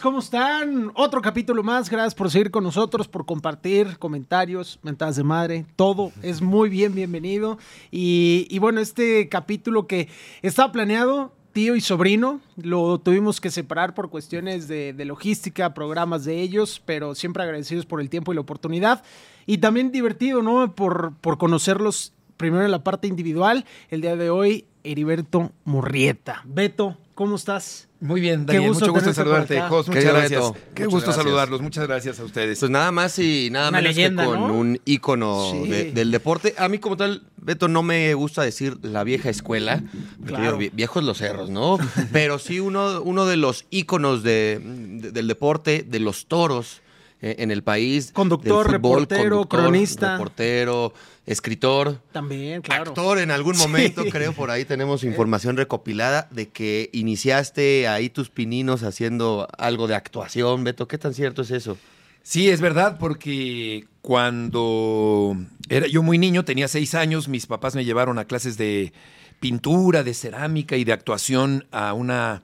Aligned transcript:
¿Cómo 0.00 0.20
están? 0.20 0.92
Otro 0.94 1.20
capítulo 1.20 1.62
más. 1.62 1.90
Gracias 1.90 2.14
por 2.14 2.30
seguir 2.30 2.50
con 2.50 2.62
nosotros, 2.62 3.08
por 3.08 3.26
compartir 3.26 3.98
comentarios, 3.98 4.78
mentadas 4.82 5.16
de 5.16 5.24
madre. 5.24 5.66
Todo 5.76 6.12
es 6.22 6.40
muy 6.40 6.68
bien, 6.68 6.94
bienvenido. 6.94 7.58
Y, 7.90 8.46
y 8.50 8.58
bueno, 8.58 8.80
este 8.80 9.28
capítulo 9.28 9.86
que 9.86 10.08
estaba 10.42 10.70
planeado, 10.72 11.32
tío 11.52 11.74
y 11.74 11.80
sobrino, 11.80 12.40
lo 12.56 12.98
tuvimos 12.98 13.40
que 13.40 13.50
separar 13.50 13.94
por 13.94 14.10
cuestiones 14.10 14.68
de, 14.68 14.92
de 14.92 15.04
logística, 15.04 15.74
programas 15.74 16.24
de 16.24 16.40
ellos, 16.42 16.80
pero 16.84 17.14
siempre 17.14 17.42
agradecidos 17.42 17.86
por 17.86 18.00
el 18.00 18.10
tiempo 18.10 18.32
y 18.32 18.36
la 18.36 18.42
oportunidad. 18.42 19.02
Y 19.46 19.58
también 19.58 19.90
divertido, 19.90 20.42
¿no? 20.42 20.74
Por, 20.74 21.14
por 21.20 21.38
conocerlos 21.38 22.12
primero 22.36 22.64
en 22.64 22.70
la 22.70 22.84
parte 22.84 23.08
individual. 23.08 23.64
El 23.90 24.02
día 24.02 24.16
de 24.16 24.30
hoy, 24.30 24.66
Heriberto 24.84 25.50
Murrieta. 25.64 26.42
Beto, 26.44 26.96
¿cómo 27.14 27.36
estás? 27.36 27.87
Muy 28.00 28.20
bien, 28.20 28.46
Qué 28.46 28.52
Daniel, 28.54 28.68
gusto 28.70 28.84
mucho 28.86 28.92
gusto 28.94 29.08
en 29.08 29.14
saludarte. 29.16 29.60
Jos, 29.62 29.88
muchas 29.88 30.04
gracias. 30.04 30.40
Beto, 30.40 30.54
Qué 30.54 30.84
muchas 30.84 30.86
gusto 30.92 31.06
gracias. 31.06 31.16
saludarlos, 31.24 31.60
muchas 31.62 31.86
gracias 31.88 32.20
a 32.20 32.24
ustedes. 32.24 32.60
Pues 32.60 32.70
nada 32.70 32.92
más 32.92 33.18
y 33.18 33.48
nada 33.50 33.70
Una 33.70 33.78
menos 33.80 33.96
leyenda, 33.96 34.22
que 34.24 34.28
con 34.30 34.40
¿no? 34.40 34.54
un 34.54 34.80
ícono 34.84 35.50
Sí. 35.50 35.68
de- 35.68 35.92
del 35.92 36.12
deporte. 36.12 36.54
A 36.58 36.68
mí 36.68 36.78
como 36.78 36.96
tal, 36.96 37.24
Beto, 37.38 37.66
no 37.66 37.82
me 37.82 38.14
gusta 38.14 38.42
decir 38.42 38.76
la 38.82 39.02
vieja 39.02 39.30
escuela, 39.30 39.82
porque 40.18 40.26
Claro. 40.34 40.44
digo, 40.44 40.58
vie- 40.58 40.70
viejos 40.72 41.02
los 41.02 41.18
cerros, 41.18 41.50
¿no? 41.50 41.76
Pero 42.12 42.38
sí 42.38 42.60
uno, 42.60 43.02
uno 43.02 43.26
de 43.26 43.36
los 43.36 43.64
íconos 43.70 44.22
de- 44.22 44.60
de- 44.62 45.10
del 45.10 45.26
deporte, 45.26 45.84
de 45.88 45.98
los 45.98 46.26
toros 46.26 46.82
en 47.20 47.50
el 47.50 47.62
país. 47.62 48.10
Conductor, 48.12 48.66
del 48.70 48.80
fútbol, 48.80 49.00
reportero, 49.02 49.48
cronista. 49.48 50.12
Reportero, 50.12 50.92
escritor. 51.26 52.00
También, 52.12 52.62
claro. 52.62 52.90
Actor 52.90 53.18
en 53.18 53.30
algún 53.30 53.54
Sí. 53.56 53.62
momento, 53.62 54.04
creo, 54.10 54.32
por 54.32 54.50
ahí 54.50 54.64
tenemos 54.64 55.02
información 55.04 55.56
recopilada 55.56 56.28
de 56.30 56.48
que 56.48 56.90
iniciaste 56.92 57.88
ahí 57.88 58.08
tus 58.10 58.30
pininos 58.30 58.82
haciendo 58.82 59.48
algo 59.58 59.86
de 59.88 59.94
actuación, 59.96 60.62
Beto. 60.64 60.86
¿Qué 60.86 60.98
tan 60.98 61.12
cierto 61.14 61.42
es 61.42 61.50
eso? 61.50 61.76
Sí, 62.22 62.50
es 62.50 62.60
verdad, 62.60 62.98
porque 63.00 63.86
cuando 64.02 65.36
era 65.68 65.86
yo 65.86 66.02
muy 66.02 66.18
niño, 66.18 66.44
tenía 66.44 66.68
seis 66.68 66.94
años, 66.94 67.28
mis 67.28 67.46
papás 67.46 67.74
me 67.74 67.84
llevaron 67.84 68.18
a 68.18 68.26
clases 68.26 68.56
de 68.58 68.92
pintura, 69.40 70.02
de 70.02 70.14
cerámica 70.14 70.76
y 70.76 70.84
de 70.84 70.92
actuación 70.92 71.66
a 71.70 71.92
una 71.94 72.42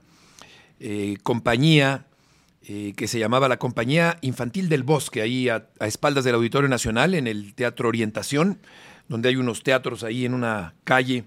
eh, 0.81 1.17
compañía 1.23 2.07
eh, 2.67 2.95
que 2.97 3.09
se 3.09 3.19
llamaba 3.19 3.47
la 3.47 3.59
Compañía 3.59 4.17
Infantil 4.23 4.71
del 4.71 4.85
Bosque, 4.85 5.21
ahí 5.21 5.51
a, 5.51 5.69
espaldas 5.81 6.25
del 6.25 6.35
Auditorio 6.35 6.69
Nacional, 6.69 7.15
en 7.15 7.27
el 7.27 7.55
Teatro 7.55 7.89
Orientación, 7.89 8.59
donde 9.07 9.29
hay 9.29 9.37
unos 9.37 9.63
teatros 9.63 10.03
ahí 10.03 10.25
en 10.25 10.33
una 10.33 10.75
calle 10.83 11.25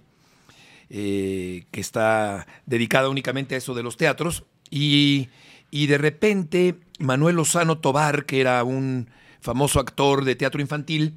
eh, 0.89 1.65
que 1.69 1.79
está 1.79 2.47
dedicada 2.65 3.09
únicamente 3.09 3.53
a 3.53 3.59
eso 3.59 3.75
de 3.75 3.83
los 3.83 3.97
teatros. 3.97 4.45
Y, 4.71 5.29
y 5.69 5.85
de 5.85 5.99
repente 5.99 6.75
Manuel 6.97 7.35
Lozano 7.35 7.77
Tobar, 7.77 8.25
que 8.25 8.41
era 8.41 8.63
un 8.63 9.07
famoso 9.39 9.79
actor 9.79 10.25
de 10.25 10.35
teatro 10.35 10.59
infantil, 10.59 11.13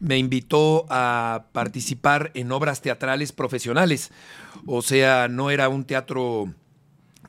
me 0.00 0.18
invitó 0.18 0.86
a 0.90 1.44
participar 1.52 2.32
en 2.34 2.50
obras 2.50 2.82
teatrales 2.82 3.30
profesionales. 3.30 4.10
O 4.66 4.82
sea, 4.82 5.28
no 5.28 5.50
era 5.50 5.68
un 5.68 5.84
teatro 5.84 6.52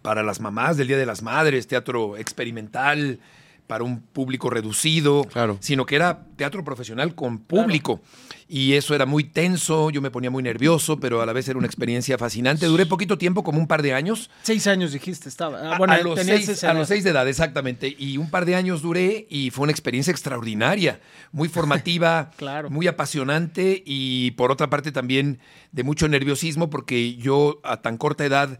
para 0.03 0.21
las 0.21 0.39
mamás 0.39 0.77
del 0.77 0.87
Día 0.87 0.97
de 0.97 1.07
las 1.07 1.23
Madres, 1.23 1.65
teatro 1.67 2.15
experimental 2.17 3.19
para 3.65 3.85
un 3.85 4.01
público 4.01 4.49
reducido, 4.49 5.23
Claro. 5.23 5.57
sino 5.61 5.85
que 5.85 5.95
era 5.95 6.25
teatro 6.35 6.65
profesional 6.65 7.15
con 7.15 7.39
público. 7.39 8.01
Y 8.49 8.73
eso 8.73 8.93
era 8.93 9.05
muy 9.05 9.23
tenso, 9.23 9.89
yo 9.89 10.01
me 10.01 10.11
ponía 10.11 10.29
muy 10.29 10.43
nervioso, 10.43 10.99
pero 10.99 11.21
a 11.21 11.25
la 11.25 11.31
vez 11.31 11.47
era 11.47 11.57
una 11.57 11.65
experiencia 11.65 12.17
fascinante. 12.17 12.65
Duré 12.65 12.85
poquito 12.85 13.17
tiempo, 13.17 13.41
como 13.41 13.57
un 13.59 13.67
par 13.67 13.81
de 13.81 13.93
años. 13.93 14.29
Seis 14.43 14.67
años 14.67 14.91
dijiste, 14.91 15.29
estaba. 15.29 15.59
Ah, 15.59 15.75
A- 15.75 15.77
bueno, 15.77 15.93
a, 15.93 15.97
los 15.99 16.19
seis, 16.19 16.63
a 16.65 16.73
los 16.73 16.89
seis 16.89 17.05
de 17.05 17.11
edad, 17.11 17.27
exactamente. 17.27 17.95
Y 17.97 18.17
un 18.17 18.29
par 18.29 18.43
de 18.45 18.55
años 18.55 18.81
duré 18.81 19.25
y 19.29 19.49
fue 19.49 19.63
una 19.63 19.71
experiencia 19.71 20.11
extraordinaria, 20.11 20.99
muy 21.31 21.47
formativa, 21.47 22.31
Claro. 22.37 22.69
muy 22.69 22.85
apasionante 22.87 23.81
y 23.85 24.31
por 24.31 24.51
otra 24.51 24.69
parte 24.69 24.91
también 24.91 25.39
de 25.71 25.83
mucho 25.83 26.07
nerviosismo 26.09 26.69
porque 26.69 27.15
yo 27.15 27.61
a 27.63 27.77
tan 27.81 27.97
corta 27.97 28.25
edad 28.25 28.59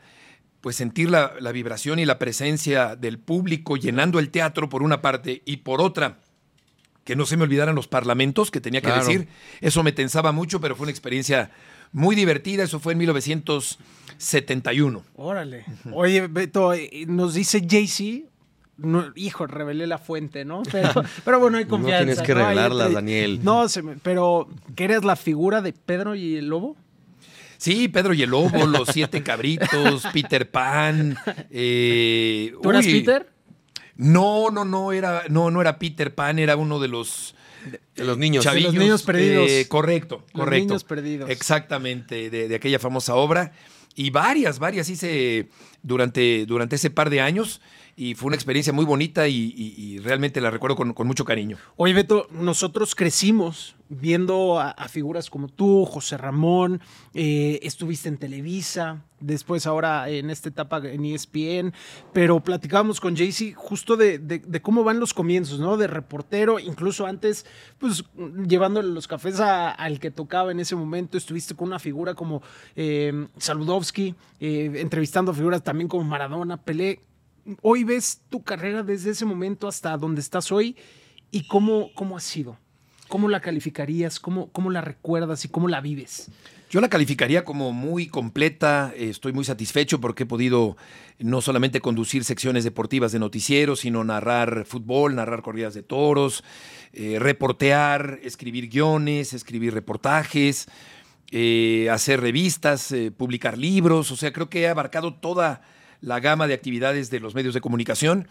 pues 0.64 0.78
sentir 0.78 1.12
la, 1.12 1.34
la 1.42 1.52
vibración 1.52 2.00
y 2.00 2.06
la 2.06 2.18
presencia 2.18 2.96
del 2.96 3.20
público 3.20 3.76
llenando 3.76 4.18
el 4.18 4.30
teatro 4.32 4.70
por 4.70 4.82
una 4.82 5.02
parte 5.02 5.42
y 5.46 5.58
por 5.58 5.82
otra 5.82 6.20
que 7.04 7.18
no 7.18 7.26
se 7.26 7.36
me 7.36 7.44
olvidaran 7.44 7.76
los 7.76 7.90
parlamentos 7.90 8.50
que 8.50 8.62
tenía 8.62 8.80
que 8.80 8.88
Claro. 8.88 9.04
decir. 9.06 9.28
Eso 9.60 9.84
me 9.84 9.92
tensaba 9.92 10.32
mucho, 10.32 10.62
pero 10.62 10.78
fue 10.78 10.86
una 10.86 10.92
experiencia 10.92 11.52
muy 11.92 12.16
divertida. 12.16 12.64
Eso 12.64 12.80
fue 12.80 12.94
en 12.94 13.00
1971. 13.00 15.04
Órale. 15.16 15.66
Oye, 15.92 16.28
Beto, 16.28 16.72
nos 17.08 17.34
dice 17.34 17.66
Jay-Z. 17.70 18.28
No, 18.78 19.06
hijo, 19.16 19.46
revelé 19.48 19.86
la 19.86 19.98
fuente, 20.00 20.46
¿no? 20.46 20.64
Pero, 20.72 20.90
pero 21.24 21.40
bueno, 21.40 21.58
hay 21.58 21.66
No 21.66 21.70
confianza. 21.70 22.06
tienes 22.06 22.22
que 22.24 22.34
¿no? 22.34 22.42
Revelarla, 22.42 22.90
Daniel. 22.90 23.40
No, 23.44 23.70
se 23.70 23.84
me- 23.84 23.98
pero 23.98 24.48
¿que 24.76 24.86
eres 24.86 25.04
la 25.04 25.16
figura 25.16 25.62
de 25.62 25.74
Pedro 25.74 26.16
y 26.16 26.38
el 26.38 26.48
Lobo? 26.48 26.76
Sí, 27.64 27.88
Pedro 27.88 28.14
y 28.14 28.22
el 28.24 28.30
Lobo, 28.30 28.66
Los 28.68 28.90
Siete 28.90 29.24
Cabritos, 29.24 30.04
Peter 30.12 30.52
Pan. 30.52 31.16
eh, 31.50 32.54
¿Tú 32.62 32.70
eras 32.70 32.86
uy, 32.86 33.00
Peter? 33.00 33.30
No, 33.96 34.50
no, 34.52 34.66
no 34.66 34.92
era, 34.92 35.24
no, 35.30 35.50
no 35.50 35.62
era 35.62 35.80
Peter 35.80 36.14
Pan, 36.14 36.40
era 36.40 36.58
uno 36.58 36.80
de 36.82 36.90
los 36.90 37.36
De 37.96 38.04
los 38.04 38.18
niños. 38.18 38.44
chavillos. 38.44 38.74
niños 38.74 39.04
perdidos. 39.04 39.50
eh, 39.50 39.66
correcto, 39.70 40.26
Los 40.34 40.42
correcto. 40.44 40.66
niños 40.66 40.84
perdidos. 40.84 41.30
Exactamente, 41.30 42.30
de, 42.30 42.50
de 42.50 42.56
aquella 42.56 42.80
famosa 42.80 43.16
obra. 43.16 43.54
Y 43.96 44.10
varias, 44.10 44.60
varias 44.60 44.90
hice 44.90 45.48
durante, 45.84 46.46
durante 46.46 46.76
ese 46.76 46.90
par 46.90 47.10
de 47.10 47.22
años. 47.22 47.62
Y 47.96 48.16
fue 48.16 48.28
una 48.28 48.36
experiencia 48.36 48.74
muy 48.74 48.86
bonita 48.86 49.28
y, 49.28 50.00
realmente 50.04 50.42
la 50.42 50.50
recuerdo 50.50 50.76
con, 50.76 51.08
mucho 51.08 51.26
cariño. 51.26 51.58
Oye, 51.76 51.94
Beto, 51.94 52.28
nosotros 52.32 52.96
crecimos 52.96 53.76
viendo 53.90 54.60
a, 54.60 54.74
figuras 54.88 55.30
como 55.30 55.48
tú, 55.48 55.86
José 55.86 56.18
Ramón, 56.18 56.82
eh, 57.14 57.60
estuviste 57.62 58.10
en 58.10 58.18
Televisa, 58.18 59.04
después 59.20 59.68
ahora 59.68 60.10
en 60.10 60.30
esta 60.30 60.50
etapa 60.50 60.78
en 60.80 61.06
ESPN, 61.06 61.74
pero 62.12 62.40
platicábamos 62.40 63.00
con 63.00 63.16
Jaycee 63.16 63.54
justo 63.54 63.96
de, 63.96 64.42
cómo 64.62 64.84
van 64.84 65.00
los 65.00 65.14
comienzos, 65.14 65.60
¿no? 65.60 65.78
De 65.78 65.88
reportero, 65.88 66.60
incluso 66.60 67.06
antes, 67.06 67.46
pues 67.78 68.04
llevándole 68.48 68.90
los 68.90 69.08
cafés 69.08 69.40
al 69.40 70.00
que 70.00 70.10
tocaba 70.12 70.52
en 70.52 70.60
ese 70.60 70.76
momento, 70.76 71.18
estuviste 71.18 71.56
con 71.56 71.68
una 71.68 71.80
figura 71.80 72.16
como 72.16 72.42
eh, 72.76 73.28
Saludowski, 73.38 74.16
eh, 74.40 74.72
entrevistando 74.76 75.34
figuras 75.34 75.64
también 75.64 75.88
como 75.88 76.04
Maradona, 76.04 76.58
Pelé. 76.58 77.00
Hoy 77.62 77.84
ves 77.84 78.22
tu 78.30 78.44
carrera 78.44 78.84
desde 78.84 79.12
ese 79.12 79.26
momento 79.26 79.68
hasta 79.68 79.98
donde 79.98 80.22
estás 80.22 80.52
hoy 80.52 80.78
y 81.32 81.48
cómo, 81.48 81.90
cómo 81.94 82.16
ha 82.16 82.22
sido. 82.22 82.58
¿Cómo 83.10 83.28
la 83.28 83.42
calificarías? 83.42 84.20
¿Cómo, 84.20 84.50
¿Cómo 84.52 84.72
la 84.72 84.82
recuerdas 84.82 85.44
y 85.46 85.50
cómo 85.50 85.68
la 85.68 85.82
vives? 85.82 86.32
Yo 86.74 86.82
la 86.82 86.90
calificaría 86.90 87.46
como 87.46 87.72
muy 87.72 88.08
completa, 88.08 88.92
eh, 88.96 89.10
estoy 89.10 89.32
muy 89.32 89.46
satisfecho 89.46 90.02
porque 90.02 90.24
he 90.24 90.26
podido 90.26 90.76
no 91.20 91.40
solamente 91.40 91.82
conducir 91.82 92.24
secciones 92.24 92.64
deportivas 92.64 93.12
de 93.12 93.20
noticieros, 93.20 93.82
sino 93.82 94.04
narrar 94.04 94.66
fútbol, 94.66 95.14
narrar 95.14 95.44
corridas 95.44 95.76
de 95.76 95.84
toros, 95.84 96.44
eh, 96.94 97.18
reportear, 97.20 98.20
escribir 98.24 98.70
guiones, 98.70 99.34
escribir 99.34 99.76
reportajes, 99.76 100.68
eh, 101.30 101.90
hacer 101.92 102.22
revistas, 102.22 102.92
publicar 103.18 103.58
libros, 103.58 104.10
o 104.10 104.16
sea, 104.16 104.34
creo 104.34 104.50
que 104.50 104.62
he 104.62 104.68
abarcado 104.68 105.14
toda 105.14 105.62
la 106.04 106.20
gama 106.20 106.48
de 106.48 106.54
actividades 106.54 107.10
de 107.10 107.20
los 107.20 107.34
medios 107.34 107.54
de 107.54 107.62
comunicación 107.62 108.28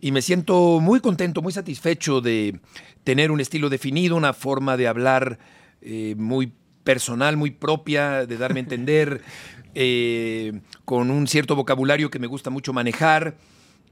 y 0.00 0.12
me 0.12 0.20
siento 0.20 0.80
muy 0.80 1.00
contento, 1.00 1.40
muy 1.40 1.52
satisfecho 1.52 2.20
de 2.20 2.60
tener 3.04 3.30
un 3.30 3.40
estilo 3.40 3.70
definido, 3.70 4.16
una 4.16 4.34
forma 4.34 4.76
de 4.76 4.86
hablar 4.86 5.38
eh, 5.80 6.14
muy 6.18 6.52
personal, 6.84 7.38
muy 7.38 7.50
propia, 7.50 8.26
de 8.26 8.36
darme 8.36 8.60
a 8.60 8.64
entender, 8.64 9.22
eh, 9.74 10.60
con 10.84 11.10
un 11.10 11.26
cierto 11.26 11.56
vocabulario 11.56 12.10
que 12.10 12.18
me 12.18 12.26
gusta 12.26 12.50
mucho 12.50 12.74
manejar. 12.74 13.36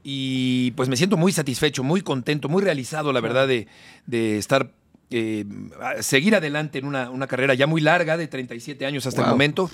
Y 0.03 0.71
pues 0.71 0.87
me 0.89 0.97
siento 0.97 1.17
muy 1.17 1.31
satisfecho, 1.31 1.83
muy 1.83 2.01
contento, 2.01 2.49
muy 2.49 2.61
realizado, 2.61 3.11
la 3.13 3.21
verdad, 3.21 3.47
de, 3.47 3.67
de 4.05 4.37
estar, 4.37 4.71
eh, 5.09 5.45
seguir 6.01 6.35
adelante 6.35 6.77
en 6.77 6.85
una, 6.85 7.09
una 7.09 7.25
carrera 7.25 7.53
ya 7.55 7.65
muy 7.65 7.81
larga, 7.81 8.17
de 8.17 8.27
37 8.27 8.85
años 8.85 9.07
hasta 9.07 9.23
el 9.23 9.29
momento. 9.29 9.71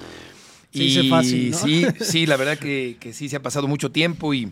Se 0.71 0.79
dice 0.79 1.09
fácil, 1.09 1.51
¿no? 1.51 1.57
sí, 1.57 1.85
sí, 1.99 2.25
la 2.25 2.37
verdad 2.37 2.57
que, 2.57 2.97
que 2.99 3.13
sí 3.13 3.27
se 3.29 3.35
ha 3.35 3.41
pasado 3.41 3.67
mucho 3.67 3.91
tiempo 3.91 4.33
y 4.33 4.51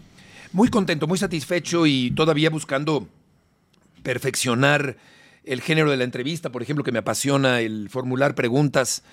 muy 0.51 0.69
contento, 0.69 1.07
muy 1.07 1.17
satisfecho 1.17 1.85
y 1.85 2.11
todavía 2.11 2.49
buscando 2.49 3.07
perfeccionar 4.03 4.97
el 5.43 5.61
género 5.61 5.91
de 5.91 5.97
la 5.97 6.03
entrevista, 6.03 6.51
por 6.51 6.61
ejemplo, 6.61 6.83
que 6.83 6.91
me 6.91 6.99
apasiona 6.99 7.61
el 7.61 7.89
formular 7.89 8.35
preguntas 8.35 9.03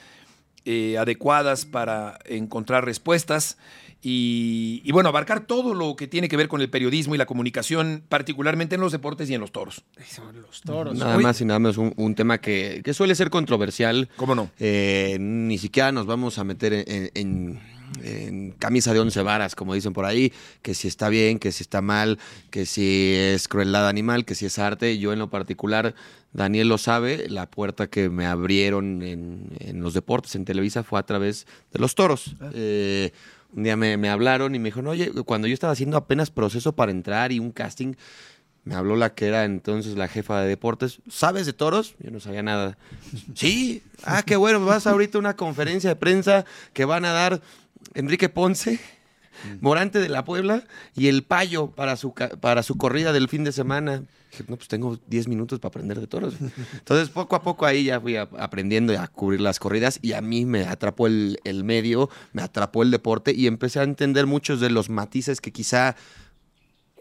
eh, 0.65 0.97
adecuadas 0.99 1.67
para 1.67 2.19
encontrar 2.25 2.85
respuestas 2.85 3.59
y, 4.07 4.83
y, 4.85 4.93
bueno, 4.93 5.09
abarcar 5.09 5.47
todo 5.47 5.73
lo 5.75 5.97
que 5.97 6.07
tiene 6.07 6.29
que 6.29 6.37
ver 6.37 6.47
con 6.49 6.61
el 6.61 6.69
periodismo 6.69 7.15
y 7.15 7.19
la 7.19 7.25
comunicación, 7.27 8.05
particularmente 8.09 8.75
en 8.75 8.83
los 8.83 8.93
deportes 8.93 9.31
y 9.31 9.35
en 9.35 9.41
los 9.41 9.51
toros. 9.51 9.83
Los 10.35 10.61
toros. 10.61 10.95
Nada 10.99 11.19
más 11.19 11.41
y 11.41 11.45
nada 11.47 11.59
menos 11.59 11.79
un, 11.79 11.95
un 11.97 12.15
tema 12.15 12.39
que, 12.39 12.83
que 12.85 12.93
suele 12.93 13.15
ser 13.15 13.31
controversial. 13.31 14.09
¿Cómo 14.17 14.35
no? 14.35 14.51
Eh, 14.59 15.17
ni 15.19 15.57
siquiera 15.59 15.91
nos 15.91 16.05
vamos 16.07 16.39
a 16.39 16.45
meter 16.45 16.73
en, 16.75 17.11
en- 17.15 17.75
en 18.03 18.51
camisa 18.53 18.93
de 18.93 18.99
once 18.99 19.23
varas, 19.23 19.55
como 19.55 19.73
dicen 19.73 19.93
por 19.93 20.05
ahí, 20.05 20.33
que 20.63 20.75
si 20.75 20.89
está 20.89 21.09
bien, 21.09 21.39
que 21.39 21.53
si 21.53 21.63
está 21.63 21.81
mal, 21.81 22.19
que 22.51 22.67
si 22.67 23.13
es 23.15 23.47
crueldad 23.47 23.89
animal, 23.89 24.25
que 24.25 24.35
si 24.35 24.47
es 24.47 24.59
arte. 24.59 24.99
Yo 24.99 25.13
en 25.13 25.21
lo 25.21 25.31
particular, 25.31 25.95
Daniel 26.33 26.69
lo 26.69 26.77
sabe, 26.79 27.29
la 27.29 27.49
puerta 27.49 27.87
que 27.87 28.09
me 28.09 28.27
abrieron 28.27 29.01
en, 29.03 29.49
en 29.61 29.81
los 29.81 29.95
deportes, 29.95 30.35
en 30.35 30.45
Televisa, 30.45 30.83
fue 30.83 30.99
a 30.99 31.05
través 31.05 31.47
de 31.73 31.79
los 31.79 31.95
toros. 31.95 32.35
Eh, 32.53 33.13
un 33.55 33.63
día 33.63 33.77
me, 33.77 34.09
hablaron 34.09 34.55
y 34.55 34.59
me 34.59 34.69
dijeron, 34.69 34.89
oye, 34.89 35.11
cuando 35.25 35.47
yo 35.47 35.55
estaba 35.55 35.73
haciendo 35.73 35.97
apenas 35.97 36.31
proceso 36.31 36.75
para 36.75 36.91
entrar 36.91 37.31
y 37.31 37.39
un 37.39 37.53
casting, 37.53 37.95
me 38.65 38.75
habló 38.75 38.97
la 38.97 39.15
que 39.15 39.27
era 39.27 39.45
entonces 39.45 39.97
la 39.97 40.09
jefa 40.09 40.41
de 40.41 40.49
deportes. 40.49 41.01
¿Sabes 41.09 41.47
de 41.47 41.53
toros? 41.53 41.95
Yo 42.01 42.11
no 42.11 42.19
sabía 42.19 42.43
nada. 42.43 42.79
Sí. 43.35 43.83
Ah, 44.05 44.23
qué 44.23 44.37
bueno. 44.37 44.65
Vas 44.65 44.87
ahorita 44.87 45.19
a 45.19 45.21
una 45.21 45.37
conferencia 45.37 45.91
de 45.91 45.97
prensa 45.97 46.45
que 46.73 46.85
van 46.85 47.05
a 47.05 47.13
dar 47.13 47.43
Enrique 47.95 48.29
Ponce, 48.29 48.81
Morante 49.61 49.99
de 49.99 50.09
la 50.09 50.25
Puebla 50.25 50.65
y 50.97 51.09
el 51.09 51.23
Payo 51.23 51.71
para 51.71 51.97
su, 51.97 52.15
para 52.15 52.63
su 52.63 52.77
corrida 52.77 53.13
del 53.13 53.29
fin 53.29 53.45
de 53.45 53.53
semana. 53.53 54.03
Dije, 54.37 54.45
no, 54.49 54.57
pues 54.57 54.69
tengo 54.69 54.99
10 55.07 55.29
minutos 55.29 55.61
para 55.61 55.69
aprender 55.69 56.01
de 56.01 56.07
toros. 56.07 56.35
Entonces, 56.73 57.09
poco 57.11 57.37
a 57.37 57.43
poco 57.43 57.67
ahí 57.67 57.85
ya 57.85 58.01
fui 58.01 58.17
aprendiendo 58.17 58.99
a 58.99 59.07
cubrir 59.07 59.41
las 59.41 59.59
corridas 59.61 59.99
y 60.03 60.13
a 60.13 60.21
mí 60.21 60.45
me 60.45 60.65
atrapó 60.65 61.07
el, 61.07 61.39
el 61.45 61.63
medio, 61.63 62.11
me 62.33 62.43
atrapó 62.43 62.83
el 62.83 62.91
deporte 62.91 63.33
y 63.33 63.47
empecé 63.47 63.81
a 63.81 63.85
entender 63.85 64.27
muchos 64.27 64.61
de 64.61 64.71
los 64.71 64.91
matices 64.91 65.41
que 65.41 65.53
quizá 65.53 65.95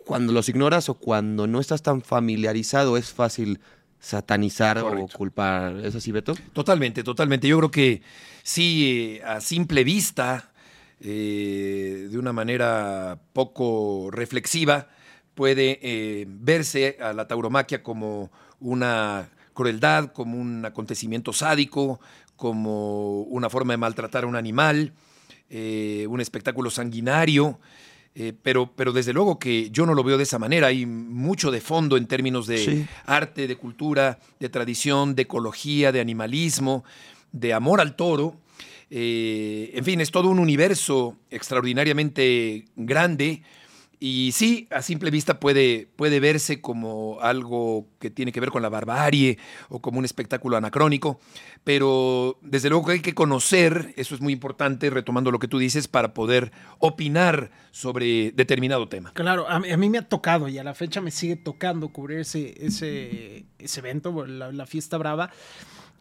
cuando 0.06 0.34
los 0.34 0.50
ignoras 0.50 0.90
o 0.90 0.96
cuando 0.96 1.48
no 1.48 1.60
estás 1.60 1.82
tan 1.82 2.02
familiarizado 2.02 2.98
es 2.98 3.12
fácil 3.12 3.60
satanizar 4.00 4.82
Correcto. 4.82 5.16
o 5.16 5.18
culpar. 5.18 5.78
¿Es 5.78 5.96
así, 5.96 6.12
Beto? 6.12 6.36
Totalmente, 6.52 7.04
totalmente. 7.04 7.48
Yo 7.48 7.58
creo 7.58 7.72
que 7.72 8.02
sí, 8.44 9.20
eh, 9.20 9.24
a 9.24 9.40
simple 9.40 9.84
vista, 9.86 10.52
eh, 11.00 12.08
de 12.12 12.18
una 12.18 12.34
manera 12.34 13.20
poco 13.32 14.10
reflexiva, 14.12 14.90
puede 15.36 15.80
eh, 15.82 16.26
verse 16.28 16.98
a 17.02 17.14
la 17.14 17.28
tauromaquia 17.28 17.82
como 17.84 18.32
una 18.60 19.30
crueldad, 19.54 20.12
como 20.14 20.38
un 20.38 20.66
acontecimiento 20.66 21.34
sádico, 21.34 22.00
como 22.36 23.22
una 23.24 23.50
forma 23.50 23.74
de 23.74 23.78
maltratar 23.78 24.24
a 24.24 24.28
un 24.28 24.36
animal, 24.36 24.94
eh, 25.50 26.06
un 26.10 26.22
espectáculo 26.22 26.70
sanguinario. 26.70 27.60
eh, 28.16 28.32
pero, 28.44 28.72
pero 28.76 28.92
desde 28.92 29.12
luego 29.12 29.40
que 29.40 29.72
yo 29.72 29.88
no 29.88 29.96
lo 29.96 30.04
veo 30.04 30.18
de 30.18 30.24
esa 30.24 30.38
manera. 30.38 30.68
Hay 30.68 30.86
mucho 30.86 31.50
de 31.50 31.62
fondo 31.62 31.98
en 31.98 32.06
términos 32.06 32.46
de 32.46 32.58
Sí. 32.60 32.86
arte, 33.08 33.48
de 33.48 33.56
cultura, 33.56 34.20
de 34.40 34.50
tradición, 34.50 35.16
de 35.16 35.24
ecología, 35.24 35.92
de 35.92 36.00
animalismo, 36.00 36.84
de 37.32 37.54
amor 37.54 37.82
al 37.82 37.96
toro. 37.96 38.36
Eh, 38.92 39.72
en 39.74 39.84
fin, 39.84 40.00
es 40.00 40.12
todo 40.12 40.30
un 40.30 40.38
universo 40.38 41.18
extraordinariamente 41.32 42.66
grande. 42.76 43.42
Y 44.06 44.34
sí, 44.34 44.68
a 44.70 44.82
simple 44.82 45.12
vista 45.12 45.40
puede, 45.40 45.88
puede 45.96 46.20
verse 46.20 46.60
como 46.60 47.22
algo 47.22 47.88
que 48.00 48.10
tiene 48.10 48.34
que 48.34 48.42
ver 48.42 48.50
con 48.52 48.62
la 48.62 48.68
barbarie 48.68 49.38
o 49.70 49.82
como 49.82 49.98
un 50.00 50.04
espectáculo 50.04 50.58
anacrónico, 50.58 51.22
pero 51.64 52.38
desde 52.42 52.68
luego 52.70 52.86
que 52.88 52.92
hay 52.92 53.00
que 53.02 53.14
conocer, 53.14 53.94
eso 53.96 54.14
es 54.14 54.20
muy 54.20 54.34
importante, 54.34 54.90
retomando 54.90 55.32
lo 55.32 55.40
que 55.40 55.48
tú 55.48 55.58
dices, 55.58 55.88
para 55.88 56.14
poder 56.14 56.52
opinar 56.80 57.52
sobre 57.72 58.32
determinado 58.32 58.90
tema. 58.90 59.14
Claro, 59.14 59.48
a, 59.50 59.62
mí- 59.62 59.72
a 59.72 59.78
mí 59.78 59.90
me 59.90 60.00
ha 60.00 60.10
tocado 60.10 60.50
y 60.50 60.58
a 60.58 60.66
la 60.66 60.74
fecha 60.76 61.00
me 61.00 61.10
sigue 61.10 61.38
tocando 61.38 61.88
cubrir 61.88 62.20
ese, 62.20 62.54
ese, 62.60 63.46
evento, 63.80 64.26
la, 64.26 64.52
la 64.52 64.66
fiesta 64.66 64.98
brava. 64.98 65.30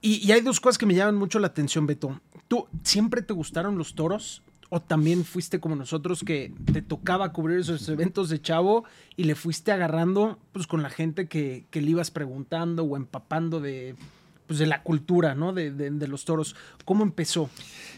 Y, 0.01 0.27
y 0.27 0.33
hay 0.33 0.41
dos 0.41 0.59
cosas 0.59 0.77
que 0.77 0.87
me 0.87 0.95
llaman 0.97 1.15
mucho 1.15 1.39
la 1.39 1.47
atención, 1.47 1.87
Beto. 1.87 2.21
¿Tú 2.49 2.67
siempre 2.83 3.23
te 3.23 3.33
gustaron 3.33 3.79
los 3.79 3.95
toros? 3.95 4.43
¿O 4.75 4.81
también 4.81 5.25
fuiste 5.27 5.61
como 5.61 5.77
nosotros 5.77 6.25
que 6.25 6.51
te 6.73 6.81
tocaba 6.81 7.31
cubrir 7.35 7.59
esos 7.59 7.87
eventos 7.91 8.31
de 8.31 8.41
chavo 8.41 8.85
y 9.19 9.25
le 9.25 9.35
fuiste 9.35 9.71
agarrando 9.71 10.39
pues 10.53 10.67
con 10.67 10.83
la 10.83 10.89
gente 10.89 11.29
que, 11.29 11.67
que 11.71 11.83
le 11.83 11.91
ibas 11.91 12.11
preguntando 12.11 12.83
o 12.85 12.97
empapando 12.97 13.61
de, 13.61 13.97
pues, 14.47 14.59
de 14.59 14.65
la 14.65 14.83
cultura, 14.83 15.35
¿no? 15.35 15.53
De, 15.53 15.71
de- 15.73 15.91
de 15.91 16.09
los 16.09 16.25
toros. 16.25 16.57
¿Cómo 16.87 17.03
empezó? 17.05 17.51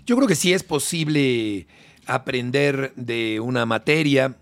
Yo 0.04 0.16
creo 0.16 0.26
que 0.26 0.34
sí 0.34 0.52
es 0.52 0.64
posible 0.64 1.68
aprender 2.06 2.92
de 2.96 3.38
una 3.38 3.66
materia 3.66 4.36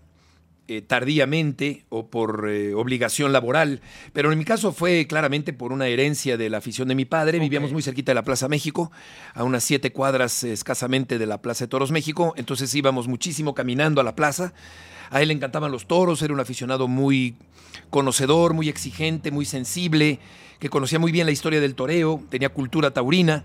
eh, 0.69 0.81
tardíamente 0.81 1.83
o 1.89 2.07
por 2.07 2.49
eh, 2.49 2.73
obligación 2.73 3.33
laboral, 3.33 3.81
pero 4.13 4.31
en 4.31 4.37
mi 4.37 4.45
caso 4.45 4.71
fue 4.71 5.07
claramente 5.07 5.51
por 5.51 5.73
una 5.73 5.87
herencia 5.87 6.37
de 6.37 6.49
la 6.49 6.59
afición 6.59 6.87
de 6.87 6.95
mi 6.95 7.03
padre. 7.03 7.39
Vivíamos 7.39 7.73
muy 7.73 7.81
cerquita 7.81 8.11
de 8.11 8.15
la 8.15 8.23
Plaza 8.23 8.47
México, 8.47 8.89
a 9.33 9.43
unas 9.43 9.65
siete 9.65 9.91
cuadras 9.91 10.41
eh, 10.45 10.53
escasamente 10.53 11.17
de 11.17 11.25
la 11.25 11.41
Plaza 11.41 11.65
de 11.65 11.67
Toros 11.67 11.91
México, 11.91 12.33
entonces 12.37 12.73
íbamos 12.75 13.09
muchísimo 13.09 13.53
caminando 13.53 13.99
a 13.99 14.05
la 14.05 14.15
plaza. 14.15 14.53
A 15.09 15.21
él 15.21 15.27
le 15.27 15.33
encantaban 15.33 15.69
los 15.69 15.85
toros, 15.85 16.21
era 16.21 16.33
un 16.33 16.39
aficionado 16.39 16.87
muy 16.87 17.35
conocedor, 17.89 18.53
muy 18.53 18.69
exigente, 18.69 19.31
muy 19.31 19.43
sensible, 19.43 20.19
que 20.59 20.69
conocía 20.69 20.97
muy 20.97 21.11
bien 21.11 21.25
la 21.25 21.33
historia 21.33 21.59
del 21.59 21.75
toreo, 21.75 22.23
tenía 22.29 22.47
cultura 22.47 22.91
taurina 22.91 23.43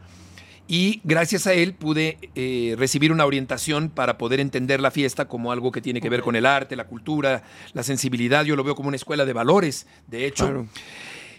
y 0.71 1.01
gracias 1.03 1.47
a 1.47 1.55
él 1.55 1.73
pude 1.73 2.19
eh, 2.35 2.77
recibir 2.79 3.11
una 3.11 3.25
orientación 3.25 3.89
para 3.89 4.19
poder 4.19 4.39
entender 4.39 4.81
la 4.81 4.91
fiesta 4.91 5.27
como 5.27 5.51
algo 5.51 5.73
que 5.73 5.81
tiene 5.81 6.03
que 6.03 6.11
ver 6.11 6.21
con 6.21 6.37
el 6.37 6.45
arte, 6.45 6.77
la 6.77 6.87
cultura, 6.87 7.43
la 7.73 7.83
sensibilidad. 7.83 8.45
Yo 8.45 8.55
lo 8.55 8.63
veo 8.63 8.75
como 8.75 8.89
una 8.89 8.97
escuela 8.97 9.25
de 9.25 9.33
valores, 9.33 9.87
de 10.07 10.27
hecho. 10.27 10.45
Claro. 10.45 10.69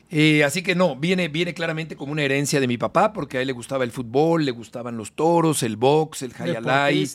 Eh, 0.09 0.43
así 0.43 0.63
que 0.63 0.73
no, 0.73 0.95
viene, 0.95 1.27
viene 1.27 1.53
claramente 1.53 1.95
como 1.95 2.11
una 2.11 2.23
herencia 2.23 2.59
de 2.59 2.67
mi 2.67 2.79
papá, 2.79 3.13
porque 3.13 3.37
a 3.37 3.41
él 3.41 3.47
le 3.47 3.53
gustaba 3.53 3.83
el 3.83 3.91
fútbol, 3.91 4.45
le 4.45 4.51
gustaban 4.51 4.97
los 4.97 5.11
toros, 5.11 5.61
el 5.61 5.77
box, 5.77 6.23
el 6.23 6.33
hayalay. 6.35 7.07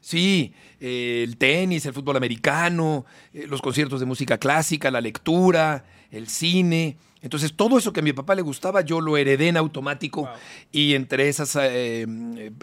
Sí, 0.00 0.52
eh, 0.78 1.24
el 1.26 1.36
tenis, 1.36 1.84
el 1.84 1.92
fútbol 1.92 2.16
americano, 2.16 3.04
los 3.48 3.60
conciertos 3.60 3.98
de 3.98 4.06
música 4.06 4.38
clásica, 4.38 4.88
la 4.92 5.00
lectura, 5.00 5.84
el 6.12 6.28
cine. 6.28 6.96
Entonces, 7.22 7.54
todo 7.54 7.78
eso 7.78 7.92
que 7.92 8.00
a 8.00 8.02
mi 8.02 8.12
papá 8.12 8.34
le 8.34 8.42
gustaba, 8.42 8.82
yo 8.82 9.00
lo 9.00 9.16
heredé 9.16 9.48
en 9.48 9.56
automático. 9.56 10.22
Wow. 10.22 10.30
Y 10.70 10.94
entre 10.94 11.28
esas, 11.28 11.56
eh, 11.60 12.06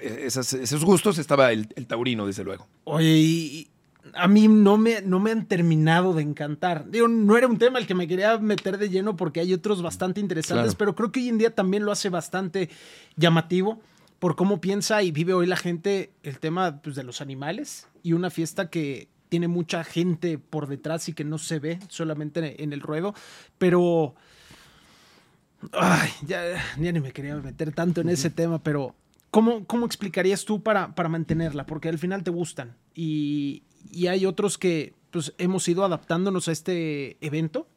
esas- 0.02 0.54
esos 0.54 0.86
gustos 0.86 1.18
estaba 1.18 1.52
el, 1.52 1.68
el 1.76 1.86
taurino, 1.88 2.26
desde 2.28 2.44
luego. 2.44 2.68
Oye, 2.86 3.18
y 3.18 3.68
a 4.14 4.28
mí 4.28 4.48
no 4.48 4.78
me, 4.78 5.02
no 5.02 5.20
me 5.20 5.32
han 5.32 5.48
terminado 5.48 6.14
de 6.14 6.22
encantar. 6.22 6.90
Digo, 6.90 7.08
no 7.08 7.38
era 7.38 7.48
un 7.48 7.58
tema 7.58 7.80
al 7.80 7.88
que 7.88 7.96
me 7.96 8.08
quería 8.08 8.38
meter 8.38 8.78
de 8.78 8.90
lleno 8.90 9.16
porque 9.18 9.40
hay 9.40 9.54
otros 9.54 9.82
bastante 9.82 10.20
interesantes, 10.20 10.76
Claro. 10.76 10.78
pero 10.78 10.96
creo 10.96 11.12
que 11.12 11.20
hoy 11.22 11.30
en 11.30 11.38
día 11.40 11.54
también 11.56 11.84
lo 11.86 11.92
hace 11.92 12.10
bastante 12.10 12.70
llamativo 13.18 13.82
por 14.20 14.36
cómo 14.36 14.62
piensa 14.62 15.04
y 15.04 15.12
vive 15.12 15.34
hoy 15.34 15.48
la 15.48 15.58
gente 15.58 16.12
el 16.24 16.40
tema 16.40 16.82
pues, 16.82 16.96
de 16.96 17.04
los 17.04 17.20
animales 17.22 17.88
y 18.04 18.14
una 18.14 18.30
fiesta 18.30 18.70
que 18.70 19.08
tiene 19.30 19.48
mucha 19.48 19.84
gente 19.84 20.38
por 20.38 20.68
detrás 20.68 21.10
y 21.10 21.14
que 21.14 21.24
no 21.24 21.38
se 21.38 21.60
ve 21.60 21.80
solamente 21.90 22.64
en 22.64 22.72
el 22.72 22.82
ruedo, 22.82 23.14
pero... 23.58 24.16
Ay, 25.72 26.10
ya, 26.26 26.44
ya 26.80 26.92
ni 26.92 27.00
me 27.00 27.12
quería 27.12 27.36
meter 27.36 27.74
tanto 27.74 28.02
en 28.02 28.10
ese 28.10 28.30
tema, 28.30 28.62
pero 28.62 28.96
¿cómo, 29.32 29.66
cómo 29.66 29.86
explicarías 29.86 30.46
tú 30.46 30.62
para, 30.62 30.94
para 30.96 31.10
mantenerla? 31.10 31.66
Porque 31.66 31.90
al 31.90 32.00
final 32.00 32.24
te 32.24 32.32
gustan 32.32 32.76
y, 32.94 33.64
y 33.92 34.08
hay 34.08 34.26
otros 34.26 34.58
que 34.58 34.94
pues, 35.12 35.34
hemos 35.38 35.68
ido 35.68 35.86
adaptándonos 35.86 36.48
a 36.48 36.52
este 36.52 37.18
evento. 37.26 37.68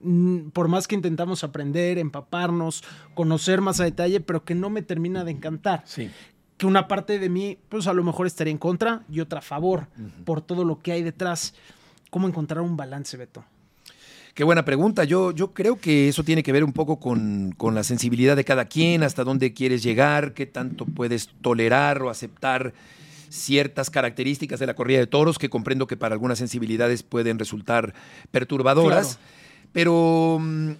Mm, 0.00 0.50
Por 0.50 0.68
más 0.68 0.86
que 0.88 0.94
intentamos 0.94 1.44
aprender, 1.44 1.98
empaparnos, 1.98 2.82
conocer 3.14 3.60
más 3.60 3.80
a 3.80 3.84
detalle, 3.84 4.20
pero 4.20 4.44
que 4.44 4.54
no 4.54 4.70
me 4.70 4.82
termina 4.82 5.24
de 5.24 5.32
encantar. 5.32 5.82
Sí. 5.86 6.10
Que 6.56 6.66
una 6.66 6.88
parte 6.88 7.18
de 7.18 7.28
mí, 7.28 7.58
pues 7.68 7.86
a 7.86 7.92
lo 7.92 8.02
mejor 8.02 8.26
estaría 8.26 8.50
en 8.50 8.58
contra 8.58 9.04
y 9.10 9.20
otra 9.20 9.38
a 9.38 9.42
favor 9.42 9.86
por 10.24 10.40
todo 10.40 10.64
lo 10.64 10.80
que 10.80 10.92
hay 10.92 11.02
detrás. 11.02 11.54
¿Cómo 12.10 12.26
encontrar 12.26 12.62
un 12.62 12.76
balance, 12.76 13.16
Beto? 13.16 13.44
Qué 14.38 14.44
buena 14.44 14.64
pregunta. 14.64 15.02
Yo, 15.02 15.32
yo 15.32 15.52
creo 15.52 15.80
que 15.80 16.08
eso 16.08 16.22
tiene 16.22 16.44
que 16.44 16.52
ver 16.52 16.62
un 16.62 16.72
poco 16.72 17.00
con, 17.00 17.52
con 17.56 17.74
la 17.74 17.82
sensibilidad 17.82 18.36
de 18.36 18.44
cada 18.44 18.66
quien, 18.66 19.02
hasta 19.02 19.24
dónde 19.24 19.52
quieres 19.52 19.82
llegar, 19.82 20.32
qué 20.32 20.46
tanto 20.46 20.84
puedes 20.84 21.30
tolerar 21.42 22.00
o 22.02 22.08
aceptar 22.08 22.72
ciertas 23.30 23.90
características 23.90 24.60
de 24.60 24.66
la 24.68 24.74
corrida 24.74 25.00
de 25.00 25.08
toros 25.08 25.38
que 25.38 25.50
comprendo 25.50 25.88
que 25.88 25.96
para 25.96 26.12
algunas 26.12 26.38
sensibilidades 26.38 27.02
pueden 27.02 27.36
resultar 27.40 27.94
perturbadoras. 28.30 29.16
Claro. 29.16 29.70
Pero 29.72 30.38
mm, 30.40 30.70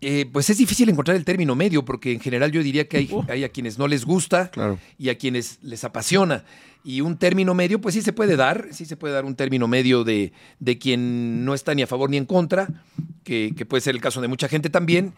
eh, 0.00 0.26
pues 0.32 0.48
es 0.50 0.58
difícil 0.58 0.88
encontrar 0.88 1.16
el 1.16 1.24
término 1.24 1.54
medio, 1.56 1.84
porque 1.84 2.12
en 2.12 2.20
general 2.20 2.52
yo 2.52 2.62
diría 2.62 2.86
que 2.88 2.98
hay, 2.98 3.08
Uh. 3.10 3.24
hay 3.28 3.44
a 3.44 3.48
quienes 3.48 3.78
no 3.78 3.88
les 3.88 4.04
gusta 4.04 4.50
Claro. 4.50 4.78
y 4.98 5.08
a 5.08 5.18
quienes 5.18 5.58
les 5.62 5.82
apasiona. 5.84 6.44
Y 6.84 7.00
un 7.00 7.18
término 7.18 7.54
medio, 7.54 7.80
pues 7.80 7.94
sí 7.96 8.02
se 8.02 8.12
puede 8.12 8.36
dar, 8.36 8.68
sí 8.70 8.84
se 8.84 8.96
puede 8.96 9.12
dar 9.14 9.24
un 9.24 9.34
término 9.34 9.66
medio 9.66 10.04
de, 10.04 10.32
de 10.60 10.78
quien 10.78 11.44
no 11.44 11.52
está 11.54 11.74
ni 11.74 11.82
a 11.82 11.86
favor 11.88 12.08
ni 12.08 12.16
en 12.16 12.24
contra, 12.26 12.68
que, 13.24 13.52
que 13.56 13.66
puede 13.66 13.80
ser 13.80 13.94
el 13.94 14.00
caso 14.00 14.20
de 14.20 14.28
mucha 14.28 14.48
gente 14.48 14.70
también, 14.70 15.12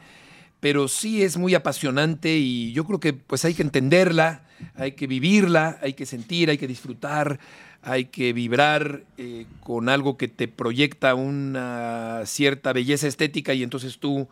pero 0.61 0.89
sí 0.89 1.23
es 1.23 1.37
muy 1.37 1.55
apasionante 1.55 2.37
y 2.39 2.73
yo 2.73 2.85
creo 2.87 2.99
que 3.01 3.13
pues 3.13 3.45
hay 3.45 3.55
que 3.55 3.63
entenderla, 3.63 4.43
hay 4.75 4.93
que 4.93 5.07
vivirla, 5.07 5.79
hay 5.83 5.93
que 5.93 6.07
sentir, 6.07 6.51
hay 6.51 6.59
que 6.59 6.67
disfrutar, 6.67 7.39
hay 7.83 8.07
que 8.07 8.33
vibrar 8.33 9.05
eh, 9.17 9.47
con 9.63 9.89
algo 9.89 10.17
que 10.17 10.29
te 10.29 10.49
proyecta 10.49 11.15
una 11.15 12.23
cierta 12.27 12.73
belleza 12.73 13.07
estética 13.07 13.55
y 13.55 13.63
entonces 13.63 13.99
tú 13.99 14.29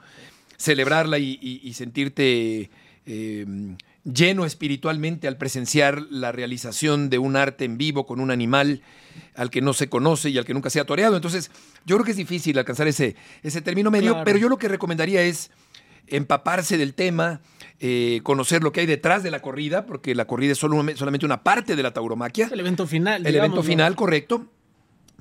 celebrarla 0.59 1.19
y, 1.19 1.39
y- 1.41 1.61
y 1.63 1.73
sentirte 1.73 2.71
eh, 3.07 3.47
lleno 4.05 4.45
espiritualmente 4.45 5.29
al 5.29 5.37
presenciar 5.39 6.03
la 6.11 6.33
realización 6.33 7.09
de 7.11 7.19
un 7.19 7.37
arte 7.37 7.65
en 7.65 7.79
vivo 7.79 8.05
con 8.07 8.21
un 8.21 8.31
animal 8.31 8.83
al 9.35 9.51
que 9.51 9.61
no 9.63 9.73
se 9.73 9.89
conoce 9.89 10.31
y 10.31 10.39
al 10.39 10.45
que 10.45 10.55
nunca 10.55 10.69
se 10.71 10.81
ha 10.81 10.85
toreado. 10.85 11.17
Entonces, 11.17 11.51
yo 11.87 11.97
creo 11.97 12.05
que 12.05 12.11
es 12.11 12.17
difícil 12.17 12.59
alcanzar 12.59 12.87
ese, 12.89 13.17
ese 13.43 13.61
término 13.63 13.91
medio, 13.91 14.13
Claro. 14.13 14.25
pero 14.25 14.39
yo 14.39 14.49
lo 14.49 14.59
que 14.59 14.69
recomendaría 14.69 15.23
es 15.23 15.51
empaparse 16.07 16.77
del 16.79 16.95
tema, 16.95 17.41
eh, 17.81 18.21
conocer 18.23 18.63
lo 18.63 18.73
que 18.73 18.81
hay 18.81 18.87
detrás 18.87 19.23
de 19.23 19.31
la 19.31 19.41
corrida, 19.43 19.85
porque 19.87 20.15
la 20.15 20.27
corrida 20.27 20.53
es 20.53 20.59
solo- 20.59 20.85
solamente 20.97 21.27
una 21.27 21.43
parte 21.43 21.77
de 21.77 21.83
la 21.83 21.93
tauromaquia. 21.93 22.49
El 22.53 22.61
evento 22.61 22.87
final. 22.87 23.27
El 23.27 23.37
evento 23.37 23.63
final, 23.63 23.95
correcto. 23.95 24.47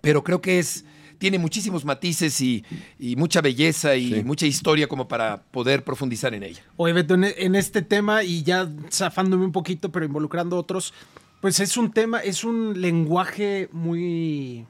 Pero 0.01 0.23
creo 0.23 0.41
que 0.41 0.59
es. 0.59 0.85
Tiene 1.17 1.39
muchísimos 1.39 1.83
matices 1.85 2.39
y, 2.41 2.63
y 2.99 3.15
mucha 3.15 3.41
belleza 3.41 3.95
y 3.95 4.13
Sí. 4.13 4.23
mucha 4.23 4.45
historia 4.45 4.87
como 4.87 5.07
para 5.07 5.41
poder 5.51 5.83
profundizar 5.83 6.33
en 6.33 6.43
ella. 6.43 6.61
Oye, 6.75 6.93
Beto, 6.93 7.15
en, 7.15 7.55
este 7.55 7.81
tema 7.81 8.23
y 8.23 8.43
ya 8.43 8.69
zafándome 8.91 9.45
un 9.45 9.51
poquito, 9.51 9.91
pero 9.91 10.05
involucrando 10.05 10.55
a 10.55 10.59
otros, 10.59 10.93
pues 11.41 11.59
es 11.59 11.77
un 11.77 11.91
tema, 11.91 12.19
es 12.19 12.43
un 12.43 12.79
lenguaje 12.81 13.69
muy, 13.71 14.65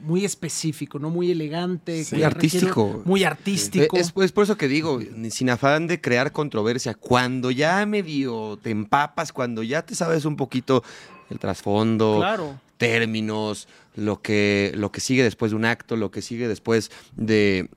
muy 0.00 0.24
específico, 0.24 0.98
¿no? 0.98 1.10
Muy 1.10 1.30
elegante. 1.30 2.04
Muy 2.12 2.20
que 2.20 2.24
artístico. 2.24 2.84
requiere- 2.86 3.02
Muy 3.08 3.24
artístico. 3.24 3.96
Es, 3.96 4.12
es 4.16 4.32
por 4.32 4.44
eso 4.44 4.56
que 4.56 4.68
digo, 4.68 5.00
sin 5.30 5.50
afán 5.50 5.86
de 5.86 6.00
crear 6.00 6.32
controversia, 6.32 6.94
cuando 6.94 7.50
ya 7.50 7.84
medio 7.86 8.58
te 8.62 8.70
empapas, 8.70 9.32
cuando 9.32 9.62
ya 9.62 9.82
te 9.82 9.94
sabes 9.94 10.24
un 10.24 10.36
poquito 10.36 10.82
el 11.30 11.38
trasfondo, 11.38 12.16
Claro. 12.18 12.60
Términos, 12.78 13.68
lo 13.96 14.22
que, 14.22 14.72
lo 14.74 14.90
que 14.92 15.00
sigue 15.00 15.22
después 15.22 15.50
de 15.50 15.56
un 15.56 15.64
acto, 15.64 15.96
lo 15.96 16.10
que 16.10 16.22
sigue 16.22 16.48
después 16.48 16.90
de, 17.16 17.68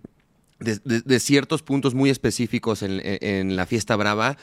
de, 0.59 0.79
de- 0.85 1.01
de 1.01 1.19
ciertos 1.19 1.63
puntos 1.63 1.93
muy 1.95 2.09
específicos 2.09 2.83
en, 2.83 3.01
en- 3.03 3.17
en 3.21 3.55
la 3.55 3.65
fiesta 3.65 3.95
brava, 3.95 4.37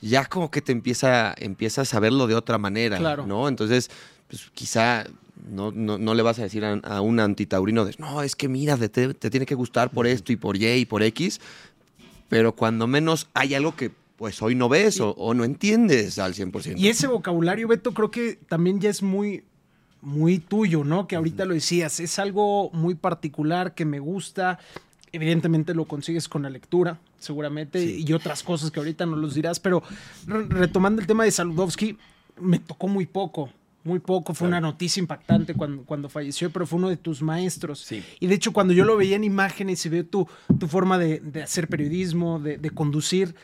ya 0.00 0.24
como 0.24 0.50
que 0.50 0.62
te 0.62 0.72
empieza, 0.72 1.34
empiezas 1.38 1.92
a 1.94 2.00
verlo 2.00 2.26
de 2.26 2.34
otra 2.34 2.58
manera, 2.58 2.98
Claro. 2.98 3.26
¿no? 3.26 3.48
Entonces, 3.48 3.90
pues 4.28 4.50
quizá 4.54 5.04
no, 5.50 5.70
no, 5.72 5.98
no 5.98 6.14
le 6.14 6.22
vas 6.22 6.38
a 6.38 6.42
decir 6.42 6.64
a, 6.64 6.72
a 6.74 7.00
un 7.00 7.20
antitaurino 7.20 7.84
de, 7.84 7.94
no, 7.98 8.22
es 8.22 8.34
que 8.34 8.48
mira, 8.48 8.76
te, 8.76 8.88
te- 8.88 9.14
te 9.14 9.30
tiene 9.30 9.46
que 9.46 9.54
gustar 9.54 9.90
por 9.90 10.06
esto 10.06 10.32
y 10.32 10.36
por 10.36 10.56
Y 10.56 10.66
y 10.66 10.84
por 10.86 11.02
X, 11.02 11.40
pero 12.28 12.54
cuando 12.54 12.86
menos 12.86 13.28
hay 13.34 13.54
algo 13.54 13.74
que 13.76 13.90
pues 14.16 14.42
hoy 14.42 14.56
no 14.56 14.68
ves 14.68 15.00
o, 15.00 15.10
o 15.10 15.32
no 15.32 15.44
entiendes 15.44 16.18
al 16.18 16.34
100%. 16.34 16.74
Y 16.76 16.88
ese 16.88 17.06
vocabulario, 17.06 17.68
Beto, 17.68 17.94
creo 17.94 18.10
que 18.10 18.36
también 18.48 18.80
ya 18.80 18.90
es 18.90 19.00
muy, 19.00 19.44
muy 20.02 20.38
tuyo, 20.38 20.84
¿no? 20.84 21.06
Que 21.06 21.16
ahorita 21.16 21.44
lo 21.44 21.54
decías, 21.54 22.00
es 22.00 22.18
algo 22.18 22.70
muy 22.72 22.94
particular 22.94 23.74
que 23.74 23.84
me 23.84 23.98
gusta. 23.98 24.58
Evidentemente 25.10 25.74
lo 25.74 25.86
consigues 25.86 26.28
con 26.28 26.42
la 26.42 26.50
lectura, 26.50 26.98
seguramente, 27.18 27.82
y 27.84 28.12
otras 28.12 28.42
cosas 28.42 28.70
que 28.70 28.78
ahorita 28.78 29.06
no 29.06 29.16
los 29.16 29.34
dirás, 29.34 29.58
pero 29.58 29.82
re- 30.26 30.44
retomando 30.44 31.00
el 31.00 31.06
tema 31.06 31.24
de 31.24 31.30
Saludowski, 31.30 31.96
me 32.40 32.58
tocó 32.58 32.88
muy 32.88 33.06
poco, 33.06 33.48
muy 33.84 34.00
poco, 34.00 34.34
fue 34.34 34.46
una 34.48 34.60
noticia 34.60 35.00
impactante 35.00 35.54
cuando, 35.54 35.82
cuando 35.84 36.10
falleció, 36.10 36.50
pero 36.50 36.66
fue 36.66 36.78
uno 36.78 36.90
de 36.90 36.98
tus 36.98 37.22
maestros. 37.22 37.80
Sí. 37.80 38.04
Y 38.20 38.26
de 38.26 38.34
hecho, 38.34 38.52
cuando 38.52 38.74
yo 38.74 38.84
lo 38.84 38.96
veía 38.98 39.16
en 39.16 39.24
imágenes 39.24 39.84
y 39.86 39.88
veo 39.88 40.04
tu, 40.04 40.28
tu 40.60 40.68
forma 40.68 40.98
de, 40.98 41.20
de 41.20 41.42
hacer 41.42 41.68
periodismo, 41.68 42.38
de, 42.38 42.58
de 42.58 42.70
conducir, 42.70 43.34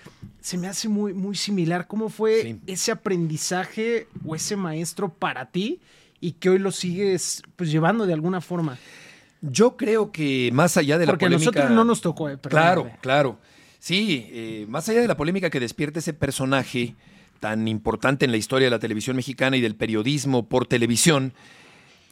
se 0.42 0.58
me 0.58 0.66
hace 0.66 0.90
muy, 0.90 1.14
muy 1.14 1.34
similar. 1.34 1.86
¿Cómo 1.86 2.10
fue 2.10 2.42
Sí. 2.42 2.60
ese 2.66 2.92
aprendizaje 2.92 4.06
o 4.26 4.34
ese 4.34 4.54
maestro 4.56 5.08
para 5.08 5.46
ti 5.46 5.80
y 6.24 6.32
que 6.32 6.48
hoy 6.48 6.58
lo 6.58 6.72
sigues 6.72 7.42
pues 7.54 7.70
llevando 7.70 8.06
de 8.06 8.14
alguna 8.14 8.40
forma? 8.40 8.78
Yo 9.42 9.76
creo 9.76 10.10
que 10.10 10.48
más 10.54 10.78
allá 10.78 10.96
de 10.96 11.04
la 11.04 11.12
Porque 11.12 11.26
a 11.26 11.28
polémica. 11.28 11.50
nosotros 11.50 11.70
no 11.76 11.84
nos 11.84 12.00
tocó, 12.00 12.30
eh, 12.30 12.38
Claro, 12.38 12.90
claro. 13.02 13.38
Sí, 13.78 14.26
eh, 14.30 14.64
más 14.66 14.88
allá 14.88 15.02
de 15.02 15.08
la 15.08 15.18
polémica 15.18 15.50
que 15.50 15.60
despierta 15.60 15.98
ese 15.98 16.14
personaje 16.14 16.94
tan 17.40 17.68
importante 17.68 18.24
en 18.24 18.30
la 18.30 18.38
historia 18.38 18.68
de 18.68 18.70
la 18.70 18.78
televisión 18.78 19.16
mexicana 19.16 19.58
y 19.58 19.60
del 19.60 19.76
periodismo 19.76 20.48
por 20.48 20.66
televisión, 20.66 21.34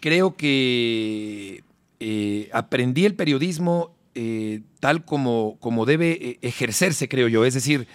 creo 0.01 0.37
que 0.37 1.65
eh, 1.99 2.51
aprendí 2.53 3.07
el 3.07 3.15
periodismo 3.15 3.95
eh, 4.15 4.61
tal 4.79 5.07
como, 5.07 5.57
como 5.59 5.87
debe 5.87 6.39
ejercerse, 6.43 7.09
creo 7.09 7.29
yo. 7.29 7.47
Es 7.47 7.55
decir, 7.55 7.87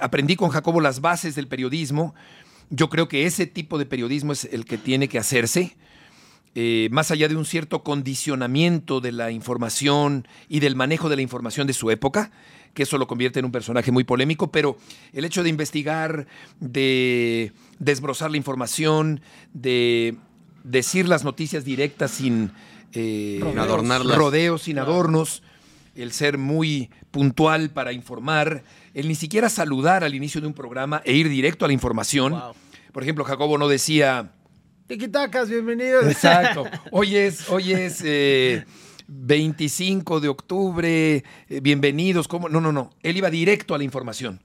aprendí 0.00 0.34
con 0.34 0.48
Jacobo 0.48 0.80
las 0.80 1.00
bases 1.00 1.36
del 1.36 1.46
periodismo. 1.46 2.16
Yo 2.70 2.88
creo 2.88 3.08
que 3.08 3.26
ese 3.26 3.46
tipo 3.46 3.78
de 3.78 3.86
periodismo 3.86 4.32
es 4.32 4.44
el 4.44 4.64
que 4.64 4.78
tiene 4.78 5.08
que 5.08 5.18
hacerse. 5.18 5.76
eh, 6.58 6.88
más 6.90 7.10
allá 7.10 7.28
de 7.28 7.36
un 7.36 7.44
cierto 7.44 7.82
condicionamiento 7.82 9.02
de 9.02 9.12
la 9.12 9.30
información 9.30 10.26
y 10.48 10.60
del 10.60 10.74
manejo 10.74 11.10
de 11.10 11.16
la 11.16 11.22
información 11.22 11.66
de 11.66 11.74
su 11.74 11.90
época, 11.90 12.30
que 12.72 12.84
eso 12.84 12.96
lo 12.96 13.06
convierte 13.06 13.40
en 13.40 13.44
un 13.44 13.52
personaje 13.52 13.92
muy 13.92 14.04
polémico, 14.04 14.50
pero 14.50 14.78
el 15.12 15.26
hecho 15.26 15.42
de 15.42 15.50
investigar, 15.50 16.26
de 16.58 17.52
desbrozar 17.78 18.30
la 18.30 18.38
información, 18.38 19.20
de 19.52 20.16
decir 20.64 21.06
las 21.06 21.24
noticias 21.24 21.62
directas 21.62 22.12
sin 22.12 22.52
eh, 22.94 23.38
Rodeos. 23.42 23.58
Adornarlas. 23.58 24.16
rodeos, 24.16 24.62
sin 24.62 24.78
adornos, 24.78 25.42
el 25.96 26.12
ser 26.12 26.38
muy 26.38 26.90
puntual 27.10 27.70
para 27.70 27.92
informar, 27.92 28.62
el 28.94 29.08
ni 29.08 29.14
siquiera 29.14 29.48
saludar 29.48 30.04
al 30.04 30.14
inicio 30.14 30.40
de 30.40 30.46
un 30.46 30.54
programa 30.54 31.02
e 31.04 31.14
ir 31.14 31.28
directo 31.28 31.64
a 31.64 31.68
la 31.68 31.74
información. 31.74 32.32
Wow. 32.32 32.54
Por 32.92 33.02
ejemplo, 33.02 33.24
Jacobo 33.24 33.58
no 33.58 33.68
decía, 33.68 34.32
Tiquitacas, 34.86 35.48
bienvenidos. 35.50 36.06
Exacto. 36.10 36.64
Hoy 36.92 37.16
es, 37.16 37.48
hoy 37.50 37.72
es 37.72 38.00
eh, 38.04 38.64
25 39.08 40.20
de 40.20 40.28
octubre. 40.28 41.16
eh, 41.48 41.60
bienvenidos. 41.60 42.28
¿Cómo? 42.28 42.48
No, 42.48 42.60
no, 42.60 42.72
no. 42.72 42.90
Él 43.02 43.16
iba 43.16 43.30
directo 43.30 43.74
a 43.74 43.78
la 43.78 43.84
información, 43.84 44.42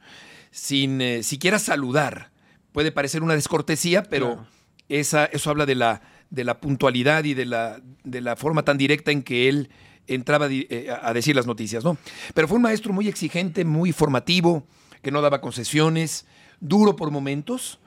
sin 0.51 1.01
eh, 1.01 1.24
siquiera 1.24 1.60
saludar. 1.60 2.31
Puede 2.72 2.91
parecer 2.91 3.22
una 3.24 3.36
descortesía, 3.36 4.03
pero 4.03 4.27
Claro. 4.36 4.48
esa, 4.89 5.25
eso 5.25 5.50
habla 5.50 5.65
de 5.65 5.75
la, 5.75 6.01
de 6.29 6.43
la 6.43 6.60
puntualidad 6.60 7.24
y 7.25 7.34
de 7.34 7.46
la, 7.46 7.81
de 8.03 8.22
la 8.22 8.36
forma 8.36 8.63
tan 8.63 8.77
directa 8.77 9.12
en 9.12 9.24
que 9.24 9.50
él 9.50 9.70
entraba 10.08 10.48
eh, 10.50 10.89
a 11.01 11.13
decir 11.13 11.36
las 11.36 11.48
noticias, 11.48 11.84
¿no? 11.84 11.98
Pero 12.34 12.48
fue 12.48 12.58
un 12.58 12.63
maestro 12.63 12.93
muy 12.93 13.08
exigente, 13.08 13.65
muy 13.65 13.91
formativo, 13.91 14.65
que 15.01 15.12
no 15.12 15.22
daba 15.22 15.41
concesiones, 15.41 16.25
duro 16.60 16.96
por 16.96 17.12
momentos, 17.12 17.79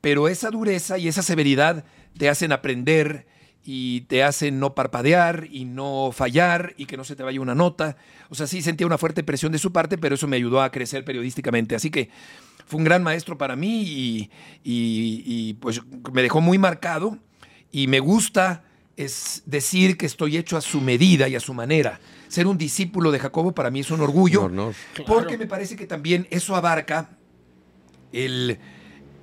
pero 0.00 0.28
esa 0.28 0.50
dureza 0.50 0.98
y 0.98 1.08
esa 1.08 1.22
severidad 1.22 1.84
te 2.16 2.28
hacen 2.28 2.52
aprender 2.52 3.26
y 3.68 4.02
te 4.02 4.22
hacen 4.22 4.60
no 4.60 4.76
parpadear 4.76 5.48
y 5.50 5.64
no 5.64 6.10
fallar 6.12 6.74
y 6.76 6.86
que 6.86 6.96
no 6.96 7.02
se 7.02 7.16
te 7.16 7.24
vaya 7.24 7.40
una 7.40 7.56
nota. 7.56 7.96
O 8.28 8.36
sea, 8.36 8.46
sí 8.46 8.62
sentía 8.62 8.86
una 8.86 8.96
fuerte 8.96 9.24
presión 9.24 9.50
de 9.50 9.58
su 9.58 9.72
parte, 9.72 9.98
pero 9.98 10.14
eso 10.14 10.28
me 10.28 10.36
ayudó 10.36 10.62
a 10.62 10.70
crecer 10.70 11.04
periodísticamente. 11.04 11.74
Así 11.74 11.90
que 11.90 12.08
fue 12.64 12.78
un 12.78 12.84
gran 12.84 13.02
maestro 13.02 13.36
para 13.36 13.56
mí 13.56 14.30
y, 14.62 15.54
pues 15.54 15.80
me 16.12 16.22
dejó 16.22 16.40
muy 16.40 16.58
marcado 16.58 17.18
y 17.72 17.88
me 17.88 17.98
gusta 17.98 18.62
es 18.96 19.42
decir 19.44 19.96
que 19.96 20.06
estoy 20.06 20.36
hecho 20.36 20.56
a 20.56 20.60
su 20.60 20.80
medida 20.80 21.28
y 21.28 21.36
a 21.36 21.40
su 21.40 21.52
manera. 21.52 22.00
Ser 22.28 22.46
un 22.46 22.56
discípulo 22.56 23.12
de 23.12 23.18
Jacobo 23.18 23.52
para 23.52 23.70
mí 23.70 23.80
es 23.80 23.90
un 23.90 24.00
orgullo. 24.00 24.50
Porque 25.06 25.38
me 25.38 25.46
parece 25.46 25.76
que 25.76 25.86
también 25.86 26.26
eso 26.30 26.56
abarca 26.56 27.10
el 28.12 28.58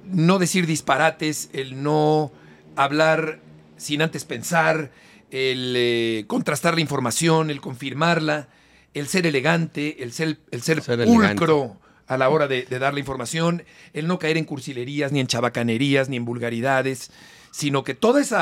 no 0.06 0.38
decir 0.38 0.68
disparates, 0.68 1.50
el 1.54 1.82
no 1.82 2.32
hablar 2.76 3.40
sin 3.78 4.02
antes 4.02 4.26
pensar, 4.26 4.92
el 5.32 5.74
eh, 5.76 6.26
contrastar 6.28 6.76
la 6.76 6.82
información, 6.82 7.50
el 7.50 7.60
confirmarla, 7.60 8.50
el 8.94 9.08
ser 9.08 9.26
elegante, 9.26 10.04
el 10.04 10.12
ser, 10.12 10.40
el 10.52 10.62
ser, 10.62 10.82
Ser 10.82 11.06
pulcro 11.06 11.78
a 12.06 12.18
la 12.18 12.30
hora 12.30 12.48
de, 12.48 12.64
de 12.64 12.80
dar 12.80 12.94
la 12.94 13.00
información, 13.00 13.64
el 13.94 14.08
no 14.08 14.20
caer 14.20 14.38
en 14.38 14.46
cursilerías, 14.46 15.12
ni 15.12 15.20
en 15.20 15.28
chabacanerías, 15.28 16.10
ni 16.10 16.18
en 16.18 16.26
vulgaridades, 16.26 17.12
sino 17.52 17.84
que 17.84 17.96
todo 17.96 18.20
ese 18.20 18.36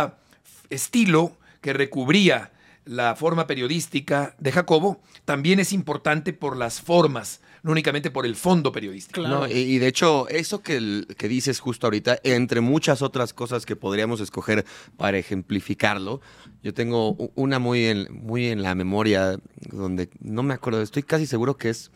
estilo 0.72 1.38
que 1.62 1.74
recubría 1.74 2.52
la 2.86 3.16
forma 3.16 3.46
periodística 3.46 4.36
de 4.40 4.52
Jacobo 4.52 5.02
también 5.24 5.60
es 5.60 5.72
importante 5.72 6.34
por 6.34 6.58
las 6.58 6.82
formas, 6.82 7.42
no 7.62 7.72
únicamente 7.74 8.10
por 8.10 8.26
el 8.26 8.36
fondo 8.36 8.72
periodístico. 8.72 9.22
Claro. 9.22 9.42
No, 9.42 9.48
y, 9.48 9.52
y 9.60 9.78
de 9.78 9.88
hecho, 9.88 10.28
eso 10.30 10.64
que, 10.64 10.78
el- 10.78 11.08
que 11.16 11.28
dices 11.28 11.60
justo 11.60 11.86
ahorita, 11.86 12.18
entre 12.24 12.60
muchas 12.60 13.04
otras 13.04 13.34
cosas 13.34 13.68
que 13.68 13.76
podríamos 13.76 14.20
escoger 14.20 14.66
para 14.98 15.20
ejemplificarlo, 15.20 16.22
yo 16.64 16.74
tengo 16.74 17.16
una 17.36 17.60
muy 17.60 17.86
en, 17.86 18.08
muy 18.12 18.48
en 18.48 18.64
la 18.64 18.74
memoria, 18.74 19.38
donde 19.70 20.10
no 20.20 20.42
me 20.42 20.56
acuerdo, 20.56 20.82
estoy 20.82 21.04
casi 21.04 21.28
seguro 21.28 21.58
que 21.58 21.70
es 21.70 21.92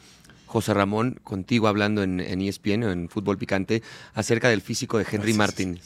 José 0.56 0.74
Ramón 0.74 1.20
contigo 1.22 1.68
hablando 1.68 2.02
en, 2.02 2.22
en 2.22 2.42
ESPN 2.42 2.84
o 2.84 2.92
en 2.94 3.10
Fútbol 3.10 3.38
Picante 3.38 3.84
acerca 4.14 4.48
del 4.48 4.62
físico 4.62 4.98
de 4.98 5.06
Henry 5.12 5.34
Martin. 5.34 5.78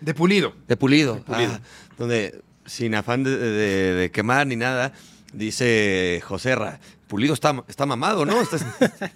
De, 0.00 0.14
Pulido. 0.14 0.54
de 0.66 0.76
pulido. 0.78 1.22
Pulido. 1.24 1.52
Ah, 1.52 1.60
donde, 1.98 2.40
sin 2.64 2.94
afán 2.94 3.22
de, 3.22 3.36
de- 3.36 3.94
de 3.94 4.10
quemar 4.10 4.46
ni 4.46 4.56
nada, 4.56 4.92
dice 5.34 6.22
Joserra, 6.24 6.80
Pulido 7.06 7.34
está, 7.34 7.62
está 7.68 7.84
mamado, 7.84 8.24
¿no? 8.24 8.40
Está, 8.40 8.56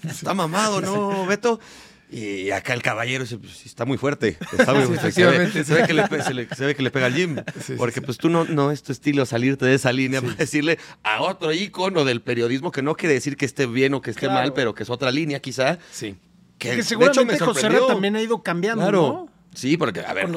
está 0.07 0.35
mamado, 0.35 0.83
¿no, 0.83 1.25
Beto? 1.33 1.59
Y 2.12 2.50
acá 2.50 2.75
el 2.75 2.83
caballero 2.83 3.23
dice, 3.25 3.38
"Pues, 3.38 3.52
sí, 3.52 3.62
está 3.69 3.85
muy 3.85 3.97
fuerte. 3.97 4.37
Está 4.59 4.75
muy 4.75 4.83
Sí, 4.83 4.88
fuerte. 4.88 5.12
Se, 5.12 5.25
ve, 5.26 5.31
efectivamente, 5.47 5.64
se 5.64 5.75
ve 5.75 5.87
que 5.87 5.95
le, 5.95 6.23
se 6.25 6.35
le- 6.35 6.49
se 6.55 6.67
ve 6.67 6.75
que 6.75 6.83
le 6.83 6.90
pega 6.90 7.07
al 7.07 7.14
gym. 7.14 7.37
Sí, 7.64 7.75
porque 7.79 8.00
sí. 8.00 8.00
pues 8.00 8.19
tú 8.19 8.29
no, 8.29 8.45
no 8.45 8.73
es 8.73 8.83
tu 8.83 8.90
estilo 8.93 9.25
salirte 9.26 9.64
de 9.67 9.75
esa 9.75 9.93
línea 9.93 10.21
para 10.21 10.35
decirle 10.35 10.79
a 11.05 11.23
otro 11.23 11.52
ícono 11.52 12.05
del 12.05 12.21
periodismo 12.21 12.73
que 12.73 12.83
no 12.83 12.95
quiere 12.97 13.14
decir 13.14 13.37
que 13.37 13.45
esté 13.45 13.67
bien 13.67 13.95
o 13.95 14.00
que 14.00 14.11
esté 14.11 14.26
Claro. 14.26 14.35
mal, 14.40 14.52
pero 14.55 14.75
que 14.75 14.83
es 14.83 14.90
otra 14.90 15.11
línea 15.12 15.40
quizá. 15.40 15.79
Sí. 15.93 16.17
Que, 16.59 16.69
Que 16.71 16.75
de 16.75 16.81
hecho, 16.81 16.88
seguramente 16.90 17.33
me 17.33 17.38
José 17.38 17.61
sorprendió. 17.61 17.87
también 17.87 18.17
ha 18.17 18.23
ido 18.23 18.43
cambiando, 18.43 18.83
Claro. 18.83 19.00
¿no? 19.02 19.29
Sí, 19.52 19.76
porque, 19.76 20.00
a 20.00 20.12
ver, 20.14 20.28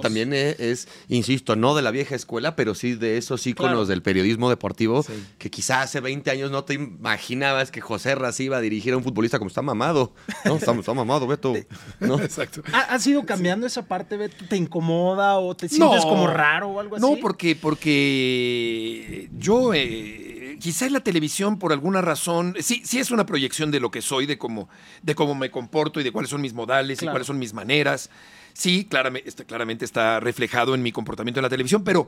también 0.00 0.32
es, 0.32 0.58
es, 0.58 0.88
insisto, 1.08 1.54
no 1.54 1.74
de 1.74 1.82
la 1.82 1.90
vieja 1.90 2.14
escuela, 2.14 2.56
pero 2.56 2.74
sí 2.74 2.94
de 2.94 3.18
esos 3.18 3.46
íconos 3.46 3.70
Claro. 3.72 3.86
del 3.86 4.00
periodismo 4.02 4.48
deportivo 4.48 5.02
Sí. 5.02 5.12
que 5.38 5.50
quizá 5.50 5.82
hace 5.82 6.00
20 6.00 6.30
años 6.30 6.50
no 6.50 6.64
te 6.64 6.74
imaginabas 6.74 7.70
que 7.70 7.80
José 7.82 8.14
se 8.32 8.44
iba 8.44 8.56
a 8.56 8.60
dirigir 8.60 8.94
a 8.94 8.96
un 8.96 9.04
futbolista 9.04 9.38
como 9.38 9.48
está 9.48 9.60
mamado. 9.60 10.14
No, 10.46 10.56
está, 10.56 10.72
está 10.72 10.94
mamado, 10.94 11.26
Beto. 11.26 11.52
¿No? 12.00 12.18
Exacto. 12.22 12.62
¿Ha, 12.72 12.80
has 12.94 13.06
ido 13.06 13.24
cambiando 13.26 13.66
esa 13.66 13.86
parte, 13.86 14.16
Beto? 14.16 14.44
¿Te 14.48 14.56
incomoda 14.56 15.38
o 15.38 15.54
te 15.54 15.68
sientes 15.68 16.02
No. 16.02 16.08
como 16.08 16.26
raro 16.26 16.68
o 16.68 16.80
algo 16.80 16.96
así? 16.96 17.04
No, 17.04 17.16
porque, 17.20 17.54
porque 17.56 19.28
yo, 19.32 19.72
eh, 19.74 20.56
quizá 20.60 20.86
en 20.86 20.92
la 20.92 21.00
televisión, 21.00 21.58
por 21.58 21.72
alguna 21.72 22.00
razón, 22.00 22.56
sí, 22.60 22.82
sí 22.84 22.98
es 22.98 23.10
una 23.10 23.26
proyección 23.26 23.70
de 23.70 23.80
lo 23.80 23.90
que 23.90 24.02
soy, 24.02 24.26
de 24.26 24.38
cómo, 24.38 24.68
de 25.02 25.14
cómo 25.14 25.34
me 25.34 25.50
comporto 25.50 26.00
y 26.00 26.04
de 26.04 26.12
cuáles 26.12 26.30
son 26.30 26.40
mis 26.40 26.54
modales 26.54 26.98
Claro. 26.98 27.10
y 27.10 27.12
cuáles 27.12 27.26
son 27.26 27.38
mis 27.38 27.52
maneras. 27.52 28.10
Sí, 28.54 28.86
claramente 28.88 29.28
está, 29.28 29.44
claramente 29.44 29.84
está 29.84 30.20
reflejado 30.20 30.74
en 30.74 30.82
mi 30.82 30.92
comportamiento 30.92 31.40
en 31.40 31.42
la 31.42 31.48
televisión, 31.50 31.84
pero, 31.84 32.06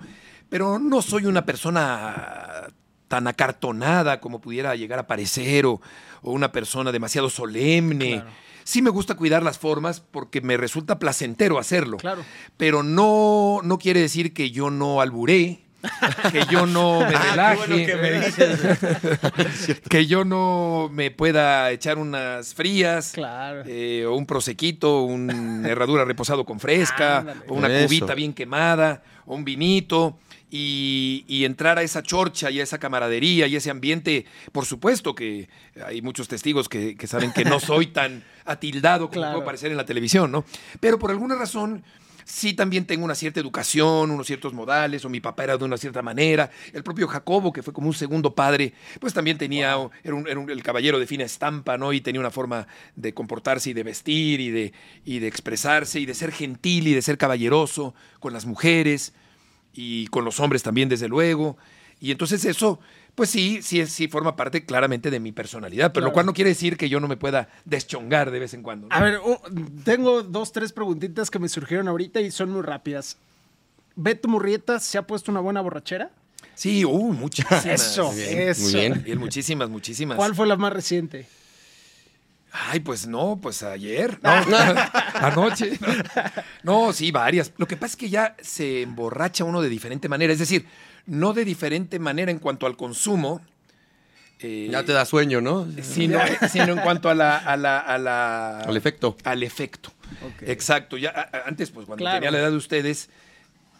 pero 0.48 0.78
no 0.78 1.02
soy 1.02 1.26
una 1.26 1.44
persona 1.44 2.68
tan 3.08 3.26
acartonada 3.26 4.20
como 4.20 4.40
pudiera 4.40 4.74
llegar 4.74 4.98
a 4.98 5.06
parecer 5.06 5.66
o, 5.66 5.80
o 6.22 6.32
una 6.32 6.52
persona 6.52 6.90
demasiado 6.92 7.28
solemne. 7.30 8.14
Claro. 8.14 8.30
Sí 8.64 8.82
me 8.82 8.90
gusta 8.90 9.14
cuidar 9.14 9.42
las 9.44 9.58
formas 9.58 10.00
porque 10.00 10.40
me 10.40 10.56
resulta 10.56 10.98
placentero 10.98 11.58
hacerlo 11.58 11.98
Claro. 11.98 12.24
pero 12.56 12.82
no, 12.82 13.60
no 13.62 13.78
quiere 13.78 14.00
decir 14.00 14.32
que 14.34 14.50
yo 14.50 14.70
no 14.70 15.00
alburé, 15.00 15.65
que 16.32 16.44
yo 16.50 16.66
no 16.66 17.00
me 17.00 17.12
relaje, 17.16 17.86
que 19.88 20.06
yo 20.06 20.24
no 20.24 20.88
me 20.92 21.10
pueda 21.10 21.70
echar 21.70 21.98
unas 21.98 22.54
frías, 22.54 23.12
Claro. 23.12 23.62
eh, 23.66 24.04
o 24.06 24.14
un 24.14 24.26
prosequito, 24.26 25.02
una 25.02 25.34
herradura 25.68 26.04
reposado 26.04 26.44
con 26.44 26.60
fresca, 26.60 27.18
Ándale. 27.18 27.40
o 27.48 27.54
una 27.54 27.68
Eso. 27.68 27.86
cubita 27.86 28.14
bien 28.14 28.32
quemada, 28.32 29.02
o 29.26 29.34
un 29.34 29.44
vinito. 29.44 30.18
Y, 30.48 31.24
y 31.26 31.44
entrar 31.44 31.76
a 31.76 31.82
esa 31.82 32.04
chorcha 32.04 32.52
y 32.52 32.60
a 32.60 32.62
esa 32.62 32.78
camaradería 32.78 33.48
y 33.48 33.56
ese 33.56 33.68
ambiente, 33.68 34.26
por 34.52 34.64
supuesto 34.64 35.12
que 35.12 35.48
hay 35.84 36.00
muchos 36.02 36.28
testigos 36.28 36.68
que, 36.68 36.96
que 36.96 37.08
saben 37.08 37.32
que 37.32 37.44
no 37.44 37.58
soy 37.58 37.88
tan 37.88 38.22
atildado 38.44 39.08
como 39.08 39.22
Claro. 39.22 39.32
puedo 39.34 39.44
parecer 39.44 39.72
en 39.72 39.76
la 39.76 39.84
televisión, 39.84 40.30
¿no? 40.30 40.44
Pero 40.78 41.00
por 41.00 41.10
alguna 41.10 41.34
razón 41.34 41.82
sí 42.28 42.54
también 42.54 42.85
tengo 42.87 43.04
una 43.04 43.14
cierta 43.14 43.38
educación, 43.38 44.11
unos 44.11 44.26
ciertos 44.26 44.52
modales, 44.52 45.04
o 45.04 45.09
mi 45.09 45.21
papá 45.21 45.45
era 45.45 45.56
de 45.56 45.64
una 45.64 45.76
cierta 45.78 46.02
manera. 46.02 46.50
El 46.73 46.83
propio 46.83 47.06
Jacobo, 47.06 47.52
que 47.52 47.62
fue 47.62 47.73
como 47.73 47.87
un 47.87 47.95
segundo 47.95 48.35
padre, 48.35 48.75
pues 49.00 49.14
también 49.14 49.38
tenía, 49.38 49.76
era, 50.02 50.14
un- 50.14 50.26
era 50.28 50.40
un- 50.40 50.50
el 50.50 50.62
caballero 50.62 50.99
de 50.99 51.06
fina 51.06 51.25
estampa, 51.25 51.78
¿no? 51.78 51.92
Y 51.92 52.00
tenía 52.00 52.21
una 52.21 52.33
forma 52.33 52.66
de 52.97 53.14
comportarse 53.14 53.71
y 53.71 53.73
de 53.75 53.83
vestir 53.85 54.40
y 54.40 54.50
de, 54.50 54.73
y 55.04 55.21
de 55.21 55.28
expresarse 55.28 56.00
y 56.00 56.06
de 56.06 56.14
ser 56.14 56.33
gentil 56.33 56.88
y 56.88 56.95
de 56.95 57.02
ser 57.02 57.16
caballeroso 57.16 57.95
con 58.18 58.33
las 58.33 58.45
mujeres 58.45 59.14
y 59.73 60.06
con 60.09 60.25
los 60.25 60.40
hombres 60.40 60.62
también, 60.62 60.88
desde 60.88 61.09
luego. 61.09 61.56
Y 62.00 62.11
entonces 62.11 62.45
eso, 62.45 62.80
pues 63.16 63.30
sí, 63.30 63.61
sí, 63.62 63.85
sí 63.87 64.06
forma 64.06 64.37
parte 64.37 64.64
claramente 64.64 65.11
de 65.11 65.18
mi 65.18 65.32
personalidad, 65.32 65.87
pero 65.92 66.02
Claro. 66.04 66.06
lo 66.06 66.12
cual 66.12 66.26
no 66.26 66.35
quiere 66.35 66.50
decir 66.50 66.76
que 66.76 66.88
yo 66.88 67.00
no 67.00 67.08
me 67.08 67.16
pueda 67.16 67.49
deschongar 67.64 68.30
de 68.30 68.38
vez 68.38 68.54
en 68.54 68.62
cuando. 68.62 68.87
¿no? 68.88 68.94
A 68.94 69.00
ver, 69.00 69.18
uh, 69.18 69.37
tengo 69.85 70.23
dos, 70.23 70.52
tres 70.52 70.73
preguntitas 70.73 71.30
que 71.30 71.38
me 71.40 71.49
surgieron 71.49 71.88
ahorita 71.88 72.21
y 72.21 72.30
son 72.30 72.50
muy 72.50 72.62
rápidas. 72.62 73.17
¿Beto 73.97 74.28
Murrieta 74.28 74.78
se 74.78 74.99
ha 74.99 75.02
puesto 75.06 75.30
una 75.32 75.40
buena 75.40 75.60
borrachera? 75.62 76.10
Sí, 76.54 76.84
uh, 76.84 77.12
muchísimas. 77.12 77.64
Eso, 77.67 78.12
Muy 78.12 78.17
bien, 78.23 78.38
eso. 78.50 78.62
muy 78.62 78.73
bien. 78.75 79.02
Bien, 79.02 79.19
muchísimas, 79.19 79.69
muchísimas. 79.71 80.17
¿Cuál 80.17 80.34
fue 80.34 80.47
la 80.47 80.56
más 80.56 80.73
reciente? 80.73 81.26
Ay, 82.52 82.80
pues 82.80 83.06
no, 83.06 83.38
pues 83.40 83.62
ayer. 83.62 84.19
No, 84.23 84.30
anoche. 85.14 85.78
No. 86.62 86.86
No, 86.86 86.93
sí, 86.93 87.10
varias. 87.10 87.52
Lo 87.58 87.67
que 87.67 87.76
pasa 87.76 87.93
es 87.93 87.97
que 87.97 88.08
ya 88.08 88.34
se 88.40 88.82
emborracha 88.82 89.45
uno 89.45 89.60
de 89.60 89.69
diferente 89.69 90.08
manera. 90.08 90.32
Es 90.32 90.38
decir, 90.38 90.67
no 91.06 91.32
de 91.32 91.45
diferente 91.45 91.99
manera 91.99 92.30
en 92.30 92.38
cuanto 92.38 92.66
al 92.66 92.76
consumo. 92.76 93.40
eh, 94.40 94.69
Ya 94.71 94.82
te 94.84 94.92
da 94.92 95.04
sueño, 95.06 95.40
¿no? 95.40 95.66
Sino, 95.82 96.19
sino 96.50 96.73
en 96.75 96.78
cuanto 96.80 97.08
a 97.08 97.14
la, 97.14 97.38
a 97.38 97.56
la, 97.56 97.78
a 97.78 97.97
la- 97.99 98.60
Al 98.60 98.76
efecto. 98.76 99.16
Al 99.25 99.42
efecto. 99.42 99.92
Exacto. 100.42 100.97
Ya, 100.99 101.10
a- 101.10 101.49
antes, 101.49 101.71
pues 101.71 101.86
cuando 101.86 102.02
Claro. 102.02 102.16
tenía 102.19 102.30
la 102.30 102.38
edad 102.40 102.50
de 102.50 102.56
ustedes, 102.56 103.08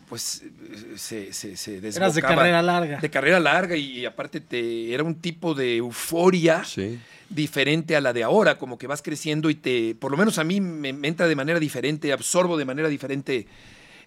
pues 0.09 0.43
eh, 0.45 0.95
se, 0.97 1.33
se, 1.33 1.57
se 1.57 1.77
Eras 1.79 1.83
de 1.95 2.01
desbocaba. 2.01 2.37
carrera 2.37 2.63
larga. 2.63 2.99
De 3.01 3.11
carrera 3.11 3.41
larga 3.41 3.77
y, 3.77 4.07
aparte 4.07 4.41
te, 4.41 4.95
era 4.95 5.03
un 5.03 5.17
tipo 5.17 5.55
de 5.55 5.77
euforia 5.77 6.65
Sí. 6.65 6.99
diferente 7.29 7.95
a 7.97 8.01
la 8.01 8.13
de 8.13 8.23
ahora, 8.23 8.57
como 8.57 8.79
que 8.79 8.87
vas 8.87 9.03
creciendo 9.03 9.51
y 9.51 9.57
te, 9.57 9.95
por 9.97 10.11
lo 10.13 10.17
menos 10.17 10.39
a 10.39 10.45
mí 10.45 10.61
me, 10.61 10.93
me 10.93 11.09
entra 11.09 11.27
de 11.29 11.35
manera 11.37 11.59
diferente, 11.61 12.13
absorbo 12.13 12.57
de 12.57 12.65
manera 12.65 12.89
diferente 12.89 13.47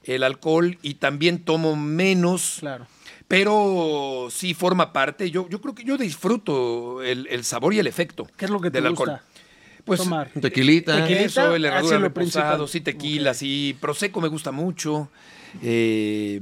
el 0.05 0.23
alcohol 0.23 0.77
y 0.82 0.95
también 0.95 1.43
tomo 1.43 1.75
menos, 1.75 2.58
Claro. 2.62 2.88
Pero 3.29 4.27
sí 4.31 4.53
forma 4.55 4.91
parte. 4.91 5.29
Yo, 5.31 5.47
yo 5.47 5.61
creo 5.61 5.75
que 5.75 5.83
yo 5.85 5.97
disfruto 5.97 7.01
el, 7.03 7.27
el 7.27 7.45
sabor 7.45 7.73
y 7.75 7.79
el 7.79 7.85
efecto 7.87 8.27
¿Qué 8.35 8.45
es 8.45 8.51
lo 8.51 8.59
que 8.59 8.71
te 8.71 8.81
del 8.81 8.89
gusta 8.89 9.03
alcohol. 9.13 9.21
Pues 9.85 10.01
tomar? 10.01 10.29
Tequilita. 10.29 10.95
Tequila. 10.97 11.21
eso, 11.21 11.55
el 11.55 11.63
herradura 11.63 11.99
reposado, 11.99 12.65
principal. 12.65 12.67
sí, 12.67 12.81
tequila, 12.81 13.31
Ok. 13.31 13.37
sí. 13.37 13.77
Prosecco 13.79 14.19
me 14.19 14.27
gusta 14.27 14.51
mucho. 14.51 15.09
Eh, 15.61 16.39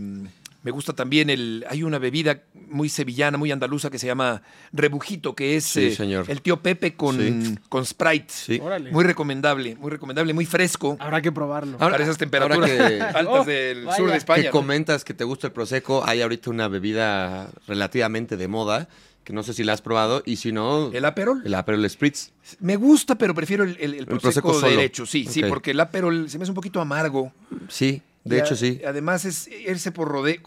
me 0.68 0.72
gusta 0.72 0.92
también 0.92 1.30
el. 1.30 1.66
Hay 1.70 1.82
una 1.82 1.98
bebida 1.98 2.44
muy 2.68 2.90
sevillana, 2.90 3.38
muy 3.38 3.54
andaluza 3.54 3.90
que 3.90 3.98
se 3.98 4.06
llama 4.06 4.42
rebujito, 4.74 5.34
que 5.34 5.56
es 5.56 5.64
Sí, 5.64 5.86
eh, 5.86 5.96
señor. 5.96 6.26
el 6.28 6.42
tío 6.42 6.62
Pepe 6.62 6.94
con, 6.94 7.16
Sí. 7.18 7.56
con 7.70 7.86
Sprite. 7.86 8.26
Sí. 8.28 8.60
Órale. 8.62 8.92
Muy 8.92 9.06
recomendable, 9.06 9.78
muy 9.78 9.90
recomendable, 9.92 10.34
muy 10.34 10.46
fresco. 10.46 10.98
Habrá 11.00 11.22
que 11.22 11.32
probarlo. 11.32 11.78
Ahora- 11.80 11.94
para 11.94 12.04
esas 12.04 12.18
temperaturas 12.18 12.70
ahora 12.70 12.88
que- 12.90 13.02
altas 13.18 13.26
Oh, 13.30 13.46
del 13.46 13.86
vaya. 13.86 13.98
sur 13.98 14.12
de 14.12 14.18
España. 14.18 14.42
que 14.42 14.48
¿no? 14.50 14.52
comentas 14.52 15.06
que 15.06 15.14
te 15.14 15.24
gusta 15.24 15.48
el 15.48 15.54
prosecco, 15.54 16.04
hay 16.06 16.22
ahorita 16.22 16.50
una 16.50 16.68
bebida 16.68 17.50
relativamente 17.66 18.36
de 18.36 18.48
moda 18.50 18.90
que 19.24 19.32
no 19.34 19.44
sé 19.44 19.54
si 19.54 19.64
la 19.64 19.72
has 19.74 19.82
probado 19.82 20.22
y 20.26 20.36
si 20.38 20.52
no 20.54 20.90
¿El 20.94 21.04
Aperol? 21.06 21.42
el 21.46 21.54
Aperol 21.54 21.90
Spritz. 21.90 22.32
Me 22.60 22.76
gusta, 22.76 23.16
pero 23.18 23.34
prefiero 23.34 23.64
el, 23.64 23.78
el, 23.80 23.94
el 23.94 24.06
prosecco 24.06 24.60
derecho, 24.62 25.06
sí, 25.06 25.26
sí, 25.30 25.44
porque 25.48 25.72
el 25.72 25.80
Aperol 25.82 26.30
se 26.30 26.38
me 26.38 26.44
hace 26.44 26.52
un 26.52 26.56
poquito 26.56 26.80
amargo. 26.82 27.32
Sí, 27.70 28.02
de 28.28 28.38
Y 28.38 28.40
hecho 28.40 28.54
a- 28.54 28.58
sí. 28.58 28.82
Además 28.86 29.26
es 29.26 29.48
irse 29.48 29.92
por 29.92 30.08
rodeo. 30.08 30.38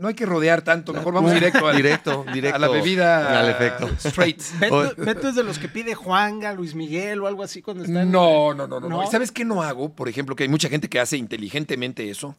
No 0.00 0.08
hay 0.08 0.14
que 0.14 0.26
rodear 0.26 0.62
tanto, 0.62 0.92
mejor 0.92 1.14
vamos 1.14 1.32
directo 1.34 1.66
al, 1.66 1.76
directo, 1.76 2.24
directo 2.32 2.56
a 2.56 2.58
la 2.58 2.68
bebida 2.68 3.40
al 3.40 3.50
efecto. 3.50 3.88
straight. 4.04 4.40
Beto, 4.98 5.28
es 5.28 5.34
de 5.34 5.42
los 5.44 5.58
que 5.58 5.68
pide 5.68 5.94
Juanga, 5.94 6.52
Luis 6.52 6.74
Miguel 6.74 7.20
o 7.20 7.26
algo 7.26 7.42
así 7.42 7.62
cuando 7.62 7.84
está 7.84 8.02
en- 8.02 8.10
No, 8.12 8.54
no, 8.54 8.66
no, 8.66 8.80
no, 8.80 8.88
no. 8.88 8.96
¿No? 8.98 9.04
¿Y 9.04 9.06
¿Sabes 9.08 9.32
qué 9.32 9.44
no 9.44 9.62
hago? 9.62 9.92
Por 9.94 10.08
ejemplo, 10.08 10.36
que 10.36 10.44
hay 10.44 10.48
mucha 10.48 10.68
gente 10.68 10.88
que 10.88 11.00
hace 11.00 11.16
inteligentemente 11.16 12.08
eso. 12.10 12.36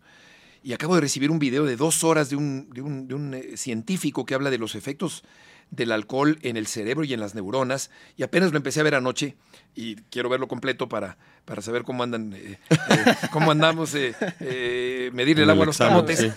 Y 0.63 0.74
acabo 0.74 0.96
de 0.96 1.02
recibir 1.02 1.32
un 1.32 1.39
video 1.39 1.63
de 1.65 1.78
dos 1.78 2.04
horas 2.04 2.30
de 2.30 2.36
un, 2.36 2.70
de 2.72 2.82
un, 2.82 3.08
de 3.08 3.15
un, 3.15 3.34
eh, 3.34 3.56
científico 3.56 4.26
que 4.26 4.34
habla 4.36 4.50
de 4.50 4.58
los 4.58 4.76
efectos 4.76 5.24
del 5.72 5.92
alcohol 5.92 6.38
en 6.42 6.58
el 6.58 6.68
cerebro 6.68 7.04
y 7.06 7.13
en 7.13 7.20
las 7.22 7.34
neuronas. 7.36 7.92
Y 8.18 8.24
apenas 8.24 8.52
lo 8.52 8.58
empecé 8.58 8.80
a 8.80 8.84
ver 8.84 8.96
anoche 8.96 9.36
y 9.76 9.96
quiero 10.10 10.30
verlo 10.30 10.48
completo 10.48 10.90
para, 10.90 11.18
para 11.46 11.62
saber 11.62 11.84
cómo 11.84 12.04
andan, 12.04 12.34
eh, 12.34 12.58
eh, 12.70 13.16
cómo 13.32 13.52
andamos, 13.52 13.94
eh, 13.96 14.14
eh, 14.40 15.10
medirle 15.14 15.44
el 15.44 15.50
agua 15.50 15.64
a 15.64 15.66
los 15.68 15.78
camotes. 15.78 16.20
sí. 16.20 16.32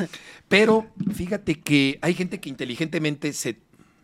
Pero 0.48 0.86
fíjate 1.14 1.60
que 1.60 1.98
hay 2.02 2.14
gente 2.14 2.40
que 2.40 2.48
inteligentemente 2.48 3.32
se 3.32 3.58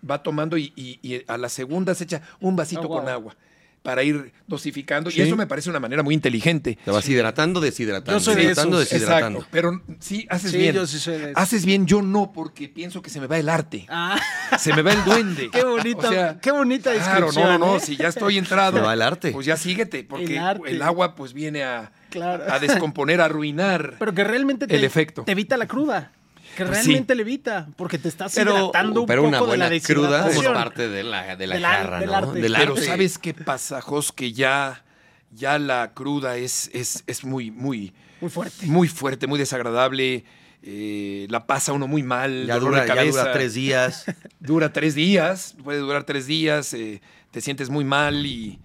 va 0.08 0.22
tomando 0.22 0.56
y, 0.56 0.72
y- 0.76 0.98
y 1.02 1.22
a 1.26 1.36
la 1.36 1.48
segunda 1.48 1.94
se 1.94 2.04
echa 2.04 2.22
un 2.40 2.56
vasito 2.56 2.82
Oh, 2.82 2.88
wow. 2.88 2.98
con 3.00 3.08
agua 3.08 3.36
para 3.82 4.02
ir 4.02 4.32
dosificando. 4.46 5.10
Sí. 5.10 5.18
Y 5.20 5.22
eso 5.22 5.36
me 5.36 5.46
parece 5.46 5.70
una 5.70 5.80
manera 5.80 6.02
muy 6.02 6.14
inteligente. 6.14 6.78
Te 6.84 6.90
vas 6.90 7.08
hidratando, 7.08 7.60
deshidratando. 7.60 8.18
Yo 8.18 8.24
soy 8.24 8.34
de 8.36 8.42
hidratando, 8.44 8.80
esos. 8.80 8.90
deshidratando. 8.90 9.38
Exacto. 9.40 9.50
Pero 9.52 9.82
sí, 10.00 10.26
haces 10.30 10.50
Sí, 10.50 10.58
bien. 10.58 10.74
yo 10.74 10.86
sí 10.86 10.98
soy 10.98 11.18
de. 11.18 11.32
Haces 11.34 11.64
bien, 11.64 11.86
yo 11.86 12.02
no, 12.02 12.32
porque 12.32 12.68
pienso 12.68 13.00
que 13.02 13.10
se 13.10 13.20
me 13.20 13.26
va 13.26 13.38
el 13.38 13.48
arte. 13.48 13.86
Ah, 13.88 14.20
Se 14.58 14.74
me 14.74 14.82
va 14.82 14.92
el 14.92 15.04
duende. 15.04 15.50
qué 15.52 15.64
bonita, 15.64 16.08
O 16.08 16.12
sea, 16.12 16.38
qué 16.40 16.50
bonita 16.50 16.92
Claro, 16.92 17.26
descripción. 17.26 17.44
no, 17.44 17.58
no, 17.58 17.66
no. 17.72 17.76
¿eh? 17.76 17.80
Si 17.80 17.96
ya 17.96 18.08
estoy 18.08 18.38
entrado. 18.38 18.78
Se 18.78 18.84
va 18.84 18.92
el 18.94 19.02
arte. 19.02 19.30
Pues 19.32 19.46
ya 19.46 19.56
síguete, 19.56 20.04
porque 20.04 20.40
El 20.66 20.82
agua 20.82 21.14
pues 21.14 21.32
viene 21.32 21.64
a, 21.64 21.92
Claro. 22.10 22.44
a 22.52 22.58
descomponer, 22.58 23.20
a 23.20 23.26
arruinar. 23.26 23.96
Pero 23.98 24.14
que 24.14 24.24
realmente 24.24 24.66
te, 24.66 24.76
El 24.76 24.84
efecto. 24.84 25.24
te 25.24 25.32
evita 25.32 25.56
la 25.56 25.66
cruda. 25.66 26.12
Que 26.58 26.64
Pues 26.64 26.76
realmente 26.84 27.14
le 27.14 27.22
evita, 27.22 27.68
porque 27.76 27.98
te 27.98 28.08
estás 28.08 28.34
Pero, 28.34 28.50
hidratando 28.52 29.02
un 29.02 29.06
pero 29.06 29.22
poco 29.22 29.28
una 29.28 29.38
de 29.38 29.44
buena 29.46 29.70
la 29.70 29.80
cruda 29.80 30.28
es 30.28 30.42
parte 30.42 30.88
de 30.88 31.04
la, 31.04 31.36
de 31.36 31.46
la 31.46 31.54
Del 31.54 31.64
jarra, 31.64 32.00
del 32.00 32.08
¿no? 32.10 32.16
arte. 32.16 32.40
Del 32.40 32.52
Pero 32.58 32.72
arte. 32.72 32.84
¿sabes 32.84 33.16
qué 33.18 33.32
pasa, 33.32 33.80
Jos? 33.80 34.10
Que 34.10 34.32
ya, 34.32 34.84
ya 35.30 35.58
la 35.60 35.92
cruda 35.94 36.36
es, 36.36 36.68
es, 36.74 37.04
es 37.06 37.24
muy, 37.24 37.52
muy, 37.52 37.92
Muy 38.20 38.28
fuerte. 38.28 38.66
muy 38.66 38.88
fuerte, 38.88 39.28
muy 39.28 39.38
desagradable. 39.38 40.24
eh, 40.64 41.28
la 41.30 41.46
pasa 41.46 41.72
uno 41.72 41.86
muy 41.86 42.02
mal. 42.02 42.44
Ya 42.48 42.54
dolor 42.54 42.70
dura, 42.70 42.82
de 42.82 42.88
ya 42.88 42.94
cabeza. 42.96 43.20
dura 43.20 43.32
tres 43.32 43.54
días. 43.54 44.04
Dura 44.40 44.72
tres 44.72 44.94
días, 44.96 45.54
puede 45.62 45.78
durar 45.78 46.02
tres 46.02 46.26
días, 46.26 46.74
eh, 46.74 47.00
te 47.30 47.40
sientes 47.40 47.70
muy 47.70 47.84
mal 47.84 48.26
y, 48.26 48.58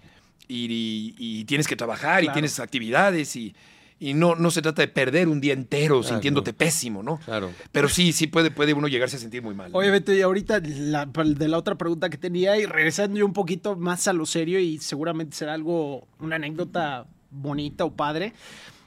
y- 0.48 0.64
y- 0.66 1.14
y 1.16 1.44
tienes 1.44 1.68
que 1.68 1.76
trabajar 1.76 2.24
y 2.24 2.28
tienes 2.30 2.58
actividades 2.58 3.36
y, 3.36 3.54
Y 4.00 4.12
no, 4.12 4.34
no 4.34 4.50
se 4.50 4.60
trata 4.60 4.82
de 4.82 4.88
perder 4.88 5.28
un 5.28 5.40
día 5.40 5.52
entero 5.54 6.02
sintiéndote 6.02 6.52
pésimo, 6.52 7.02
¿no? 7.02 7.18
Claro. 7.24 7.50
Pero 7.72 7.88
sí, 7.88 8.12
sí 8.12 8.26
puede, 8.26 8.50
puede 8.50 8.74
uno 8.74 8.88
llegarse 8.88 9.16
a 9.16 9.20
sentir 9.20 9.40
muy 9.42 9.54
mal. 9.54 9.70
Oye, 9.72 9.90
Beto, 9.90 10.12
y 10.12 10.20
ahorita 10.20 10.60
la- 10.64 11.06
de 11.06 11.48
la 11.48 11.56
otra 11.58 11.76
pregunta 11.76 12.10
que 12.10 12.18
tenía, 12.18 12.56
y 12.58 12.66
regresando 12.66 13.16
yo 13.18 13.24
un 13.24 13.32
poquito 13.32 13.76
más 13.76 14.06
a 14.08 14.12
lo 14.12 14.26
serio, 14.26 14.58
y 14.58 14.78
seguramente 14.78 15.36
será 15.36 15.54
algo, 15.54 16.06
una 16.18 16.36
anécdota 16.36 17.06
bonita 17.30 17.84
o 17.84 17.92
padre. 17.92 18.32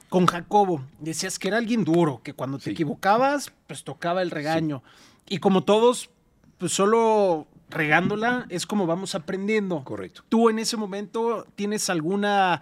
Con 0.09 0.25
Jacobo, 0.25 0.81
decías 0.99 1.39
que 1.39 1.47
era 1.47 1.57
alguien 1.57 1.83
duro, 1.83 2.21
que 2.23 2.33
cuando 2.33 2.57
te 2.59 2.65
Sí. 2.65 2.69
equivocabas, 2.71 3.51
pues 3.65 3.83
tocaba 3.83 4.21
el 4.21 4.29
regaño. 4.31 4.83
Y 5.27 5.39
como 5.39 5.63
todos, 5.63 6.09
pues 6.57 6.71
solo 6.73 7.47
regándola 7.69 8.45
es 8.49 8.65
como 8.65 8.85
vamos 8.87 9.15
aprendiendo. 9.15 9.83
Correcto. 9.83 10.23
¿Tú 10.29 10.49
en 10.49 10.59
ese 10.59 10.77
momento 10.77 11.45
tienes 11.55 11.89
alguna 11.89 12.61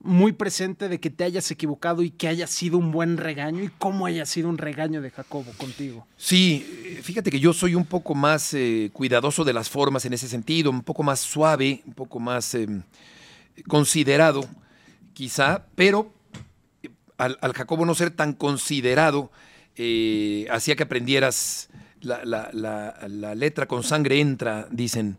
muy 0.00 0.32
presente 0.32 0.88
de 0.88 1.00
que 1.00 1.10
te 1.10 1.24
hayas 1.24 1.50
equivocado 1.50 2.02
y 2.02 2.10
que 2.10 2.28
haya 2.28 2.46
sido 2.46 2.78
un 2.78 2.92
buen 2.92 3.16
regaño 3.16 3.64
y 3.64 3.70
cómo 3.78 4.06
haya 4.06 4.24
sido 4.26 4.48
un 4.48 4.58
regaño 4.58 5.00
de 5.00 5.10
Jacobo 5.10 5.50
contigo? 5.56 6.06
Sí, 6.16 6.64
eh, 6.84 7.00
fíjate 7.02 7.30
que 7.30 7.40
yo 7.40 7.52
soy 7.52 7.74
un 7.74 7.84
poco 7.86 8.14
más 8.14 8.54
eh, 8.54 8.90
cuidadoso 8.92 9.42
de 9.44 9.52
las 9.52 9.68
formas 9.70 10.04
en 10.04 10.12
ese 10.12 10.28
sentido, 10.28 10.70
un 10.70 10.82
poco 10.82 11.02
más 11.02 11.20
suave, 11.20 11.82
un 11.86 11.94
poco 11.94 12.20
más 12.20 12.54
eh, 12.54 12.68
considerado, 13.66 14.46
quizá, 15.14 15.64
pero 15.74 16.12
eh, 16.82 16.90
al, 17.18 17.38
al 17.40 17.52
Jacobo 17.52 17.84
no 17.86 17.94
ser 17.94 18.10
tan 18.10 18.32
considerado, 18.34 19.30
hacía 20.50 20.76
que 20.76 20.82
aprendieras 20.84 21.68
la, 22.00 22.24
la- 22.24 22.50
la- 22.52 22.96
la 23.08 23.34
letra 23.34 23.66
con 23.66 23.82
sangre 23.82 24.20
entra, 24.20 24.68
dicen. 24.70 25.18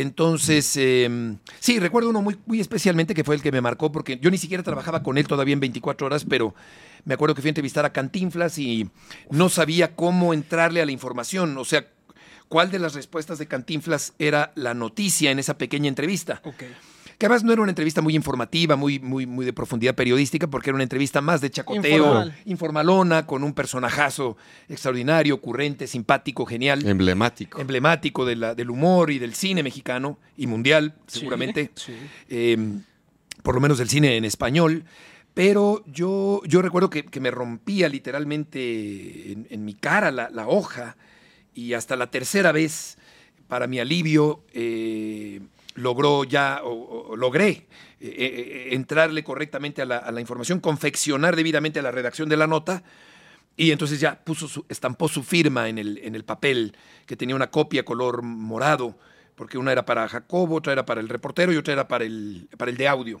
Entonces, 0.00 0.76
eh, 0.76 1.36
sí, 1.58 1.80
recuerdo 1.80 2.10
uno 2.10 2.22
muy, 2.22 2.38
muy 2.46 2.60
especialmente 2.60 3.14
que 3.14 3.24
fue 3.24 3.34
el 3.34 3.42
que 3.42 3.50
me 3.50 3.60
marcó, 3.60 3.90
porque 3.90 4.16
yo 4.22 4.30
ni 4.30 4.38
siquiera 4.38 4.62
trabajaba 4.62 5.02
con 5.02 5.18
él 5.18 5.26
todavía 5.26 5.54
en 5.54 5.58
24 5.58 6.06
horas, 6.06 6.24
pero 6.24 6.54
me 7.04 7.14
acuerdo 7.14 7.34
que 7.34 7.42
fui 7.42 7.48
a 7.48 7.50
entrevistar 7.50 7.84
a 7.84 7.92
Cantinflas 7.92 8.58
y 8.58 8.88
no 9.28 9.48
sabía 9.48 9.96
cómo 9.96 10.32
entrarle 10.32 10.80
a 10.80 10.86
la 10.86 10.92
información, 10.92 11.58
o 11.58 11.64
sea, 11.64 11.88
cuál 12.48 12.70
de 12.70 12.78
las 12.78 12.94
respuestas 12.94 13.40
de 13.40 13.48
Cantinflas 13.48 14.12
era 14.20 14.52
la 14.54 14.72
noticia 14.72 15.32
en 15.32 15.40
esa 15.40 15.58
pequeña 15.58 15.88
entrevista. 15.88 16.40
Que 17.18 17.26
además 17.26 17.42
no 17.42 17.52
era 17.52 17.62
una 17.62 17.72
entrevista 17.72 18.00
muy 18.00 18.14
informativa, 18.14 18.76
muy, 18.76 19.00
muy, 19.00 19.26
muy 19.26 19.44
de 19.44 19.52
profundidad 19.52 19.96
periodística, 19.96 20.46
porque 20.46 20.70
era 20.70 20.76
una 20.76 20.84
entrevista 20.84 21.20
más 21.20 21.40
de 21.40 21.50
chacoteo, 21.50 21.96
Informal. 21.96 22.38
informalona, 22.44 23.26
con 23.26 23.42
un 23.42 23.54
personajazo 23.54 24.36
extraordinario, 24.68 25.34
ocurrente, 25.34 25.88
simpático, 25.88 26.46
genial 26.46 26.86
Emblemático. 26.86 27.60
emblemático 27.60 28.24
de 28.24 28.36
la- 28.36 28.54
del 28.54 28.70
humor 28.70 29.10
y 29.10 29.18
del 29.18 29.34
cine 29.34 29.64
mexicano 29.64 30.16
y 30.36 30.46
mundial, 30.46 30.94
seguramente, 31.08 31.72
Sí. 31.74 31.92
eh, 32.28 32.56
por 33.42 33.56
lo 33.56 33.60
menos 33.60 33.78
del 33.78 33.88
cine 33.88 34.16
en 34.16 34.24
español. 34.24 34.84
Pero 35.34 35.82
yo, 35.86 36.40
yo 36.46 36.62
recuerdo 36.62 36.88
que, 36.90 37.04
que 37.04 37.20
me 37.20 37.30
rompía 37.32 37.88
literalmente 37.88 39.32
en, 39.32 39.46
en 39.50 39.64
mi 39.64 39.74
cara 39.74 40.10
la, 40.10 40.30
la 40.30 40.46
hoja 40.48 40.96
y 41.54 41.72
hasta 41.74 41.96
la 41.96 42.10
tercera 42.10 42.52
vez, 42.52 42.96
para 43.48 43.66
mi 43.66 43.78
alivio, 43.80 44.44
eh, 44.52 45.40
logró 45.78 46.24
ya, 46.24 46.60
o, 46.64 47.10
o 47.10 47.16
logré 47.16 47.48
eh, 47.48 47.66
eh, 48.00 48.68
entrarle 48.72 49.24
correctamente 49.24 49.82
a 49.82 49.84
la, 49.84 49.98
a 49.98 50.12
la 50.12 50.20
información, 50.20 50.60
confeccionar 50.60 51.36
debidamente 51.36 51.78
a 51.78 51.82
la 51.82 51.90
redacción 51.90 52.28
de 52.28 52.36
la 52.36 52.46
nota 52.46 52.82
y 53.56 53.72
entonces 53.72 53.98
ya 53.98 54.22
puso 54.22 54.46
su, 54.46 54.64
estampó 54.68 55.08
su 55.08 55.24
firma 55.24 55.68
en 55.68 55.78
el, 55.78 55.98
en 55.98 56.14
el 56.14 56.24
papel, 56.24 56.76
que 57.06 57.16
tenía 57.16 57.34
una 57.34 57.50
copia 57.50 57.84
color 57.84 58.22
morado, 58.22 58.96
porque 59.34 59.58
una 59.58 59.72
era 59.72 59.84
para 59.84 60.08
Jacobo, 60.08 60.56
otra 60.56 60.72
era 60.72 60.86
para 60.86 61.00
el 61.00 61.08
reportero 61.08 61.52
y 61.52 61.56
otra 61.56 61.72
era 61.72 61.88
para 61.88 62.04
el, 62.04 62.48
para 62.56 62.70
el 62.70 62.76
de 62.76 62.86
audio. 62.86 63.20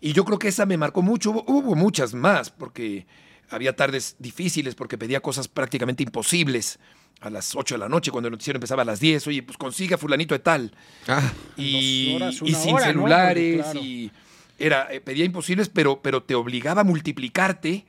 Y 0.00 0.12
yo 0.12 0.24
creo 0.24 0.38
que 0.38 0.48
esa 0.48 0.66
me 0.66 0.76
marcó 0.76 1.00
mucho. 1.00 1.30
Hubo, 1.30 1.44
hubo 1.46 1.74
muchas 1.76 2.12
más, 2.12 2.50
porque 2.50 3.06
había 3.50 3.76
tardes 3.76 4.16
difíciles, 4.18 4.74
porque 4.74 4.98
pedía 4.98 5.20
cosas 5.20 5.46
prácticamente 5.46 6.02
imposibles 6.02 6.80
a 7.22 7.30
las 7.30 7.54
8 7.54 7.76
de 7.76 7.78
la 7.78 7.88
noche, 7.88 8.10
cuando 8.10 8.28
el 8.28 8.32
noticiero 8.32 8.56
empezaba 8.56 8.82
a 8.82 8.84
las 8.84 9.00
10. 9.00 9.26
Oye, 9.28 9.42
pues 9.42 9.56
consiga 9.56 9.96
fulanito 9.96 10.34
de 10.34 10.40
tal. 10.40 10.72
Ah, 11.08 11.32
Y, 11.56 12.14
horas, 12.16 12.36
sin 12.36 12.78
celulares, 12.78 13.62
claro. 13.62 13.80
y 13.80 14.10
era, 14.58 14.88
eh, 14.92 15.00
pedía 15.00 15.24
imposibles, 15.24 15.68
pero, 15.68 16.02
pero 16.02 16.22
te 16.22 16.34
obligaba 16.34 16.82
a 16.82 16.84
multiplicarte 16.84 17.86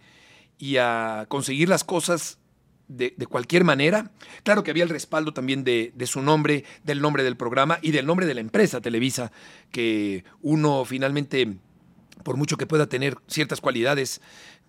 y 0.58 0.78
a 0.78 1.26
conseguir 1.28 1.68
las 1.68 1.84
cosas 1.84 2.38
de, 2.88 3.14
de 3.18 3.26
cualquier 3.28 3.64
manera. 3.64 4.12
Claro 4.44 4.64
que 4.64 4.72
había 4.72 4.84
el 4.84 4.90
respaldo 4.90 5.34
también 5.34 5.64
de, 5.64 5.92
de 5.96 6.08
su 6.08 6.22
nombre, 6.22 6.64
del 6.84 7.02
nombre 7.02 7.24
del 7.24 7.36
programa 7.38 7.80
y 7.82 7.92
del 7.92 8.06
nombre 8.06 8.26
de 8.26 8.36
la 8.36 8.42
empresa 8.42 8.82
Televisa, 8.82 9.32
que 9.72 10.24
uno 10.42 10.86
finalmente, 10.86 11.56
por 12.24 12.38
mucho 12.38 12.58
que 12.58 12.68
pueda 12.68 12.88
tener 12.88 13.18
ciertas 13.28 13.62
cualidades, 13.62 14.22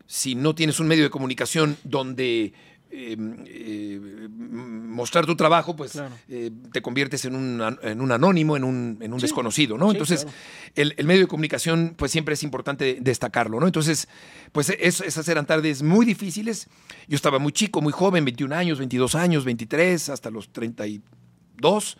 si 0.06 0.34
no 0.34 0.54
tienes 0.54 0.80
un 0.80 0.86
medio 0.88 1.04
de 1.04 1.10
comunicación 1.10 1.76
donde 1.84 2.52
eh, 2.96 3.16
eh, 3.46 4.28
mostrar 4.30 5.26
tu 5.26 5.34
trabajo, 5.36 5.74
pues 5.74 5.92
Claro. 5.92 6.14
eh, 6.28 6.50
te 6.72 6.80
conviertes 6.82 7.24
en 7.24 7.34
un, 7.34 7.62
en 7.82 8.00
un 8.00 8.12
anónimo, 8.12 8.56
en 8.56 8.64
un, 8.64 8.98
en 9.00 9.12
un 9.12 9.18
Sí, 9.20 9.26
desconocido, 9.26 9.76
¿no? 9.76 9.86
sí, 9.86 9.92
Entonces, 9.92 10.22
claro. 10.24 10.36
el, 10.76 10.94
el 10.96 11.06
medio 11.06 11.22
de 11.22 11.26
comunicación, 11.26 11.94
pues 11.96 12.12
siempre 12.12 12.34
es 12.34 12.42
importante 12.42 12.98
destacarlo, 13.00 13.58
¿no? 13.58 13.66
Entonces, 13.66 14.08
pues 14.52 14.70
es- 14.70 15.00
esas 15.00 15.28
eran 15.28 15.46
tardes 15.46 15.82
muy 15.82 16.06
difíciles. 16.06 16.68
Yo 17.08 17.16
estaba 17.16 17.38
muy 17.38 17.52
chico, 17.52 17.80
muy 17.82 17.92
joven, 17.92 18.24
21 18.24 18.52
años, 18.52 18.78
22 18.78 19.14
años, 19.16 19.44
23, 19.44 20.08
hasta 20.10 20.30
los 20.30 20.50
32. 20.52 21.98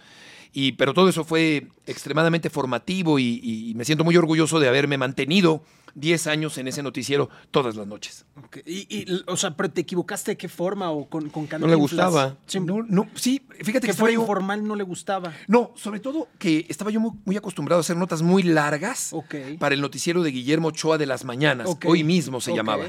Y, 0.52 0.72
pero 0.72 0.94
todo 0.94 1.08
eso 1.08 1.24
fue 1.24 1.66
extremadamente 1.86 2.48
formativo 2.48 3.18
y, 3.18 3.40
y 3.42 3.74
me 3.74 3.84
siento 3.84 4.04
muy 4.04 4.16
orgulloso 4.16 4.60
de 4.60 4.68
haberme 4.68 4.96
mantenido 4.98 5.64
10 5.94 6.26
años 6.26 6.58
en 6.58 6.68
ese 6.68 6.82
noticiero 6.82 7.28
todas 7.50 7.76
las 7.76 7.86
noches. 7.86 8.26
Ok. 8.44 8.58
Y, 8.66 8.86
y, 8.88 9.22
o 9.26 9.36
sea, 9.36 9.56
pero 9.56 9.70
te 9.70 9.82
equivocaste 9.82 10.32
de 10.32 10.36
qué 10.36 10.48
forma 10.48 10.90
o 10.90 11.08
con, 11.08 11.28
con 11.30 11.48
No 11.60 11.66
le 11.66 11.74
gustaba. 11.74 12.36
Sí, 12.46 12.60
No, 12.60 12.82
no, 12.82 13.08
sí, 13.14 13.42
fíjate 13.50 13.72
que, 13.72 13.80
que 13.80 13.90
estaba 13.92 14.06
fue 14.08 14.14
yo- 14.14 14.20
informal, 14.20 14.66
no 14.66 14.74
le 14.74 14.84
gustaba. 14.84 15.32
No, 15.46 15.72
sobre 15.76 16.00
todo 16.00 16.28
que 16.38 16.66
estaba 16.68 16.90
yo 16.90 17.00
muy, 17.00 17.12
muy 17.24 17.36
acostumbrado 17.36 17.78
a 17.78 17.82
hacer 17.82 17.96
notas 17.96 18.22
muy 18.22 18.42
largas 18.42 19.12
Ok. 19.12 19.34
para 19.58 19.74
el 19.74 19.80
noticiero 19.80 20.22
de 20.22 20.30
Guillermo 20.30 20.68
Ochoa 20.68 20.98
de 20.98 21.06
las 21.06 21.24
mañanas. 21.24 21.68
Hoy 21.86 22.04
mismo 22.04 22.40
se 22.40 22.54
llamaba. 22.54 22.86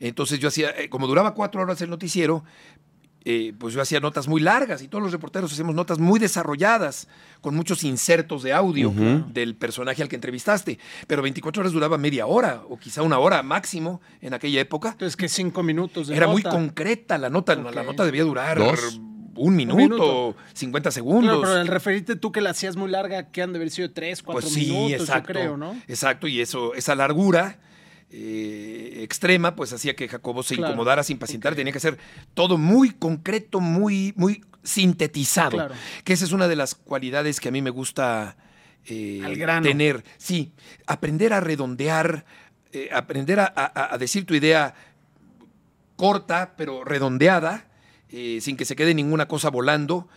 Entonces 0.00 0.38
yo 0.38 0.46
hacía, 0.48 0.70
eh, 0.70 0.88
como 0.88 1.08
duraba 1.08 1.34
cuatro 1.34 1.60
horas 1.60 1.80
el 1.82 1.90
noticiero, 1.90 2.44
eh, 3.30 3.52
pues 3.58 3.74
yo 3.74 3.82
hacía 3.82 4.00
notas 4.00 4.26
muy 4.26 4.40
largas 4.40 4.80
y 4.80 4.88
todos 4.88 5.02
los 5.04 5.12
reporteros 5.12 5.52
hacemos 5.52 5.74
notas 5.74 5.98
muy 5.98 6.18
desarrolladas, 6.18 7.08
con 7.42 7.54
muchos 7.54 7.84
insertos 7.84 8.42
de 8.42 8.54
audio 8.54 8.90
del 8.90 9.54
personaje 9.54 10.00
al 10.00 10.08
que 10.08 10.14
entrevistaste. 10.14 10.78
Pero 11.06 11.20
24 11.20 11.60
horas 11.60 11.74
duraba 11.74 11.98
media 11.98 12.26
hora 12.26 12.62
o 12.70 12.78
quizá 12.78 13.02
una 13.02 13.18
hora 13.18 13.42
máximo 13.42 14.00
en 14.22 14.32
aquella 14.32 14.62
época. 14.62 14.92
Entonces, 14.92 15.14
que 15.14 15.28
cinco 15.28 15.62
minutos 15.62 16.08
de 16.08 16.16
Era 16.16 16.26
muy 16.26 16.42
concreta 16.42 17.18
la 17.18 17.28
nota. 17.28 17.54
La 17.54 17.82
nota 17.82 18.06
debía 18.06 18.24
durar 18.24 18.58
Dos. 18.58 18.98
un 19.36 19.54
minuto, 19.54 19.76
minuto. 19.76 20.36
50 20.54 20.90
segundos. 20.90 21.24
Claro, 21.24 21.40
pero 21.42 21.52
al 21.60 21.68
referirte 21.68 22.16
tú 22.16 22.32
que 22.32 22.40
la 22.40 22.48
hacías 22.50 22.76
muy 22.76 22.90
larga, 22.90 23.24
que 23.30 23.42
han 23.42 23.52
de 23.52 23.58
haber 23.58 23.70
sido 23.70 23.90
tres, 23.90 24.22
cuatro 24.22 24.40
Pues 24.40 24.54
sí, 24.54 24.70
minutos, 24.70 25.00
exacto. 25.02 25.34
yo 25.34 25.38
creo, 25.40 25.56
¿no? 25.58 25.76
Exacto, 25.86 26.28
y 26.28 26.40
eso, 26.40 26.72
esa 26.72 26.94
largura 26.94 27.58
eh, 28.10 29.00
extrema, 29.02 29.54
pues 29.54 29.72
hacía 29.72 29.94
que 29.94 30.08
Jacobo 30.08 30.42
se 30.42 30.56
Claro, 30.56 30.72
incomodara, 30.72 31.02
se 31.02 31.12
impacientara. 31.12 31.54
Tenía 31.56 31.72
que 31.72 31.80
ser 31.80 31.98
todo 32.34 32.56
muy 32.58 32.90
concreto, 32.90 33.60
muy, 33.60 34.12
muy 34.16 34.44
sintetizado. 34.62 35.50
Claro. 35.56 35.74
Que 36.04 36.12
esa 36.14 36.24
es 36.24 36.32
una 36.32 36.48
de 36.48 36.56
las 36.56 36.74
cualidades 36.74 37.40
que 37.40 37.48
a 37.48 37.52
mí 37.52 37.60
me 37.62 37.70
gusta 37.70 38.36
eh, 38.86 39.20
Al 39.24 39.36
grano. 39.36 39.66
tener. 39.66 40.04
Sí, 40.16 40.52
aprender 40.86 41.32
a 41.32 41.40
redondear, 41.40 42.24
eh, 42.72 42.88
aprender 42.92 43.40
a, 43.40 43.52
a- 43.54 43.94
a 43.94 43.98
decir 43.98 44.24
tu 44.24 44.34
idea 44.34 44.74
corta, 45.96 46.54
pero 46.56 46.84
redondeada, 46.84 47.66
sin 48.40 48.56
que 48.56 48.64
se 48.64 48.76
quede 48.76 48.94
ninguna 48.94 49.28
cosa 49.28 49.50
volando. 49.50 50.08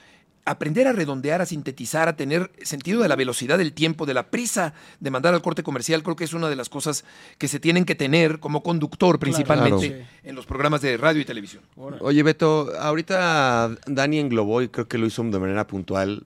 Aprender 0.43 0.87
a 0.87 0.91
redondear, 0.93 1.41
a 1.41 1.45
sintetizar, 1.45 2.07
a 2.07 2.15
tener 2.15 2.51
sentido 2.63 3.01
de 3.01 3.07
la 3.07 3.15
velocidad 3.15 3.57
del 3.59 3.73
tiempo, 3.73 4.05
de 4.07 4.13
la 4.15 4.31
prisa 4.31 4.73
de 4.99 5.11
mandar 5.11 5.33
al 5.35 5.41
corte 5.41 5.61
comercial, 5.61 6.01
creo 6.01 6.15
que 6.15 6.23
es 6.23 6.33
una 6.33 6.49
de 6.49 6.55
las 6.55 6.67
cosas 6.67 7.05
que 7.37 7.47
se 7.47 7.59
tienen 7.59 7.85
que 7.85 7.93
tener 7.93 8.39
como 8.39 8.63
conductor 8.63 9.19
principalmente 9.19 9.87
Claro. 9.89 10.05
en 10.23 10.35
los 10.35 10.45
programas 10.47 10.81
de 10.81 10.97
radio 10.97 11.21
y 11.21 11.25
televisión. 11.25 11.61
Oye, 11.99 12.23
Beto, 12.23 12.71
ahorita 12.79 13.69
Dani 13.85 14.17
englobó, 14.19 14.61
y 14.63 14.69
creo 14.69 14.87
que 14.87 14.97
lo 14.97 15.05
hizo 15.05 15.21
de 15.23 15.39
manera 15.39 15.67
puntual, 15.67 16.23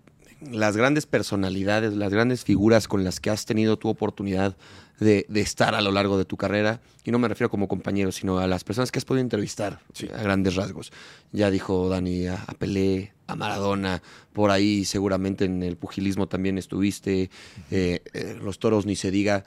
las 0.51 0.77
grandes 0.77 1.05
personalidades, 1.05 1.93
las 1.93 2.11
grandes 2.13 2.43
figuras 2.43 2.87
con 2.87 3.03
las 3.03 3.19
que 3.19 3.29
has 3.29 3.45
tenido 3.45 3.77
tu 3.77 3.89
oportunidad 3.89 4.55
de, 4.99 5.25
de 5.29 5.41
estar 5.41 5.75
a 5.75 5.81
lo 5.81 5.91
largo 5.91 6.17
de 6.17 6.25
tu 6.25 6.37
carrera. 6.37 6.81
Y 7.03 7.11
no 7.11 7.19
me 7.19 7.27
refiero 7.27 7.49
como 7.49 7.67
compañero, 7.67 8.11
sino 8.11 8.39
a 8.39 8.47
las 8.47 8.63
personas 8.63 8.91
que 8.91 8.99
has 8.99 9.05
podido 9.05 9.21
entrevistar 9.21 9.79
Sí. 9.93 10.07
a 10.13 10.21
grandes 10.21 10.55
rasgos. 10.55 10.91
Ya 11.31 11.51
dijo 11.51 11.89
Dani 11.89 12.27
a, 12.27 12.43
a 12.47 12.53
Pelé, 12.53 13.13
a 13.27 13.35
Maradona, 13.35 14.01
por 14.33 14.51
ahí 14.51 14.85
seguramente 14.85 15.45
en 15.45 15.63
el 15.63 15.77
pugilismo 15.77 16.27
también 16.27 16.57
estuviste, 16.57 17.29
eh, 17.71 18.01
eh, 18.13 18.37
los 18.41 18.59
toros 18.59 18.85
ni 18.85 18.95
se 18.95 19.11
diga. 19.11 19.43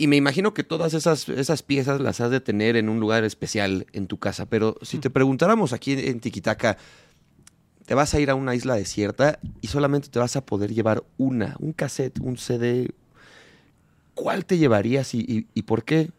Y 0.00 0.06
me 0.06 0.14
imagino 0.16 0.54
que 0.54 0.62
todas 0.62 0.94
esas, 0.94 1.28
esas 1.28 1.62
piezas 1.64 2.00
las 2.00 2.20
has 2.20 2.30
de 2.30 2.40
tener 2.40 2.76
en 2.76 2.88
un 2.88 3.00
lugar 3.00 3.24
especial 3.24 3.86
en 3.92 4.06
tu 4.06 4.18
casa. 4.18 4.46
Pero 4.46 4.76
si 4.82 4.98
te 4.98 5.10
preguntáramos 5.10 5.72
aquí 5.72 5.92
en 5.92 6.20
Tiquitaca, 6.20 6.78
te 7.84 7.94
vas 7.94 8.14
a 8.14 8.20
ir 8.20 8.30
a 8.30 8.34
una 8.36 8.54
isla 8.54 8.74
desierta 8.76 9.40
y 9.60 9.66
solamente 9.68 10.08
te 10.08 10.18
vas 10.18 10.36
a 10.36 10.44
poder 10.44 10.72
llevar 10.72 11.02
una, 11.16 11.56
un 11.58 11.72
cassette, 11.72 12.20
un 12.20 12.36
CD. 12.36 12.90
¿Cuál 14.18 14.44
te 14.44 14.58
llevarías 14.58 15.14
y, 15.14 15.18
y- 15.20 15.46
y 15.54 15.62
por 15.62 15.84
qué? 15.84 16.10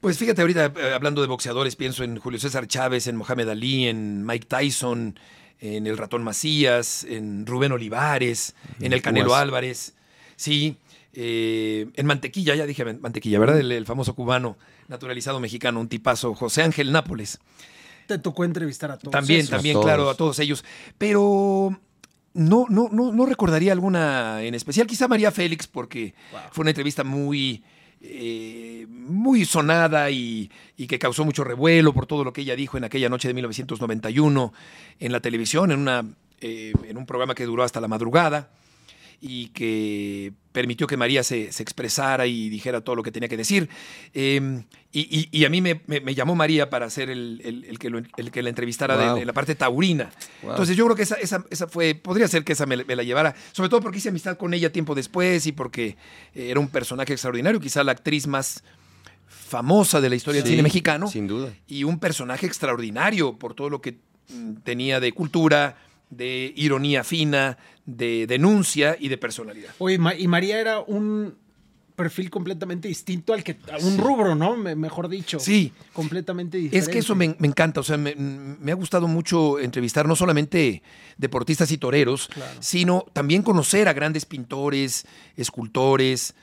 Pues 0.00 0.18
fíjate, 0.18 0.40
ahorita 0.40 0.72
eh, 0.76 0.92
hablando 0.94 1.20
de 1.20 1.28
boxeadores, 1.28 1.76
pienso 1.76 2.02
en 2.02 2.18
Julio 2.18 2.40
César 2.40 2.66
Chávez, 2.66 3.06
en 3.06 3.16
Mohamed 3.16 3.48
Ali, 3.48 3.86
en 3.86 4.26
Mike 4.26 4.46
Tyson, 4.46 5.16
en 5.60 5.86
el 5.86 5.96
Ratón 5.96 6.24
Macías, 6.24 7.04
en 7.04 7.46
Rubén 7.46 7.70
Olivares, 7.70 8.56
en 8.80 8.92
el 8.92 9.00
Canelo 9.00 9.26
Cubas. 9.26 9.42
Álvarez. 9.42 9.94
Sí, 10.34 10.76
eh, 11.12 11.86
en 11.94 12.06
Mantequilla, 12.06 12.56
ya 12.56 12.66
dije 12.66 12.84
Mantequilla, 12.84 13.38
¿verdad? 13.38 13.60
El, 13.60 13.70
el 13.70 13.86
famoso 13.86 14.14
cubano 14.16 14.58
naturalizado 14.88 15.38
mexicano, 15.38 15.78
un 15.78 15.88
tipazo, 15.88 16.34
José 16.34 16.62
Ángel 16.64 16.90
Nápoles. 16.90 17.38
Te 18.08 18.18
tocó 18.18 18.44
entrevistar 18.44 18.90
a 18.90 18.98
todos. 18.98 19.12
También, 19.12 19.40
esos. 19.40 19.50
también, 19.50 19.76
A 19.76 19.80
todos. 19.80 19.86
claro, 19.86 20.10
a 20.10 20.16
todos 20.16 20.38
ellos. 20.40 20.64
Pero 20.98 21.78
no, 22.34 22.66
no, 22.68 22.88
no, 22.90 23.12
no 23.12 23.26
recordaría 23.26 23.72
alguna 23.72 24.42
en 24.42 24.54
especial. 24.54 24.86
Quizá 24.86 25.08
María 25.08 25.30
Félix, 25.30 25.66
porque 25.66 26.14
fue 26.50 26.62
una 26.62 26.70
entrevista 26.70 27.04
muy, 27.04 27.62
eh, 28.00 28.86
muy 28.88 29.44
sonada 29.44 30.10
y, 30.10 30.50
y 30.76 30.86
que 30.86 30.98
causó 30.98 31.24
mucho 31.24 31.44
revuelo 31.44 31.92
por 31.92 32.06
todo 32.06 32.24
lo 32.24 32.32
que 32.32 32.42
ella 32.42 32.56
dijo 32.56 32.76
en 32.76 32.84
aquella 32.84 33.08
noche 33.08 33.28
de 33.28 33.34
1991 33.34 34.52
en 34.98 35.12
la 35.12 35.20
televisión, 35.20 35.72
en, 35.72 35.80
una, 35.80 36.04
eh, 36.40 36.72
en 36.84 36.96
un 36.96 37.06
programa 37.06 37.34
que 37.34 37.44
duró 37.44 37.62
hasta 37.62 37.80
la 37.80 37.88
madrugada 37.88 38.50
y 39.24 39.46
que 39.50 40.32
permitió 40.50 40.86
que 40.88 40.96
María 40.96 41.22
se, 41.22 41.52
se 41.52 41.62
expresara 41.62 42.26
y 42.26 42.48
dijera 42.50 42.80
todo 42.80 42.96
lo 42.96 43.02
que 43.04 43.12
tenía 43.12 43.28
que 43.28 43.36
decir. 43.36 43.68
Eh, 44.12 44.64
y, 44.90 45.00
y- 45.00 45.28
y 45.30 45.44
a 45.44 45.48
mí 45.48 45.60
me, 45.62 45.80
me- 45.86 46.00
me 46.00 46.14
llamó 46.14 46.34
María 46.34 46.68
para 46.68 46.90
ser 46.90 47.08
el, 47.08 47.40
el- 47.44 47.64
el 47.64 47.78
que, 47.78 47.88
lo- 47.88 48.02
el 48.16 48.30
que 48.32 48.42
la 48.42 48.48
entrevistara 48.48 48.96
de- 48.98 49.06
Wow. 49.06 49.18
de, 49.20 49.24
la 49.24 49.32
parte 49.32 49.54
taurina. 49.54 50.10
Wow. 50.42 50.50
Entonces 50.50 50.76
yo 50.76 50.84
creo 50.86 50.96
que 50.96 51.04
esa, 51.04 51.14
esa, 51.14 51.44
esa 51.50 51.68
fue, 51.68 51.94
podría 51.94 52.26
ser 52.26 52.42
que 52.44 52.52
esa 52.54 52.66
me, 52.66 52.84
me 52.84 52.96
la 52.96 53.04
llevara, 53.04 53.34
sobre 53.52 53.70
todo 53.70 53.80
porque 53.80 53.98
hice 53.98 54.08
amistad 54.10 54.36
con 54.36 54.52
ella 54.54 54.70
tiempo 54.72 54.94
después 54.96 55.46
y 55.46 55.52
porque 55.52 55.96
eh, 56.34 56.50
era 56.50 56.58
un 56.60 56.68
personaje 56.68 57.12
extraordinario, 57.12 57.60
quizá 57.60 57.84
la 57.84 57.92
actriz 57.92 58.26
más 58.26 58.64
famosa 59.28 60.00
de 60.00 60.08
la 60.10 60.16
historia 60.16 60.40
del 60.42 60.50
cine 60.50 60.62
mexicano 60.62 61.08
Sin 61.08 61.26
duda. 61.26 61.52
y 61.66 61.84
un 61.84 61.98
personaje 61.98 62.46
extraordinario 62.46 63.38
por 63.38 63.54
todo 63.54 63.70
lo 63.70 63.80
que 63.80 63.98
mm, 64.30 64.54
tenía 64.64 64.98
de 65.00 65.12
cultura, 65.12 65.76
de 66.12 66.52
ironía 66.56 67.02
fina, 67.04 67.56
de 67.86 68.26
denuncia 68.26 68.96
y 69.00 69.08
de 69.08 69.16
personalidad. 69.18 69.70
Oye, 69.78 69.98
y 70.18 70.28
María 70.28 70.60
era 70.60 70.80
un 70.80 71.34
perfil 71.96 72.30
completamente 72.30 72.88
distinto 72.88 73.32
al 73.32 73.42
que. 73.44 73.56
a 73.72 73.78
un 73.84 73.96
rubro, 73.98 74.34
¿no? 74.34 74.56
Me- 74.56 74.74
mejor 74.76 75.08
dicho. 75.08 75.38
Sí. 75.40 75.72
Completamente 75.92 76.58
diferente. 76.58 76.78
Es 76.78 76.88
que 76.92 76.98
eso 76.98 77.14
me, 77.14 77.34
me 77.38 77.46
encanta, 77.48 77.80
o 77.80 77.82
sea, 77.82 77.96
me, 77.96 78.14
me 78.14 78.72
ha 78.72 78.74
gustado 78.74 79.08
mucho 79.08 79.58
entrevistar 79.58 80.06
no 80.06 80.16
solamente 80.16 80.82
deportistas 81.16 81.70
y 81.72 81.78
toreros, 81.78 82.28
Claro. 82.28 82.52
sino 82.60 83.04
también 83.12 83.42
conocer 83.42 83.88
a 83.88 83.92
grandes 83.92 84.24
pintores, 84.26 85.06
escultores, 85.36 86.34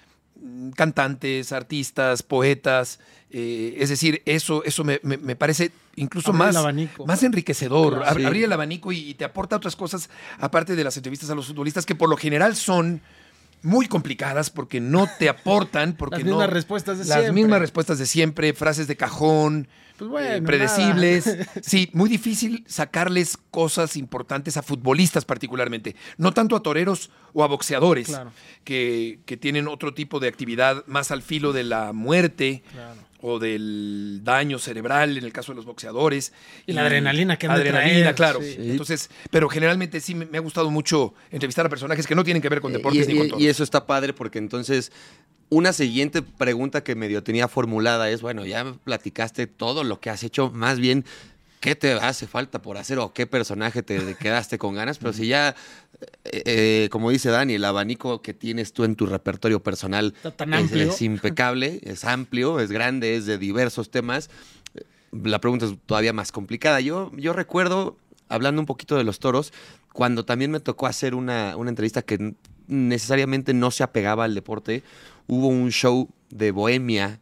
mm, 0.41 0.69
cantantes, 0.71 1.51
artistas, 1.51 2.23
poetas. 2.23 2.99
Eh, 3.31 3.75
es 3.77 3.89
decir, 3.89 4.21
eso, 4.25 4.63
eso 4.63 4.83
me, 4.83 4.99
me- 5.03 5.17
me 5.17 5.35
parece 5.35 5.71
incluso 5.95 6.29
Abrir 6.31 6.45
más, 6.45 6.55
abanico. 6.55 7.05
más 7.05 7.21
enriquecedor. 7.23 7.97
Claro. 7.97 8.11
Ab- 8.11 8.17
Sí. 8.19 8.25
Abrir 8.25 8.43
el 8.45 8.51
abanico 8.51 8.91
y, 8.91 8.97
y 9.09 9.13
te 9.13 9.25
aporta 9.25 9.55
otras 9.55 9.75
cosas, 9.75 10.09
aparte 10.39 10.75
de 10.75 10.83
las 10.83 10.97
entrevistas 10.97 11.29
a 11.29 11.35
los 11.35 11.47
futbolistas, 11.47 11.85
que 11.85 11.93
por 11.95 12.09
lo 12.09 12.17
general 12.17 12.55
son 12.55 13.01
muy 13.61 13.87
complicadas 13.87 14.49
porque 14.49 14.79
no 14.79 15.07
te 15.19 15.27
aportan, 15.29 15.93
porque 15.93 16.17
Las 16.17 16.25
no- 16.25 16.31
mismas 16.31 16.49
respuestas 16.49 16.97
de 16.99 17.05
las 17.05 17.19
siempre. 17.19 17.33
mismas 17.33 17.59
respuestas 17.59 17.99
de 17.99 18.05
siempre, 18.05 18.53
frases 18.53 18.87
de 18.87 18.95
cajón, 18.95 19.67
Pues 19.99 20.09
bueno, 20.09 20.33
eh, 20.35 20.41
predecibles. 20.41 21.37
Sí, 21.61 21.89
muy 21.93 22.09
difícil 22.09 22.63
sacarles 22.67 23.37
cosas 23.51 23.95
importantes 23.97 24.57
a 24.57 24.63
futbolistas 24.63 25.25
particularmente, 25.25 25.95
no 26.17 26.31
tanto 26.33 26.55
a 26.55 26.63
toreros 26.63 27.11
o 27.33 27.43
a 27.43 27.47
boxeadores, 27.47 28.07
Claro. 28.07 28.31
que, 28.63 29.19
que 29.25 29.37
tienen 29.37 29.67
otro 29.67 29.93
tipo 29.93 30.19
de 30.19 30.27
actividad 30.29 30.83
más 30.87 31.11
al 31.11 31.21
filo 31.21 31.53
de 31.53 31.63
la 31.65 31.93
muerte. 31.93 32.63
Claro. 32.71 33.09
O 33.21 33.37
del 33.37 34.21
daño 34.23 34.59
cerebral 34.59 35.17
en 35.17 35.25
el 35.25 35.33
caso 35.33 35.51
de 35.51 35.57
los 35.57 35.65
boxeadores. 35.65 36.31
Y 36.65 36.71
la 36.71 36.85
adrenalina 36.85 37.35
que 37.35 37.47
Adrenalina, 37.47 38.13
traer, 38.13 38.15
claro. 38.15 38.39
sí. 38.41 38.55
Entonces, 38.57 39.09
pero 39.29 39.49
generalmente 39.49 39.99
sí 39.99 40.15
me, 40.15 40.37
ha 40.37 40.39
gustado 40.39 40.71
mucho 40.71 41.13
entrevistar 41.29 41.65
a 41.65 41.69
personajes 41.69 42.07
que 42.07 42.15
no 42.15 42.23
tienen 42.23 42.41
que 42.41 42.47
ver 42.47 42.61
con 42.61 42.71
Eh, 42.71 42.77
deportes 42.77 43.09
y, 43.09 43.11
ni 43.11 43.17
con 43.19 43.27
toros. 43.27 43.43
y 43.43 43.47
eso 43.49 43.61
está 43.65 43.85
padre 43.85 44.13
porque 44.13 44.37
entonces 44.39 44.93
una 45.49 45.73
siguiente 45.73 46.21
pregunta 46.21 46.83
que 46.83 46.95
medio 46.95 47.23
tenía 47.23 47.47
formulada 47.47 48.09
es, 48.09 48.21
bueno, 48.21 48.45
ya 48.45 48.73
platicaste 48.83 49.47
todo 49.47 49.83
lo 49.83 49.99
que 49.99 50.09
has 50.09 50.23
hecho, 50.23 50.51
más 50.51 50.79
bien, 50.79 51.05
¿qué 51.59 51.75
te 51.75 51.93
hace 51.93 52.27
falta 52.27 52.61
por 52.61 52.77
hacer 52.77 52.99
o 52.99 53.13
qué 53.13 53.25
personaje 53.27 53.81
te 53.83 53.99
te 54.05 54.15
quedaste 54.15 54.57
con 54.57 54.75
ganas? 54.75 54.97
Pero 54.99 55.11
si 55.13 55.27
ya, 55.27 55.55
eh, 56.25 56.43
eh, 56.45 56.89
como 56.91 57.09
dice 57.09 57.29
Dani, 57.29 57.55
el 57.55 57.65
abanico 57.65 58.21
que 58.21 58.33
tienes 58.33 58.73
tú 58.73 58.83
en 58.83 58.95
tu 58.95 59.05
repertorio 59.07 59.61
personal 59.61 60.13
es- 60.65 60.71
es 60.93 61.01
impecable, 61.01 61.79
es 61.83 62.05
amplio, 62.05 62.59
es 62.59 62.71
grande, 62.71 63.15
es 63.15 63.25
de 63.25 63.37
diversos 63.37 63.89
temas. 63.89 64.29
La 65.11 65.41
pregunta 65.41 65.65
es 65.65 65.73
todavía 65.87 66.13
más 66.13 66.31
complicada. 66.31 66.79
Yo, 66.81 67.11
yo 67.17 67.33
recuerdo, 67.33 67.97
hablando 68.29 68.61
un 68.61 68.67
poquito 68.67 68.95
de 68.95 69.03
los 69.03 69.17
toros, 69.19 69.51
cuando 69.91 70.23
también 70.23 70.51
me 70.51 70.59
tocó 70.59 70.85
hacer 70.85 71.15
una, 71.15 71.57
una 71.57 71.71
entrevista 71.71 72.03
que 72.03 72.35
necesariamente 72.67 73.53
no 73.55 73.71
se 73.71 73.81
apegaba 73.83 74.23
al 74.25 74.35
deporte, 74.35 74.83
hubo 75.29 75.47
un 75.47 75.71
show 75.71 76.09
de 76.29 76.51
bohemia 76.51 77.19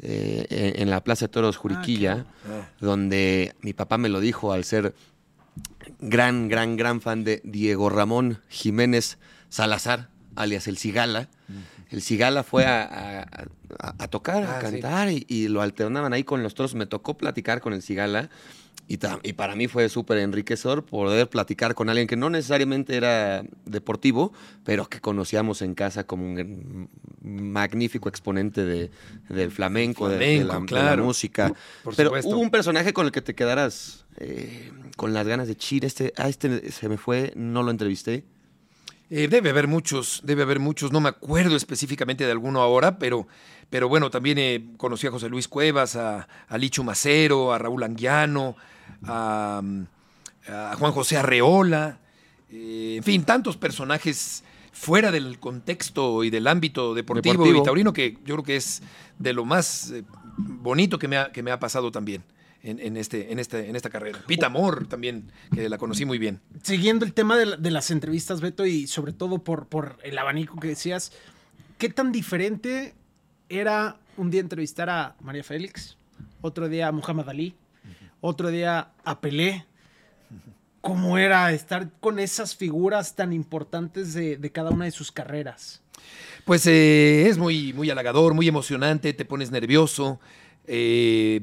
eh, 0.00 0.46
en, 0.50 0.82
en 0.82 0.90
la 0.90 1.04
Plaza 1.04 1.26
de 1.26 1.28
Toros 1.30 1.56
Juriquilla, 1.56 2.26
Ah. 2.48 2.68
donde 2.80 3.54
mi 3.60 3.72
papá 3.72 3.98
me 3.98 4.08
lo 4.08 4.18
dijo 4.18 4.52
al 4.52 4.64
ser 4.64 4.94
gran, 6.00 6.48
gran, 6.48 6.76
gran 6.76 7.00
fan 7.00 7.24
de 7.24 7.40
Diego 7.44 7.88
Ramón 7.88 8.40
Jiménez 8.48 9.18
Salazar, 9.48 10.08
alias 10.34 10.66
El 10.66 10.78
Cigala. 10.78 11.28
El 11.90 12.00
Cigala 12.02 12.42
fue 12.42 12.64
a, 12.64 12.82
a- 12.82 13.20
a- 13.78 13.94
a 13.98 14.08
tocar, 14.08 14.42
a 14.44 14.56
Ah, 14.58 14.60
sí. 14.60 14.66
cantar 14.80 15.10
y, 15.10 15.26
y 15.28 15.48
lo 15.48 15.60
alternaban 15.62 16.12
ahí 16.14 16.24
con 16.24 16.42
los 16.42 16.54
toros. 16.54 16.74
Me 16.74 16.86
tocó 16.86 17.16
platicar 17.18 17.60
con 17.60 17.72
el 17.74 17.82
Cigala 17.82 18.30
y, 18.88 19.32
para 19.32 19.56
mí 19.56 19.68
fue 19.68 19.88
súper 19.88 20.18
enriquecedor 20.18 20.84
poder 20.84 21.28
platicar 21.28 21.74
con 21.74 21.88
alguien 21.88 22.06
que 22.06 22.16
no 22.16 22.28
necesariamente 22.28 22.94
era 22.96 23.42
deportivo, 23.64 24.32
pero 24.64 24.86
que 24.86 25.00
conocíamos 25.00 25.62
en 25.62 25.74
casa 25.74 26.04
como 26.04 26.26
un 26.26 26.90
magnífico 27.22 28.08
exponente 28.08 28.64
de- 28.64 28.90
del 29.28 29.50
flamenco, 29.50 30.08
de- 30.08 30.18
la, 30.44 30.54
de 30.54 30.60
la 30.60 30.66
claro. 30.66 31.04
música. 31.04 31.54
Por 31.82 31.96
pero 31.96 32.08
supuesto. 32.10 32.30
hubo 32.30 32.38
un 32.40 32.50
personaje 32.50 32.92
con 32.92 33.06
el 33.06 33.12
que 33.12 33.22
te 33.22 33.34
quedaras 33.34 34.04
eh, 34.18 34.70
con 34.96 35.14
las 35.14 35.26
ganas 35.26 35.48
de 35.48 35.56
chir. 35.56 35.84
Este, 35.86 36.12
a 36.16 36.28
este 36.28 36.70
se 36.70 36.88
me 36.88 36.98
fue, 36.98 37.32
no 37.34 37.62
lo 37.62 37.70
entrevisté. 37.70 38.24
Eh, 39.08 39.28
debe 39.28 39.50
haber 39.50 39.68
muchos, 39.68 40.20
debe 40.24 40.42
haber 40.42 40.58
muchos. 40.58 40.90
No 40.92 41.00
me 41.00 41.08
acuerdo 41.10 41.56
específicamente 41.56 42.24
de 42.24 42.30
alguno 42.32 42.60
ahora, 42.60 42.98
pero, 42.98 43.26
pero 43.70 43.88
bueno, 43.88 44.10
también 44.10 44.38
eh, 44.38 44.64
conocí 44.76 45.06
a 45.06 45.10
José 45.10 45.28
Luis 45.28 45.48
Cuevas, 45.48 45.96
a, 45.96 46.28
a 46.48 46.58
Licho 46.58 46.82
Macero, 46.82 47.52
a 47.52 47.58
Raúl 47.58 47.82
Anguiano, 47.82 48.56
a, 49.06 49.62
a 50.48 50.74
Juan 50.76 50.92
José 50.92 51.16
Arreola, 51.16 51.98
eh, 52.50 52.94
en 52.98 53.02
fin, 53.04 53.24
tantos 53.24 53.56
personajes 53.56 54.44
fuera 54.72 55.10
del 55.10 55.38
contexto 55.38 56.24
y 56.24 56.30
del 56.30 56.46
ámbito 56.46 56.94
deportivo, 56.94 57.32
Deportivo. 57.34 57.62
y 57.62 57.64
taurino 57.64 57.92
que 57.92 58.12
yo 58.24 58.34
creo 58.36 58.42
que 58.44 58.56
es 58.56 58.82
de 59.18 59.32
lo 59.32 59.44
más 59.44 59.90
eh, 59.90 60.02
bonito 60.36 60.98
que 60.98 61.08
me 61.08 61.16
ha, 61.18 61.30
que 61.32 61.42
me 61.42 61.50
ha 61.50 61.58
pasado 61.60 61.90
también. 61.90 62.22
En, 62.64 62.78
en 62.78 62.96
este, 62.96 63.32
en, 63.32 63.40
este, 63.40 63.68
en 63.68 63.74
esta 63.74 63.90
carrera. 63.90 64.20
Pita 64.24 64.46
Amor 64.46 64.86
también, 64.86 65.32
que 65.52 65.68
la 65.68 65.78
conocí 65.78 66.04
muy 66.04 66.18
bien. 66.18 66.40
Siguiendo 66.62 67.04
el 67.04 67.12
tema 67.12 67.36
de, 67.36 67.46
la- 67.46 67.56
de 67.56 67.72
las 67.72 67.90
entrevistas, 67.90 68.40
Beto, 68.40 68.64
y 68.64 68.86
sobre 68.86 69.12
todo 69.12 69.42
por, 69.42 69.66
por 69.66 69.98
el 70.04 70.16
abanico 70.16 70.60
que 70.60 70.68
decías, 70.68 71.10
¿qué 71.76 71.88
tan 71.88 72.12
diferente 72.12 72.94
era 73.48 73.96
un 74.16 74.30
día 74.30 74.40
entrevistar 74.40 74.88
a 74.90 75.16
María 75.22 75.42
Félix, 75.42 75.96
otro 76.40 76.68
día 76.68 76.86
a 76.86 76.92
Muhammad 76.92 77.30
Ali, 77.30 77.56
otro 78.22 78.48
día 78.50 78.92
a 79.04 79.20
Pelé? 79.20 79.66
¿Cómo 80.80 81.16
era 81.18 81.52
estar 81.52 81.90
con 82.00 82.18
esas 82.18 82.56
figuras 82.56 83.14
tan 83.14 83.32
importantes 83.32 84.14
de, 84.14 84.36
de 84.36 84.50
cada 84.50 84.70
una 84.70 84.86
de 84.86 84.90
sus 84.90 85.12
carreras? 85.12 85.80
Pues 86.44 86.66
eh, 86.66 87.28
es 87.28 87.38
muy, 87.38 87.72
muy 87.72 87.88
halagador, 87.90 88.34
muy 88.34 88.48
emocionante, 88.48 89.12
te 89.12 89.24
pones 89.24 89.52
nervioso, 89.52 90.18
eh, 90.66 91.42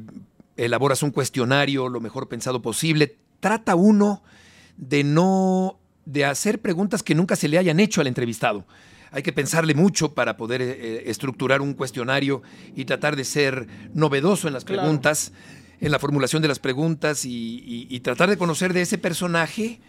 elaboras 0.58 1.04
un 1.04 1.12
cuestionario 1.12 1.88
lo 1.88 2.02
mejor 2.02 2.28
pensado 2.28 2.62
posible. 2.62 3.16
Trata 3.40 3.76
uno 3.76 4.24
de 4.76 5.06
no, 5.06 5.80
de 6.04 6.26
hacer 6.26 6.60
preguntas 6.60 7.02
que 7.02 7.16
nunca 7.16 7.38
se 7.38 7.48
le 7.48 7.58
hayan 7.58 7.80
hecho 7.80 8.02
al 8.02 8.08
entrevistado. 8.08 8.66
Hay 9.12 9.24
que 9.24 9.32
pensarle 9.34 9.74
mucho 9.74 10.14
para 10.14 10.36
poder 10.36 10.62
eh, 10.62 11.04
estructurar 11.10 11.62
un 11.62 11.74
cuestionario 11.74 12.42
y 12.76 12.84
tratar 12.84 13.16
de 13.16 13.24
ser 13.24 13.68
novedoso 13.94 14.48
en 14.48 14.54
las 14.54 14.66
Claro. 14.66 14.82
preguntas, 14.82 15.32
en 15.82 15.92
la 15.92 16.00
formulación 16.00 16.42
de 16.42 16.48
las 16.48 16.60
preguntas 16.60 17.26
y, 17.26 17.30
y- 17.66 17.88
y 17.90 18.00
tratar 18.02 18.30
de 18.30 18.38
conocer 18.38 18.74
de 18.74 18.82
ese 18.82 18.98
personaje 18.98 19.80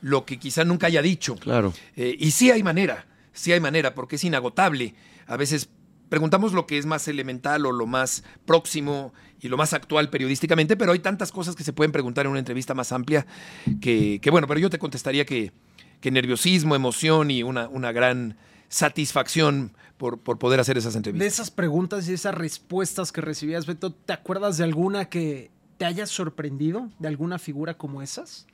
lo 0.00 0.24
que 0.24 0.38
quizá 0.38 0.64
nunca 0.64 0.86
haya 0.88 1.02
dicho. 1.02 1.36
Claro. 1.36 1.72
Eh, 1.96 2.16
y 2.18 2.30
sí 2.32 2.50
hay 2.50 2.62
manera, 2.62 3.06
sí 3.32 3.52
hay 3.52 3.60
manera, 3.60 3.94
porque 3.94 4.16
es 4.16 4.24
inagotable. 4.24 4.94
A 5.26 5.36
veces 5.36 5.68
preguntamos 6.08 6.52
lo 6.52 6.66
que 6.66 6.76
es 6.78 6.86
más 6.86 7.08
elemental 7.08 7.64
o 7.66 7.72
lo 7.72 7.86
más 7.86 8.22
próximo 8.44 9.14
y 9.40 9.48
lo 9.48 9.56
más 9.56 9.72
actual 9.72 10.10
periodísticamente, 10.10 10.76
pero 10.76 10.92
hay 10.92 10.98
tantas 10.98 11.32
cosas 11.32 11.56
que 11.56 11.64
se 11.64 11.72
pueden 11.72 11.90
preguntar 11.92 12.26
en 12.26 12.30
una 12.32 12.38
entrevista 12.38 12.74
más 12.74 12.92
amplia 12.92 13.26
que, 13.80 14.20
que 14.20 14.30
bueno, 14.30 14.46
pero 14.46 14.60
yo 14.60 14.70
te 14.70 14.78
contestaría 14.78 15.24
que, 15.24 15.52
que 16.00 16.10
nerviosismo, 16.10 16.76
emoción 16.76 17.30
y 17.30 17.42
una, 17.42 17.68
una 17.68 17.92
gran 17.92 18.36
satisfacción 18.68 19.72
por, 20.02 20.18
por 20.18 20.36
poder 20.36 20.58
hacer 20.58 20.76
esas 20.76 20.94
De 20.94 20.98
entrevistas. 20.98 21.32
esas 21.32 21.50
preguntas 21.52 22.08
y 22.08 22.12
esas 22.12 22.34
respuestas 22.34 23.12
que 23.12 23.20
recibías, 23.20 23.66
Beto, 23.66 23.92
¿te 23.92 24.12
acuerdas 24.12 24.56
de 24.58 24.64
alguna 24.64 25.04
que 25.04 25.52
te 25.78 25.84
haya 25.84 26.06
sorprendido? 26.06 26.90
¿De 26.98 27.06
alguna 27.06 27.38
figura 27.38 27.74
como 27.74 28.02
esas? 28.02 28.48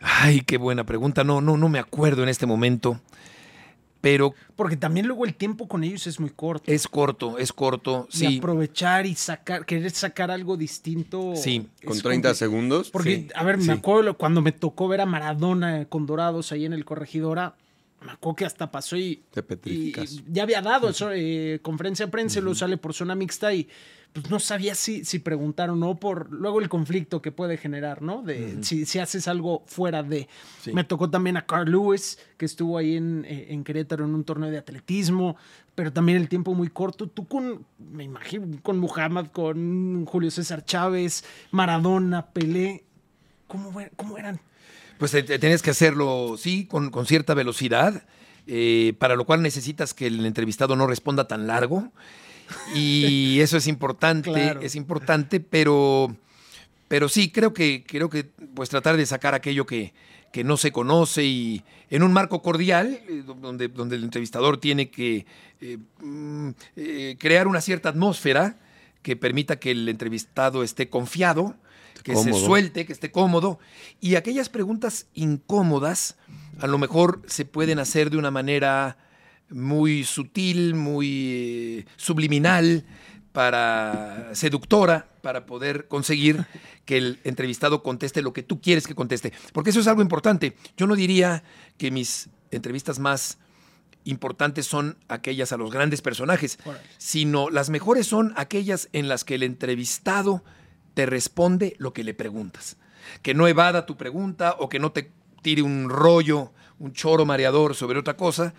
Ay, 0.00 0.40
qué 0.40 0.56
buena 0.58 0.82
pregunta. 0.84 1.22
No, 1.22 1.40
no, 1.40 1.56
no 1.56 1.68
me 1.68 1.78
acuerdo 1.78 2.24
en 2.24 2.28
este 2.30 2.46
momento. 2.46 3.00
Pero 4.00 4.34
Porque 4.56 4.76
también 4.76 5.06
luego 5.06 5.24
el 5.24 5.34
tiempo 5.36 5.68
con 5.68 5.84
ellos 5.84 6.08
es 6.08 6.18
muy 6.18 6.30
corto. 6.30 6.64
es 6.72 6.88
corto, 6.88 7.38
es 7.38 7.52
corto. 7.52 8.08
Y 8.10 8.16
Sí, 8.16 8.38
aprovechar 8.38 9.06
y 9.06 9.14
sacar, 9.14 9.64
querer 9.64 9.92
sacar 9.92 10.32
algo 10.32 10.56
distinto. 10.56 11.34
Sí, 11.36 11.68
Con 11.86 11.96
30 12.02 12.30
compli- 12.30 12.34
segundos. 12.34 12.90
Porque, 12.90 13.14
Sí, 13.14 13.28
a 13.36 13.44
ver, 13.44 13.60
sí. 13.60 13.68
me 13.68 13.74
acuerdo 13.74 14.18
cuando 14.18 14.42
me 14.42 14.50
tocó 14.50 14.88
ver 14.88 15.00
a 15.02 15.06
Maradona 15.06 15.84
con 15.84 16.06
Dorados 16.06 16.50
ahí 16.50 16.64
en 16.64 16.72
el 16.72 16.84
Corregidora, 16.84 17.54
me 18.04 18.12
acuerdo 18.12 18.36
que 18.36 18.44
hasta 18.44 18.70
pasó 18.70 18.96
y, 18.96 19.22
ya 20.28 20.42
había 20.42 20.62
dado 20.62 20.88
eso, 20.88 21.10
eh, 21.12 21.60
conferencia 21.62 22.06
de 22.06 22.12
prensa, 22.12 22.38
y 22.38 22.42
luego 22.42 22.54
sale 22.54 22.76
por 22.76 22.94
zona 22.94 23.14
mixta 23.14 23.52
y 23.54 23.68
pues 24.12 24.28
no 24.28 24.38
sabía 24.40 24.74
si, 24.74 25.04
si 25.04 25.20
preguntar 25.20 25.70
o 25.70 25.76
no 25.76 25.98
por 25.98 26.30
luego 26.30 26.60
el 26.60 26.68
conflicto 26.68 27.22
que 27.22 27.32
puede 27.32 27.56
generar, 27.56 28.02
¿no? 28.02 28.22
De 28.22 28.62
si, 28.62 28.84
si 28.84 28.98
haces 28.98 29.26
algo 29.26 29.64
fuera 29.66 30.02
de. 30.02 30.28
Sí. 30.60 30.72
Me 30.72 30.84
tocó 30.84 31.08
también 31.08 31.38
a 31.38 31.46
Carl 31.46 31.70
Lewis, 31.70 32.18
que 32.36 32.44
estuvo 32.44 32.76
ahí 32.76 32.96
en, 32.96 33.24
eh, 33.24 33.46
en 33.50 33.64
Querétaro 33.64 34.04
en 34.04 34.14
un 34.14 34.24
torneo 34.24 34.50
de 34.50 34.58
atletismo, 34.58 35.36
pero 35.74 35.92
también 35.92 36.18
el 36.18 36.28
tiempo 36.28 36.52
muy 36.52 36.68
corto. 36.68 37.08
Tú 37.08 37.26
con, 37.26 37.64
me 37.78 38.04
imagino, 38.04 38.58
con 38.62 38.78
Muhammad, 38.78 39.28
con 39.28 40.04
Julio 40.04 40.30
César 40.30 40.64
Chávez, 40.64 41.24
Maradona, 41.50 42.26
Pelé, 42.26 42.84
¿cómo, 43.46 43.72
cómo 43.96 44.18
eran? 44.18 44.40
Pues 45.02 45.10
te 45.26 45.38
tienes 45.40 45.62
que 45.62 45.70
hacerlo, 45.70 46.36
sí, 46.38 46.66
con, 46.66 46.90
con 46.90 47.06
cierta 47.06 47.34
velocidad, 47.34 48.04
eh, 48.46 48.94
para 49.00 49.16
lo 49.16 49.24
cual 49.24 49.42
necesitas 49.42 49.94
que 49.94 50.06
el 50.06 50.24
entrevistado 50.24 50.76
no 50.76 50.86
responda 50.86 51.26
tan 51.26 51.48
largo. 51.48 51.90
Y 52.72 53.40
eso 53.40 53.56
es 53.56 53.66
importante, 53.66 54.30
Claro. 54.30 54.60
es 54.60 54.76
importante, 54.76 55.40
pero, 55.40 56.14
pero 56.86 57.08
sí, 57.08 57.32
creo 57.32 57.52
que, 57.52 57.82
creo 57.84 58.08
que 58.08 58.30
pues 58.54 58.68
tratar 58.68 58.96
de 58.96 59.04
sacar 59.04 59.34
aquello 59.34 59.66
que, 59.66 59.92
que 60.32 60.44
no 60.44 60.56
se 60.56 60.70
conoce 60.70 61.24
y 61.24 61.64
en 61.90 62.04
un 62.04 62.12
marco 62.12 62.40
cordial, 62.40 63.00
eh, 63.08 63.22
do- 63.26 63.34
donde, 63.34 63.66
donde 63.66 63.96
el 63.96 64.04
entrevistador 64.04 64.58
tiene 64.58 64.88
que 64.90 65.26
eh, 65.60 65.78
mm, 66.00 66.50
eh, 66.76 67.16
crear 67.18 67.48
una 67.48 67.60
cierta 67.60 67.88
atmósfera 67.88 68.56
que 69.02 69.16
permita 69.16 69.58
que 69.58 69.72
el 69.72 69.88
entrevistado 69.88 70.62
esté 70.62 70.88
confiado, 70.88 71.56
que 72.02 72.16
se 72.16 72.32
suelte, 72.32 72.86
que 72.86 72.92
esté 72.92 73.10
cómodo. 73.10 73.58
Y 74.00 74.16
aquellas 74.16 74.48
preguntas 74.48 75.06
incómodas, 75.14 76.16
a 76.60 76.66
lo 76.66 76.78
mejor 76.78 77.22
se 77.26 77.44
pueden 77.44 77.78
hacer 77.78 78.10
de 78.10 78.16
una 78.16 78.30
manera 78.30 78.98
muy 79.50 80.04
sutil, 80.04 80.74
muy 80.74 81.08
eh, 81.30 81.86
subliminal, 81.96 82.84
para 83.32 84.34
seductora, 84.34 85.08
para 85.22 85.46
poder 85.46 85.88
conseguir 85.88 86.44
que 86.84 86.98
el 86.98 87.20
entrevistado 87.24 87.82
conteste 87.82 88.22
lo 88.22 88.32
que 88.32 88.42
tú 88.42 88.60
quieres 88.60 88.86
que 88.86 88.94
conteste. 88.94 89.32
Porque 89.52 89.70
eso 89.70 89.80
es 89.80 89.86
algo 89.86 90.02
importante. 90.02 90.56
Yo 90.76 90.86
no 90.86 90.94
diría 90.94 91.42
que 91.78 91.90
mis 91.90 92.28
entrevistas 92.50 92.98
más 92.98 93.38
importantes 94.04 94.66
son 94.66 94.98
aquellas 95.08 95.52
a 95.52 95.56
los 95.56 95.70
grandes 95.70 96.02
personajes, 96.02 96.58
sino 96.98 97.50
las 97.50 97.70
mejores 97.70 98.06
son 98.06 98.32
aquellas 98.36 98.88
en 98.92 99.08
las 99.08 99.24
que 99.24 99.36
el 99.36 99.42
entrevistado 99.42 100.44
te 100.94 101.06
responde 101.06 101.74
lo 101.78 101.92
que 101.92 102.04
le 102.04 102.14
preguntas. 102.14 102.76
Que 103.22 103.34
no 103.34 103.48
evada 103.48 103.86
tu 103.86 103.96
pregunta 103.96 104.56
o 104.58 104.68
que 104.68 104.78
no 104.78 104.92
te 104.92 105.10
tire 105.42 105.62
un 105.62 105.88
rollo, 105.88 106.52
un 106.78 106.92
choro 106.92 107.24
mareador 107.26 107.74
sobre 107.74 107.98
otra 107.98 108.16
cosa. 108.16 108.54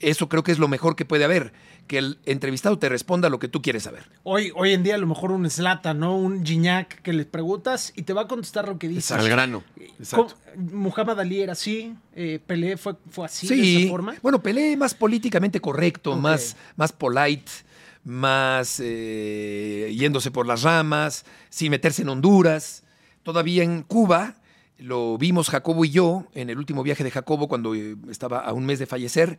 Eso 0.00 0.28
creo 0.28 0.42
que 0.42 0.52
es 0.52 0.58
lo 0.58 0.68
mejor 0.68 0.94
que 0.94 1.06
puede 1.06 1.24
haber, 1.24 1.54
que 1.86 1.96
el 1.96 2.18
entrevistado 2.26 2.78
te 2.78 2.90
responda 2.90 3.30
lo 3.30 3.38
que 3.38 3.48
tú 3.48 3.62
quieres 3.62 3.84
saber. 3.84 4.02
Hoy, 4.24 4.52
hoy 4.54 4.72
en 4.74 4.82
día 4.82 4.96
a 4.96 4.98
lo 4.98 5.06
mejor 5.06 5.32
un 5.32 5.48
Slata, 5.48 5.94
¿no? 5.94 6.18
Un 6.18 6.44
Gignac 6.44 7.00
que 7.00 7.14
le 7.14 7.24
preguntas 7.24 7.94
y 7.96 8.02
te 8.02 8.12
va 8.12 8.22
a 8.22 8.28
contestar 8.28 8.68
lo 8.68 8.78
que 8.78 8.88
dice. 8.88 9.14
Al 9.14 9.26
grano. 9.26 9.64
¿Cómo- 10.10 10.28
Muhammad 10.72 11.18
Ali 11.20 11.40
era 11.40 11.52
así, 11.52 11.94
eh, 12.14 12.38
Pelé 12.46 12.76
fue, 12.76 12.94
fue 13.10 13.24
así, 13.24 13.48
de 13.48 13.78
esa 13.84 13.88
forma. 13.90 14.14
bueno, 14.22 14.42
Pelé 14.42 14.76
más 14.76 14.92
políticamente 14.94 15.60
correcto, 15.60 16.14
más, 16.16 16.56
más 16.76 16.92
polite, 16.92 17.50
más 18.06 18.80
eh, 18.82 19.92
yéndose 19.98 20.30
por 20.30 20.46
las 20.46 20.62
ramas, 20.62 21.24
sin 21.50 21.70
meterse 21.72 22.02
en 22.02 22.08
Honduras. 22.08 22.84
Todavía 23.24 23.64
en 23.64 23.82
Cuba 23.82 24.36
lo 24.78 25.18
vimos 25.18 25.48
Jacobo 25.50 25.84
y 25.84 25.90
yo 25.90 26.26
en 26.34 26.48
el 26.48 26.58
último 26.58 26.82
viaje 26.84 27.02
de 27.02 27.10
Jacobo 27.10 27.48
cuando 27.48 27.74
eh, 27.74 27.96
estaba 28.08 28.38
a 28.40 28.52
un 28.52 28.64
mes 28.64 28.78
de 28.78 28.86
fallecer. 28.86 29.38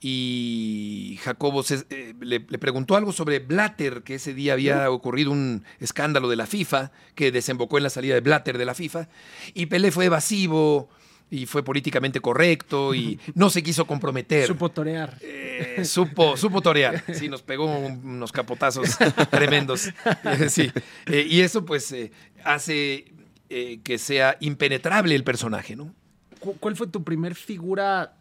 Y 0.00 1.18
Jacobo 1.22 1.62
se- 1.62 1.86
eh, 1.90 2.14
le, 2.20 2.44
le 2.48 2.58
preguntó 2.58 2.96
algo 2.96 3.12
sobre 3.12 3.38
Blatter, 3.40 4.02
que 4.02 4.16
ese 4.16 4.34
día 4.34 4.52
había 4.52 4.90
ocurrido 4.90 5.32
un 5.32 5.64
escándalo 5.80 6.28
de 6.28 6.36
la 6.36 6.46
FIFA 6.46 6.92
que 7.14 7.32
desembocó 7.32 7.78
en 7.78 7.84
la 7.84 7.90
salida 7.90 8.14
de 8.14 8.20
Blatter 8.20 8.58
de 8.58 8.64
la 8.66 8.74
FIFA. 8.74 9.08
Y 9.54 9.66
Pelé 9.66 9.90
fue 9.90 10.04
evasivo 10.04 10.88
y 11.30 11.46
fue 11.46 11.64
políticamente 11.64 12.20
correcto 12.20 12.94
y 12.94 13.18
no 13.34 13.50
se 13.50 13.62
quiso 13.62 13.86
comprometer. 13.86 14.46
Supo 14.46 14.70
torear. 14.70 15.18
Eh, 15.20 15.84
supo, 15.84 16.36
supo 16.36 16.60
torear. 16.62 17.02
Sí, 17.14 17.28
nos 17.28 17.42
pegó 17.42 17.64
un- 17.66 18.00
unos 18.04 18.32
capotazos 18.32 18.96
tremendos. 19.30 19.90
Sí. 20.48 20.70
Eh, 21.06 21.26
y 21.28 21.40
eso, 21.40 21.64
pues, 21.64 21.90
eh, 21.92 22.12
hace 22.44 23.12
que 23.48 23.98
sea 23.98 24.36
impenetrable 24.40 25.14
el 25.14 25.22
personaje, 25.24 25.76
¿no? 25.76 25.94
¿Cu- 26.40 26.56
¿Cuál 26.58 26.74
fue 26.76 26.86
tu 26.88 27.04
primer 27.04 27.34
figura 27.36 28.16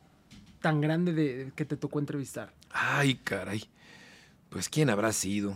tan 0.62 0.82
grande 0.82 1.14
de, 1.14 1.52
que 1.56 1.66
te 1.66 1.78
tocó 1.78 2.00
entrevistar? 2.00 2.54
Ay, 2.72 3.16
caray. 3.24 3.64
Pues, 4.50 4.70
¿quién 4.70 4.90
habrá 4.90 5.12
sido? 5.14 5.56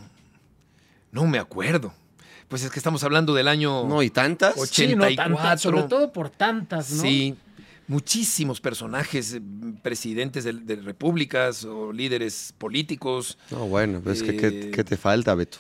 No 1.12 1.26
me 1.28 1.38
acuerdo. 1.40 1.94
Pues 2.50 2.64
es 2.64 2.72
que 2.72 2.80
estamos 2.80 3.04
hablando 3.04 3.34
del 3.34 3.48
año. 3.48 3.86
No, 3.88 4.04
y 4.04 4.10
tantas. 4.10 4.58
Och- 4.58 4.66
Sí, 4.68 4.88
no 4.96 5.06
84. 5.06 5.36
tantas, 5.36 5.62
sobre 5.62 5.84
todo 5.84 6.12
por 6.12 6.30
tantas, 6.30 6.92
¿no? 6.92 7.02
Sí, 7.04 7.36
muchísimos 7.88 8.60
personajes, 8.60 9.34
eh, 9.36 9.42
presidentes 9.82 10.44
de, 10.44 10.54
de 10.54 10.76
repúblicas 10.78 11.64
o 11.64 11.94
líderes 11.94 12.54
políticos. 12.58 13.38
No, 13.52 13.68
bueno, 13.68 14.02
pues 14.04 14.22
que 14.24 14.36
¿qué, 14.36 14.48
Eh, 14.48 14.72
qué 14.72 14.84
te 14.84 14.98
falta, 14.98 15.34
Beto? 15.36 15.60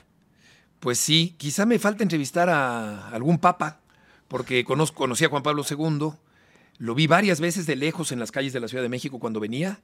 Pues 0.79 0.97
sí, 0.99 1.35
quizá 1.37 1.65
me 1.65 1.77
falta 1.79 2.03
entrevistar 2.03 2.49
a 2.49 3.09
algún 3.09 3.37
papa, 3.37 3.81
porque 4.27 4.63
conozco, 4.63 4.97
conocí 4.97 5.25
a 5.25 5.29
Juan 5.29 5.43
Pablo 5.43 5.63
II, 5.69 6.11
lo 6.77 6.95
vi 6.95 7.05
varias 7.07 7.41
veces 7.41 7.65
de 7.65 7.75
lejos 7.75 8.11
en 8.13 8.19
las 8.19 8.31
calles 8.31 8.53
de 8.53 8.61
la 8.61 8.67
Ciudad 8.69 8.81
de 8.83 8.89
México 8.89 9.19
cuando 9.19 9.39
venía 9.41 9.81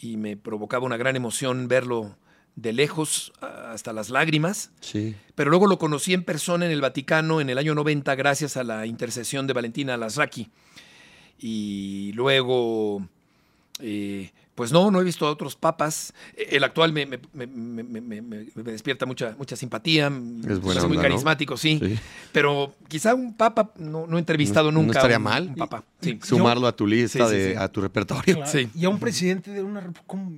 y 0.00 0.16
me 0.16 0.36
provocaba 0.38 0.86
una 0.86 0.96
gran 0.96 1.14
emoción 1.16 1.68
verlo 1.68 2.16
de 2.56 2.72
lejos 2.72 3.32
a- 3.40 3.72
hasta 3.72 3.92
las 3.92 4.10
lágrimas, 4.10 4.70
Sí. 4.80 5.14
pero 5.34 5.50
luego 5.50 5.66
lo 5.66 5.78
conocí 5.78 6.12
en 6.14 6.24
persona 6.24 6.66
en 6.66 6.72
el 6.72 6.80
Vaticano 6.80 7.40
en 7.40 7.48
el 7.50 7.58
año 7.58 7.74
90 7.74 8.14
gracias 8.16 8.56
a 8.56 8.64
la 8.64 8.86
intercesión 8.86 9.46
de 9.46 9.52
Valentina 9.54 9.96
Lasraki. 9.96 10.48
Y 11.38 12.12
luego, 12.14 13.06
eh, 13.80 14.30
pues 14.60 14.72
no, 14.72 14.90
no 14.90 15.00
he 15.00 15.04
visto 15.04 15.26
a 15.26 15.30
otros 15.30 15.56
papas. 15.56 16.12
El 16.36 16.62
actual 16.64 16.92
me, 16.92 17.06
me- 17.06 17.18
me- 17.32 17.46
me- 17.46 17.82
me- 17.82 18.00
me- 18.02 18.20
me 18.54 18.62
despierta 18.72 19.06
mucha, 19.06 19.34
mucha 19.38 19.56
simpatía. 19.56 20.12
Es 20.46 20.60
buena 20.60 20.84
muy 20.86 20.98
carismático, 20.98 21.56
sí. 21.56 21.80
Sí. 21.82 21.98
Pero 22.30 22.74
quizá 22.86 23.14
un 23.14 23.32
papa, 23.32 23.70
no, 23.78 24.06
no 24.06 24.18
he 24.18 24.20
entrevistado 24.20 24.70
No- 24.70 24.80
no 24.80 24.86
nunca. 24.88 24.98
estaría 24.98 25.16
un- 25.16 25.22
mal. 25.22 25.46
Un 25.48 25.54
papa, 25.54 25.82
sí. 26.02 26.18
Sumarlo 26.22 26.66
a 26.66 26.76
tu 26.76 26.86
lista, 26.86 27.26
Sí, 27.26 27.34
de, 27.34 27.52
sí. 27.52 27.56
a 27.58 27.68
tu 27.68 27.80
repertorio. 27.80 28.34
Claro. 28.36 28.50
Sí. 28.52 28.68
Y 28.74 28.84
a 28.84 28.90
un 28.90 28.98
presidente 29.00 29.50
de 29.50 29.62
una... 29.62 29.90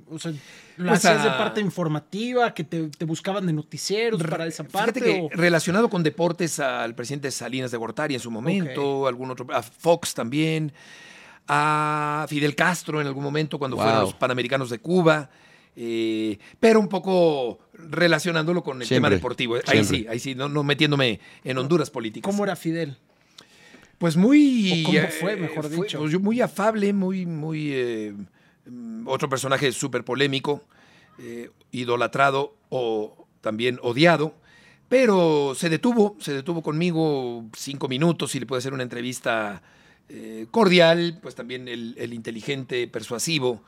O 0.09 0.17
sea, 0.17 0.31
¿lo 0.77 0.87
Pues 0.87 1.03
hacías 1.03 1.21
de 1.25 1.29
parte 1.31 1.59
informativa, 1.59 2.53
que 2.53 2.63
te, 2.63 2.87
te 2.87 3.03
buscaban 3.03 3.45
de 3.45 3.51
noticieros 3.51 4.23
para 4.23 4.47
esa 4.47 4.63
parte? 4.63 5.01
Fíjate 5.01 5.19
que 5.19 5.21
o- 5.21 5.29
relacionado 5.37 5.89
con 5.89 6.01
deportes 6.01 6.61
al 6.61 6.95
presidente 6.95 7.29
Salinas 7.29 7.71
de 7.71 7.77
Gortari 7.77 8.13
en 8.13 8.21
su 8.21 8.31
momento, 8.31 9.05
algún 9.05 9.31
otro, 9.31 9.45
a 9.53 9.61
Fox 9.61 10.13
también, 10.13 10.71
a 11.47 12.25
Fidel 12.29 12.55
Castro 12.55 13.01
en 13.01 13.07
algún 13.07 13.23
momento 13.23 13.59
cuando 13.59 13.77
Wow. 13.77 13.83
fueron 13.85 14.01
los 14.01 14.13
Panamericanos 14.13 14.69
de 14.69 14.79
Cuba, 14.79 15.29
eh, 15.75 16.37
pero 16.59 16.79
un 16.79 16.87
poco 16.87 17.59
relacionándolo 17.73 18.63
con 18.63 18.81
el 18.81 18.87
tema 18.87 19.09
deportivo. 19.09 19.55
Ahí 19.55 19.61
siempre. 19.83 19.97
sí, 19.97 20.07
ahí 20.07 20.19
sí, 20.19 20.35
no, 20.35 20.47
no 20.49 20.63
metiéndome 20.63 21.19
en 21.43 21.57
Honduras 21.57 21.89
políticas. 21.89 22.29
¿Cómo 22.31 22.43
era 22.43 22.55
Fidel? 22.55 22.97
Pues 23.97 24.17
muy. 24.17 24.81
¿O 24.83 24.85
cómo 24.85 24.97
eh, 24.97 25.07
fue, 25.19 25.35
mejor 25.35 25.69
dicho? 25.69 25.99
pues, 25.99 26.19
muy 26.19 26.41
afable, 26.41 26.93
muy, 26.93 27.25
muy. 27.25 27.71
eh, 27.73 28.13
otro 29.05 29.27
personaje 29.29 29.71
súper 29.71 30.03
polémico, 30.03 30.63
eh, 31.19 31.49
idolatrado 31.71 32.55
o 32.69 33.27
también 33.41 33.79
odiado. 33.81 34.35
Pero 34.89 35.53
se 35.55 35.69
detuvo, 35.69 36.15
se 36.19 36.33
detuvo 36.33 36.61
conmigo 36.61 37.45
cinco 37.57 37.87
minutos 37.87 38.35
y 38.35 38.39
le 38.39 38.45
puede 38.45 38.59
hacer 38.59 38.73
una 38.73 38.83
entrevista 38.83 39.63
eh, 40.09 40.47
cordial, 40.51 41.19
pues 41.21 41.35
también 41.35 41.67
el, 41.67 41.95
el 41.97 42.13
inteligente, 42.13 42.87
persuasivo, 42.87 43.61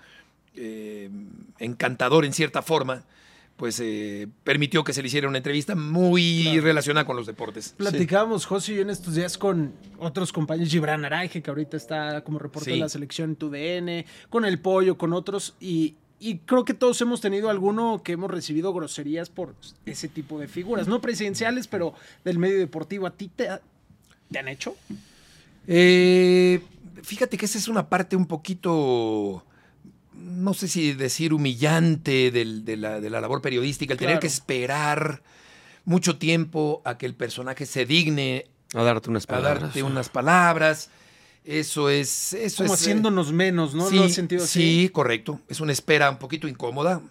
eh, 0.55 1.09
encantador 1.59 2.25
en 2.25 2.33
cierta 2.33 2.61
forma, 2.61 3.03
pues 3.57 3.79
eh, 3.81 4.27
permitió 4.43 4.83
que 4.83 4.91
se 4.93 5.01
le 5.01 5.07
hiciera 5.07 5.27
una 5.29 5.37
entrevista 5.37 5.75
muy 5.75 6.43
Claro. 6.43 6.61
relacionada 6.61 7.05
con 7.05 7.15
los 7.15 7.25
deportes. 7.25 7.73
Platicábamos, 7.77 8.45
José 8.45 8.73
y 8.73 8.75
yo, 8.77 8.81
en 8.81 8.89
estos 8.89 9.15
días 9.15 9.37
con 9.37 9.73
otros 9.97 10.33
compañeros, 10.33 10.71
Gibran 10.71 11.05
Araige, 11.05 11.41
que 11.41 11.49
ahorita 11.49 11.77
está 11.77 12.21
como 12.23 12.37
reportero 12.39 12.73
Sí. 12.75 12.79
de 12.79 12.85
la 12.85 12.89
selección 12.89 13.29
en 13.31 13.35
TUDN, 13.37 14.05
con 14.29 14.43
el 14.45 14.59
Pollo, 14.59 14.97
con 14.97 15.13
otros, 15.13 15.55
y 15.59 15.95
y 16.17 16.37
creo 16.39 16.63
que 16.63 16.73
todos 16.73 16.99
hemos 17.01 17.19
tenido 17.19 17.49
alguno 17.49 18.01
que 18.01 18.13
hemos 18.13 18.31
recibido 18.31 18.73
groserías 18.73 19.29
por 19.29 19.53
ese 19.85 20.07
tipo 20.07 20.39
de 20.39 20.47
figuras, 20.47 20.87
no 20.87 21.01
presidenciales, 21.01 21.67
pero 21.67 21.93
del 22.23 22.39
medio 22.39 22.57
deportivo. 22.57 23.05
¿A 23.05 23.11
ti 23.11 23.27
te, 23.35 23.49
te 24.31 24.39
han 24.39 24.47
hecho? 24.47 24.75
Eh, 25.67 26.61
fíjate 27.03 27.37
que 27.37 27.45
esa 27.45 27.57
es 27.57 27.67
una 27.67 27.89
parte 27.89 28.15
un 28.15 28.25
poquito, 28.27 29.45
no 30.13 30.53
sé 30.53 30.67
si 30.67 30.93
decir 30.93 31.33
humillante 31.33 32.31
del- 32.31 32.65
de, 32.65 32.77
la, 32.77 32.99
de 33.01 33.09
la 33.09 33.21
labor 33.21 33.41
periodística, 33.41 33.93
el 33.93 33.99
tener 33.99 34.19
que 34.19 34.27
esperar 34.27 35.23
mucho 35.85 36.17
tiempo 36.17 36.81
a 36.85 36.97
que 36.97 37.05
el 37.05 37.13
personaje 37.15 37.65
se 37.65 37.85
digne 37.85 38.45
A 38.73 38.83
darte 38.83 39.09
unas 39.09 39.23
a 39.25 39.27
palabras. 39.27 39.61
darte 39.63 39.83
unas 39.83 40.09
palabras. 40.09 40.89
Eso 41.43 41.91
es... 41.91 42.33
Eso 42.33 42.63
Como 42.63 42.73
es, 42.73 42.81
eh, 42.81 42.83
haciéndonos 42.85 43.31
menos, 43.31 43.75
¿no? 43.75 43.87
Sí, 43.87 43.95
¿Lo 43.97 44.03
has 44.05 44.13
sentido 44.13 44.43
así? 44.43 44.83
sí, 44.83 44.89
correcto. 44.89 45.39
Es 45.47 45.59
una 45.59 45.71
espera 45.73 46.09
un 46.09 46.17
poquito 46.17 46.47
incómoda. 46.47 47.01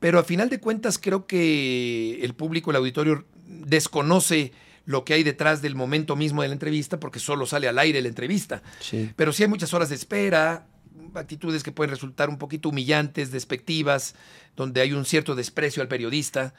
Pero 0.00 0.18
a 0.18 0.24
final 0.24 0.48
de 0.48 0.58
cuentas 0.58 0.98
creo 0.98 1.26
que 1.26 2.18
el 2.24 2.34
público, 2.34 2.70
el 2.70 2.76
auditorio, 2.78 3.26
desconoce 3.46 4.52
lo 4.84 5.04
que 5.04 5.14
hay 5.14 5.22
detrás 5.22 5.62
del 5.62 5.74
momento 5.74 6.16
mismo 6.16 6.42
de 6.42 6.48
la 6.48 6.54
entrevista 6.54 6.98
porque 6.98 7.18
solo 7.18 7.46
sale 7.46 7.68
al 7.68 7.78
aire 7.78 8.02
la 8.02 8.08
entrevista. 8.08 8.62
Sí. 8.80 9.10
Pero 9.16 9.32
sí 9.32 9.42
hay 9.42 9.48
muchas 9.48 9.72
horas 9.74 9.88
de 9.88 9.94
espera, 9.94 10.66
actitudes 11.14 11.62
que 11.62 11.72
pueden 11.72 11.90
resultar 11.90 12.28
un 12.28 12.38
poquito 12.38 12.70
humillantes, 12.70 13.30
despectivas, 13.30 14.14
donde 14.56 14.80
hay 14.80 14.92
un 14.92 15.04
cierto 15.04 15.34
desprecio 15.34 15.82
al 15.82 15.88
periodista 15.88 16.54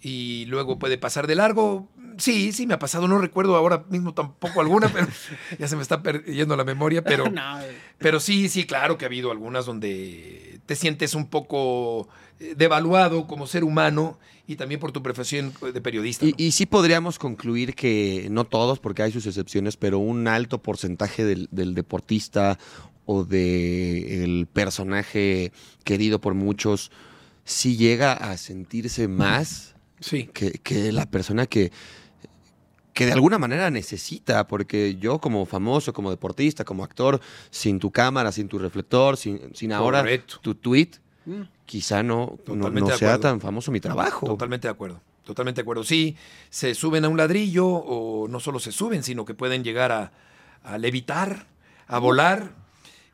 y 0.00 0.46
luego 0.46 0.78
puede 0.78 0.98
pasar 0.98 1.26
de 1.26 1.36
largo. 1.36 1.88
Sí, 2.18 2.52
sí 2.52 2.66
me 2.66 2.74
ha 2.74 2.78
pasado, 2.78 3.08
no 3.08 3.18
recuerdo 3.18 3.56
ahora 3.56 3.84
mismo 3.88 4.12
tampoco 4.12 4.60
alguna, 4.60 4.88
pero 4.88 5.06
ya 5.58 5.68
se 5.68 5.76
me 5.76 5.82
está 5.82 6.02
perdiendo 6.02 6.56
la 6.56 6.64
memoria, 6.64 7.02
pero... 7.04 7.30
No, 7.30 7.58
Pero 7.98 8.20
sí, 8.20 8.48
sí, 8.48 8.64
claro 8.64 8.98
que 8.98 9.04
ha 9.04 9.08
habido 9.08 9.30
algunas 9.30 9.64
donde 9.64 10.60
te 10.66 10.76
sientes 10.76 11.14
un 11.14 11.28
poco 11.28 12.08
devaluado 12.56 13.26
como 13.26 13.46
ser 13.46 13.64
humano 13.64 14.18
y 14.46 14.56
también 14.56 14.80
por 14.80 14.92
tu 14.92 15.02
profesión 15.02 15.52
de 15.60 15.80
periodista. 15.80 16.24
Y, 16.24 16.30
¿no? 16.30 16.34
y 16.38 16.52
sí 16.52 16.66
podríamos 16.66 17.18
concluir 17.18 17.74
que, 17.74 18.28
no 18.30 18.44
todos, 18.44 18.78
porque 18.78 19.02
hay 19.02 19.12
sus 19.12 19.26
excepciones, 19.26 19.76
pero 19.76 19.98
un 19.98 20.28
alto 20.28 20.62
porcentaje 20.62 21.24
del, 21.24 21.48
del 21.50 21.74
deportista 21.74 22.58
o 23.06 23.24
del 23.24 24.46
personaje 24.52 25.52
querido 25.84 26.20
por 26.20 26.34
muchos 26.34 26.90
sí 27.44 27.76
llega 27.76 28.12
a 28.12 28.36
sentirse 28.36 29.08
más 29.08 29.74
sí. 30.00 30.28
que, 30.32 30.52
que 30.52 30.92
la 30.92 31.06
persona 31.06 31.46
que, 31.46 31.72
que 32.92 33.06
de 33.06 33.12
alguna 33.12 33.38
manera 33.38 33.70
necesita, 33.70 34.46
porque 34.46 34.96
yo 34.96 35.18
como 35.18 35.46
famoso, 35.46 35.92
como 35.92 36.10
deportista, 36.10 36.64
como 36.64 36.84
actor, 36.84 37.20
sin 37.50 37.78
tu 37.78 37.90
cámara, 37.90 38.32
sin 38.32 38.48
tu 38.48 38.58
reflector, 38.58 39.16
sin, 39.16 39.54
sin 39.54 39.72
ahora 39.72 40.00
Correcto. 40.00 40.38
tu 40.40 40.54
tweet, 40.54 40.90
mm. 41.26 41.42
quizá 41.66 42.02
no, 42.02 42.38
no, 42.46 42.96
sea 42.96 43.18
tan 43.18 43.40
famoso 43.40 43.70
mi 43.70 43.80
trabajo. 43.80 44.26
Totalmente 44.26 44.68
de 44.68 44.72
acuerdo. 44.72 45.00
Totalmente 45.24 45.60
de 45.60 45.62
acuerdo. 45.62 45.84
Sí, 45.84 46.16
se 46.50 46.74
suben 46.74 47.04
a 47.04 47.08
un 47.08 47.16
ladrillo 47.16 47.66
o 47.66 48.28
no 48.28 48.40
solo 48.40 48.58
se 48.58 48.72
suben, 48.72 49.02
sino 49.02 49.24
que 49.24 49.34
pueden 49.34 49.62
llegar 49.62 49.92
a, 49.92 50.12
a 50.64 50.78
levitar, 50.78 51.46
a 51.86 51.98
volar 51.98 52.52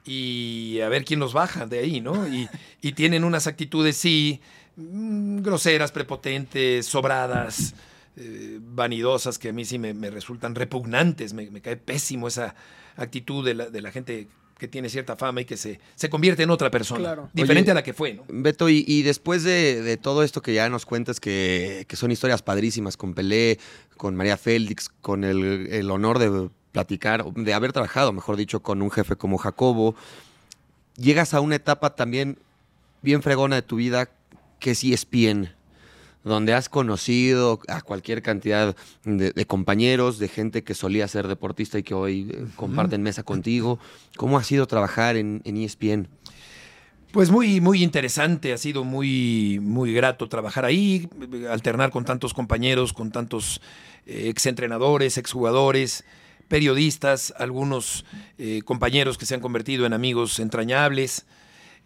y 0.04 0.80
a 0.80 0.88
ver 0.88 1.04
quién 1.04 1.20
los 1.20 1.34
baja 1.34 1.66
de 1.66 1.80
ahí, 1.80 2.00
¿no? 2.00 2.26
Y, 2.26 2.48
y 2.80 2.92
tienen 2.92 3.24
unas 3.24 3.46
actitudes, 3.46 3.96
sí, 3.96 4.40
mm, 4.76 5.40
groseras, 5.42 5.92
prepotentes, 5.92 6.86
sobradas, 6.86 7.74
eh, 8.16 8.59
vanidosas, 8.61 9.38
que 9.38 9.50
a 9.50 9.52
mí 9.52 9.64
sí 9.64 9.78
me, 9.78 9.92
me 9.92 10.11
resultan 10.11 10.54
repugnantes. 10.54 11.34
Me, 11.34 11.50
me 11.50 11.61
cae 11.61 11.76
pésimo 11.76 12.28
esa 12.28 12.54
actitud 12.96 13.44
de 13.44 13.54
la, 13.54 13.70
de 13.70 13.82
la 13.82 13.92
gente 13.92 14.28
que 14.59 14.68
tiene 14.68 14.88
cierta 14.88 15.16
fama 15.16 15.40
y 15.40 15.44
que 15.44 15.56
se, 15.56 15.80
se 15.94 16.11
convierte 16.11 16.42
en 16.42 16.50
otra 16.50 16.70
persona, 16.70 17.00
Claro. 17.00 17.30
diferente 17.32 17.70
Oye, 17.70 17.72
a 17.72 17.74
la 17.74 17.82
que 17.82 17.92
fue, 17.94 18.14
¿no? 18.14 18.24
Beto, 18.28 18.68
y, 18.68 18.84
y 18.86 19.02
después 19.02 19.44
de, 19.44 19.82
de 19.82 19.96
todo 19.96 20.22
esto 20.22 20.42
que 20.42 20.52
ya 20.52 20.68
nos 20.68 20.84
cuentas, 20.84 21.20
que, 21.20 21.84
que 21.88 21.96
son 21.96 22.11
historias 22.11 22.42
padrísimas 22.42 22.96
con 22.96 23.14
Pelé, 23.14 23.59
con 23.96 24.16
María 24.16 24.36
Félix, 24.36 24.88
con 25.00 25.24
el, 25.24 25.68
el 25.70 25.90
honor 25.90 26.18
de 26.18 26.50
platicar, 26.72 27.24
de 27.32 27.54
haber 27.54 27.72
trabajado, 27.72 28.12
mejor 28.12 28.36
dicho, 28.36 28.61
con 28.61 28.82
un 28.82 28.90
jefe 28.90 29.16
como 29.16 29.38
Jacobo, 29.38 29.94
llegas 30.96 31.34
a 31.34 31.40
una 31.40 31.54
etapa 31.56 31.94
también 31.94 32.38
bien 33.02 33.22
fregona 33.22 33.56
de 33.56 33.62
tu 33.62 33.76
vida 33.76 34.11
que 34.59 34.72
es 34.72 34.82
ESPN, 34.82 35.54
donde 36.24 36.52
has 36.54 36.68
conocido 36.68 37.60
a 37.68 37.80
cualquier 37.80 38.22
cantidad 38.22 38.76
de, 39.04 39.32
de 39.32 39.46
compañeros, 39.46 40.18
de 40.18 40.28
gente 40.28 40.62
que 40.62 40.74
solía 40.74 41.08
ser 41.08 41.28
deportista 41.28 41.78
y 41.78 41.82
que 41.82 41.94
hoy 41.94 42.30
eh, 42.30 42.46
comparten 42.56 43.02
mesa 43.02 43.22
contigo. 43.22 43.78
¿Cómo 44.16 44.38
ha 44.38 44.44
sido 44.44 44.66
trabajar 44.66 45.16
en, 45.16 45.40
en 45.44 45.56
E 45.56 45.64
ESPN? 45.64 46.08
Pues 47.12 47.30
muy, 47.30 47.62
muy 47.62 47.82
interesante, 47.82 48.52
ha 48.52 48.58
sido 48.58 48.84
muy, 48.84 49.60
muy 49.62 49.94
grato 49.94 50.28
trabajar 50.28 50.66
ahí, 50.66 51.08
alternar 51.50 51.90
con 51.90 52.04
tantos 52.04 52.34
compañeros, 52.34 52.92
con 52.92 53.10
tantos 53.10 53.62
eh, 54.04 54.28
exentrenadores, 54.28 55.16
exjugadores, 55.16 56.04
periodistas, 56.48 57.32
algunos 57.38 58.04
eh, 58.36 58.60
compañeros 58.62 59.16
que 59.16 59.24
se 59.24 59.34
han 59.34 59.40
convertido 59.40 59.86
en 59.86 59.94
amigos 59.94 60.38
entrañables. 60.38 61.24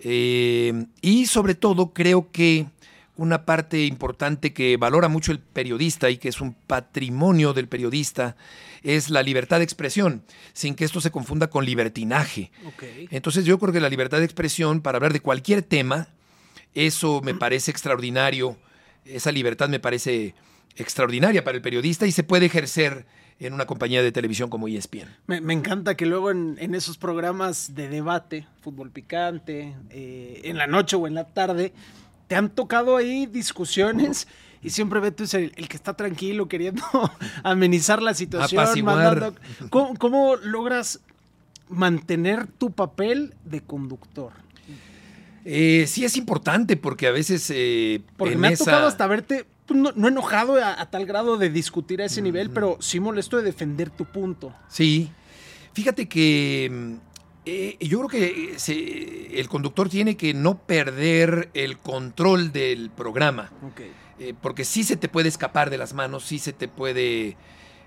Eh, 0.01 0.87
y 1.01 1.27
sobre 1.27 1.55
todo 1.55 1.93
creo 1.93 2.33
que 2.33 2.67
una 3.23 3.45
parte 3.45 3.87
importante 3.87 4.53
que 4.53 4.77
valora 4.77 5.07
mucho 5.07 5.31
el 5.31 5.39
periodista 5.39 6.11
y 6.11 6.17
que 6.17 6.29
es 6.29 6.41
un 6.41 6.55
patrimonio 6.55 7.53
del 7.53 7.69
periodista 7.69 8.37
es 8.83 9.11
la 9.11 9.23
libertad 9.23 9.59
de 9.59 9.65
expresión, 9.65 10.25
sin 10.53 10.75
que 10.75 10.85
esto 10.85 11.01
se 11.01 11.13
confunda 11.13 11.47
con 11.47 11.65
libertinaje. 11.65 12.51
Entonces 13.11 13.45
yo 13.45 13.61
creo 13.61 13.73
que 13.73 13.79
la 13.79 13.89
libertad 13.89 14.19
de 14.19 14.25
expresión 14.25 14.81
para 14.81 14.97
hablar 14.97 15.13
de 15.13 15.21
cualquier 15.21 15.63
tema, 15.63 16.09
eso 16.75 17.21
me 17.23 17.33
parece 17.33 17.71
extraordinario, 17.71 18.57
esa 19.05 19.31
libertad 19.31 19.69
me 19.69 19.79
parece 19.79 20.35
extraordinaria 20.75 21.45
para 21.45 21.57
el 21.57 21.63
periodista 21.63 22.09
y 22.09 22.13
se 22.13 22.25
puede 22.25 22.47
ejercer 22.47 23.07
en 23.39 23.53
una 23.53 23.67
compañía 23.67 24.03
de 24.03 24.11
televisión 24.11 24.51
como 24.51 24.67
ESPN. 24.67 25.09
Me, 25.29 25.41
me 25.41 25.53
encanta 25.53 25.97
que 25.97 26.07
luego 26.07 26.33
en, 26.33 26.57
en 26.59 26.75
esos 26.75 26.99
programas 26.99 27.77
de 27.77 27.89
debate, 27.89 28.47
fútbol 28.61 28.91
picante, 28.91 29.77
eh, 29.91 30.41
en 30.45 30.59
la 30.59 30.67
noche 30.67 30.97
o 30.97 31.07
en 31.07 31.15
la 31.15 31.25
tarde, 31.25 31.73
te 32.33 32.37
han 32.39 32.49
tocado 32.49 32.97
ahí 32.97 33.27
discusiones 33.27 34.27
y 34.63 34.71
siempre 34.71 35.01
Beto 35.01 35.23
es 35.25 35.35
el, 35.35 35.53
el 35.57 35.69
que 35.69 35.77
está 35.77 35.93
tranquilo 35.95 36.49
queriendo 36.49 36.83
amenizar 37.43 38.01
la 38.01 38.15
situación. 38.15 38.59
Mandando- 39.27 39.69
¿Cómo, 39.69 39.95
cómo 39.99 40.37
logras 40.37 41.01
mantener 41.69 42.47
tu 42.47 42.71
papel 42.71 43.35
de 43.45 43.61
conductor? 43.61 44.33
Eh, 45.45 45.85
sí 45.87 46.07
es 46.07 46.17
importante 46.17 46.79
porque 46.79 47.07
a 47.07 47.11
veces... 47.11 47.51
eh, 47.55 48.01
Porque 48.17 48.37
me 48.37 48.49
ha 48.49 48.51
tocado 48.57 48.87
hasta 48.87 49.07
verte, 49.07 49.45
pues, 49.67 49.79
no, 49.79 49.93
no 49.95 50.09
enojado 50.09 50.57
a, 50.57 50.81
a 50.81 50.91
tal 50.91 51.05
grado 51.05 51.37
de 51.37 51.51
discutir 51.51 52.01
a 52.01 52.07
ese 52.07 52.23
nivel, 52.23 52.49
pero 52.49 52.79
sí 52.81 52.99
molesto 52.99 53.37
de 53.37 53.43
defender 53.43 53.91
tu 53.91 54.07
punto. 54.07 54.55
Sí. 54.69 55.11
Fíjate 55.75 56.09
que 56.09 56.71
mm, 56.73 56.95
eh, 57.45 57.77
yo 57.81 57.99
creo 58.07 58.09
que 58.09 58.59
se- 58.59 59.39
el 59.41 59.49
conductor 59.49 59.89
tiene 59.89 60.17
que 60.17 60.33
no 60.35 60.59
perder 60.59 61.51
el 61.55 61.79
control 61.79 62.53
del 62.53 62.91
programa. 62.91 63.51
Eh, 64.19 64.35
porque 64.41 64.65
sí 64.65 64.85
se 64.85 64.97
te 64.97 65.09
puede 65.09 65.29
escapar 65.29 65.69
de 65.71 65.79
las 65.79 65.95
manos, 65.95 66.25
sí 66.25 66.39
se 66.39 66.53
te 66.53 66.69
puede, 66.69 67.37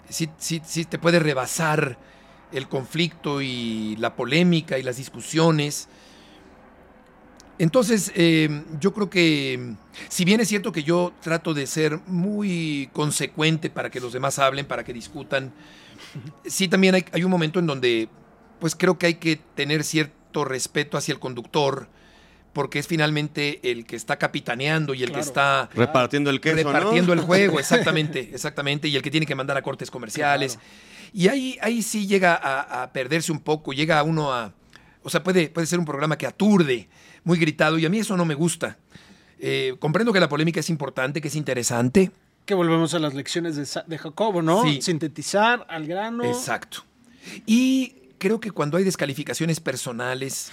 sí, 0.10 0.30
sí, 0.38 0.62
sí 0.66 0.84
te 0.86 1.00
puede 1.00 1.20
rebasar 1.20 1.98
el 2.52 2.68
conflicto 2.68 3.42
y 3.42 3.96
la 3.98 4.16
polémica 4.16 4.78
y 4.78 4.84
las 4.84 4.98
discusiones. 4.98 5.88
Entonces, 7.58 8.12
eh, 8.16 8.64
yo 8.82 8.94
creo 8.94 9.10
que, 9.10 9.76
si 10.10 10.26
bien 10.26 10.42
es 10.42 10.50
cierto 10.50 10.74
que 10.74 10.84
yo 10.84 11.14
trato 11.22 11.54
de 11.54 11.68
ser 11.68 12.00
muy 12.06 12.90
consecuente 12.92 13.70
para 13.70 13.90
que 13.90 14.02
los 14.02 14.12
demás 14.12 14.40
hablen, 14.40 14.66
para 14.66 14.84
que 14.84 14.92
discutan, 14.92 15.54
sí 16.46 16.68
también 16.68 16.96
hay, 16.96 17.06
hay 17.14 17.24
un 17.24 17.32
momento 17.32 17.60
en 17.60 17.66
donde, 17.68 18.10
pues 18.60 18.76
creo 18.76 18.98
que 18.98 19.08
hay 19.08 19.14
que 19.16 19.38
tener 19.56 19.84
cierto 19.84 20.46
respeto 20.46 20.98
hacia 20.98 21.14
el 21.14 21.20
conductor, 21.20 21.88
porque 22.54 22.80
es 22.80 22.88
finalmente 22.88 23.72
el 23.72 23.86
que 23.86 23.96
está 23.96 24.18
capitaneando 24.18 24.94
y 24.94 25.04
el 25.04 25.10
Claro. 25.10 25.22
que 25.22 25.28
está 25.28 25.70
Repartiendo 25.74 26.30
el 26.30 26.40
queso, 26.40 26.64
¿no? 26.64 26.72
repartiendo 26.72 27.14
el 27.14 27.20
juego, 27.20 27.60
exactamente, 27.60 28.30
exactamente, 28.34 28.88
y 28.88 28.96
el 28.96 29.02
que 29.02 29.12
tiene 29.12 29.26
que 29.26 29.36
mandar 29.36 29.58
a 29.58 29.62
cortes 29.62 29.92
comerciales. 29.92 30.58
Y 31.14 31.28
ahí, 31.28 31.58
ahí 31.62 31.82
sí 31.82 32.08
llega 32.08 32.34
a, 32.36 32.84
a 32.84 32.92
perderse 32.94 33.32
un 33.32 33.40
poco, 33.40 33.74
llega 33.74 34.02
uno 34.04 34.34
a... 34.34 34.54
O 35.04 35.10
sea, 35.10 35.22
puede, 35.24 35.50
puede 35.50 35.68
ser 35.68 35.80
un 35.80 35.86
programa 35.86 36.18
que 36.18 36.26
aturde, 36.26 36.88
muy 37.24 37.38
gritado, 37.38 37.78
y 37.78 37.86
a 37.86 37.90
mí 37.90 38.00
eso 38.00 38.18
no 38.18 38.26
me 38.26 38.36
gusta. 38.36 38.78
Eh, 39.40 39.76
comprendo 39.80 40.12
que 40.14 40.20
la 40.20 40.28
polémica 40.30 40.60
es 40.62 40.70
importante, 40.70 41.22
que 41.22 41.28
es 41.28 41.36
interesante. 41.36 42.12
Que 42.46 42.54
volvemos 42.54 42.94
a 42.94 43.00
las 43.00 43.14
lecciones 43.14 43.56
de, 43.56 43.82
de 43.86 43.98
Jacobo, 43.98 44.42
¿no? 44.42 44.64
Sí. 44.64 44.82
Sintetizar 44.82 45.66
al 45.70 45.86
grano. 45.88 46.24
Exacto. 46.24 46.84
Y 47.46 47.96
creo 48.18 48.40
que 48.40 48.52
cuando 48.52 48.78
hay 48.78 48.84
descalificaciones 48.84 49.60
personales, 49.60 50.52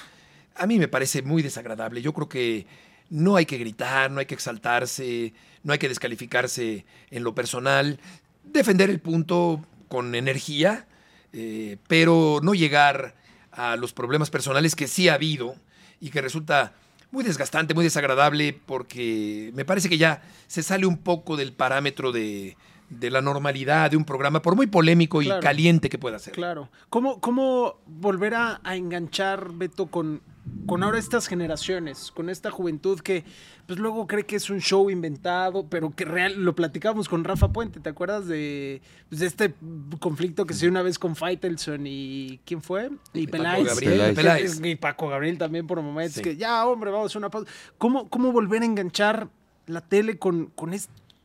a 0.54 0.66
mí 0.66 0.78
me 0.78 0.88
parece 0.88 1.22
muy 1.22 1.42
desagradable. 1.42 2.02
Yo 2.02 2.12
creo 2.12 2.28
que 2.28 2.66
no 3.10 3.36
hay 3.36 3.46
que 3.46 3.58
gritar, 3.58 4.10
no 4.10 4.20
hay 4.20 4.26
que 4.26 4.34
exaltarse, 4.34 5.34
no 5.62 5.72
hay 5.72 5.78
que 5.78 5.88
descalificarse 5.88 6.84
en 7.10 7.24
lo 7.24 7.34
personal, 7.34 8.00
defender 8.44 8.90
el 8.90 9.00
punto 9.00 9.64
con 9.88 10.14
energía, 10.14 10.86
eh, 11.32 11.76
pero 11.88 12.40
no 12.42 12.54
llegar 12.54 13.14
a 13.50 13.76
los 13.76 13.92
problemas 13.92 14.30
personales 14.30 14.74
que 14.74 14.88
sí 14.88 15.08
ha 15.08 15.14
habido 15.14 15.56
y 16.00 16.10
que 16.10 16.22
resulta 16.22 16.74
muy 17.10 17.22
desgastante, 17.22 17.74
muy 17.74 17.84
desagradable, 17.84 18.58
porque 18.64 19.50
me 19.54 19.66
parece 19.66 19.90
que 19.90 19.98
ya 19.98 20.22
se 20.46 20.62
sale 20.62 20.86
un 20.86 20.96
poco 20.96 21.36
del 21.36 21.52
parámetro 21.52 22.10
de, 22.10 22.56
de 22.98 23.10
la 23.10 23.20
normalidad 23.20 23.90
de 23.90 23.96
un 23.96 24.04
programa, 24.04 24.42
por 24.42 24.54
muy 24.56 24.66
polémico 24.66 25.22
y 25.22 25.28
caliente 25.40 25.88
que 25.88 25.98
pueda 25.98 26.18
ser. 26.18 26.34
Claro. 26.34 26.68
¿Cómo, 26.90 27.20
cómo 27.20 27.80
volver 27.86 28.34
a, 28.34 28.60
a 28.64 28.76
enganchar, 28.76 29.52
Beto, 29.52 29.86
con, 29.86 30.20
con 30.66 30.82
ahora 30.82 30.98
estas 30.98 31.26
generaciones, 31.26 32.10
con 32.12 32.28
esta 32.30 32.50
juventud 32.50 33.00
que 33.00 33.24
pues 33.66 33.78
luego 33.78 34.08
cree 34.08 34.26
que 34.26 34.34
es 34.36 34.50
un 34.50 34.60
show 34.60 34.90
inventado, 34.90 35.66
pero 35.68 35.94
que 35.94 36.04
real, 36.04 36.34
lo 36.44 36.54
platicamos 36.54 37.08
con 37.08 37.22
Rafa 37.22 37.52
Puente, 37.52 37.78
¿te 37.78 37.88
acuerdas 37.88 38.26
de, 38.26 38.82
pues, 39.08 39.20
de 39.20 39.26
este 39.26 39.54
conflicto 40.00 40.44
que 40.46 40.52
se 40.54 40.62
dio 40.62 40.70
una 40.70 40.82
vez 40.82 40.98
con 40.98 41.14
Faitelson 41.14 41.86
y 41.86 42.40
¿quién 42.44 42.60
fue? 42.60 42.90
Y 43.14 43.26
Paco 43.28 43.30
Peláez. 43.44 43.66
Gabriel, 43.68 44.00
Que- 44.08 44.12
Peláez. 44.14 44.60
Y 44.64 44.74
Paco 44.74 45.08
Gabriel 45.08 45.38
también 45.38 45.66
por 45.68 45.80
momentos, 45.80 46.14
Sí. 46.16 46.22
que 46.22 46.36
ya, 46.36 46.66
hombre, 46.66 46.90
vamos 46.90 47.04
a 47.04 47.06
hacer 47.06 47.18
una 47.18 47.30
pausa. 47.30 47.50
¿Cómo, 47.78 48.08
cómo 48.10 48.32
volver 48.32 48.62
a 48.62 48.64
enganchar 48.64 49.28
la 49.66 49.80
tele 49.80 50.18
con, 50.18 50.46
con, 50.46 50.74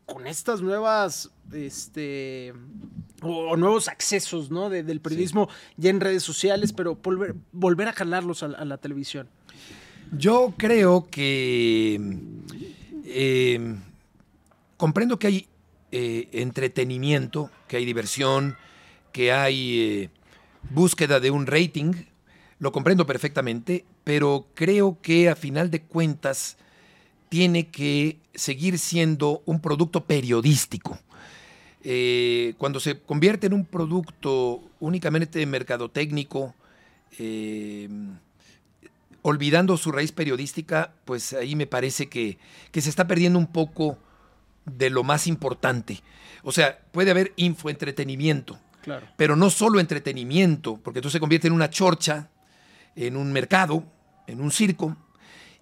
con 0.07 0.25
estas 0.25 0.61
nuevas, 0.61 1.29
este, 1.53 2.53
o, 3.21 3.49
o 3.51 3.57
nuevos 3.57 3.87
accesos, 3.89 4.49
¿no? 4.49 4.69
de- 4.69 4.81
del 4.81 5.01
periodismo 5.01 5.49
ya 5.75 5.89
en 5.91 5.99
redes 5.99 6.23
sociales, 6.23 6.71
pero 6.73 6.95
volver, 6.95 7.35
volver 7.51 7.89
a 7.89 7.93
jalarlos 7.93 8.41
a, 8.41 8.47
la- 8.47 8.57
a 8.57 8.65
la 8.65 8.77
televisión. 8.77 9.27
Yo 10.17 10.53
creo 10.57 11.07
que 11.11 11.99
eh, 13.03 13.75
comprendo 14.77 15.19
que 15.19 15.27
hay 15.27 15.47
eh, 15.91 16.29
entretenimiento, 16.31 17.51
que 17.67 17.75
hay 17.77 17.85
diversión, 17.85 18.55
que 19.11 19.33
hay 19.33 19.79
eh, 19.81 20.09
búsqueda 20.69 21.19
de 21.19 21.31
un 21.31 21.45
rating, 21.47 21.91
lo 22.59 22.71
comprendo 22.71 23.05
perfectamente, 23.05 23.85
pero 24.05 24.47
creo 24.53 24.99
que 25.01 25.29
a 25.29 25.35
final 25.35 25.69
de 25.69 25.81
cuentas 25.83 26.57
tiene 27.29 27.67
que 27.67 28.19
seguir 28.33 28.79
siendo 28.79 29.41
un 29.45 29.59
producto 29.59 30.05
periodístico. 30.05 30.99
Eh, 31.83 32.53
cuando 32.57 32.79
se 32.79 32.99
convierte 32.99 33.47
en 33.47 33.53
un 33.53 33.65
producto 33.65 34.61
únicamente 34.79 35.45
mercadotécnico, 35.45 36.53
eh, 37.19 37.87
olvidando 39.21 39.77
su 39.77 39.91
raíz 39.91 40.11
periodística, 40.11 40.93
pues 41.05 41.33
ahí 41.33 41.55
me 41.55 41.67
parece 41.67 42.07
que, 42.07 42.37
que 42.71 42.81
se 42.81 42.89
está 42.89 43.07
perdiendo 43.07 43.39
un 43.39 43.47
poco 43.47 43.97
de 44.65 44.89
lo 44.89 45.03
más 45.03 45.27
importante. 45.27 46.01
O 46.43 46.51
sea, 46.51 46.79
puede 46.91 47.11
haber 47.11 47.33
infoentretenimiento, 47.35 48.59
Claro. 48.81 49.05
pero 49.17 49.35
no 49.35 49.49
solo 49.49 49.79
entretenimiento, 49.79 50.77
porque 50.83 50.99
entonces 50.99 51.13
se 51.17 51.19
convierte 51.19 51.47
en 51.47 51.53
una 51.53 51.69
chorcha, 51.69 52.29
en 52.95 53.17
un 53.17 53.33
mercado, 53.33 53.83
en 54.27 54.39
un 54.41 54.51
circo, 54.51 54.95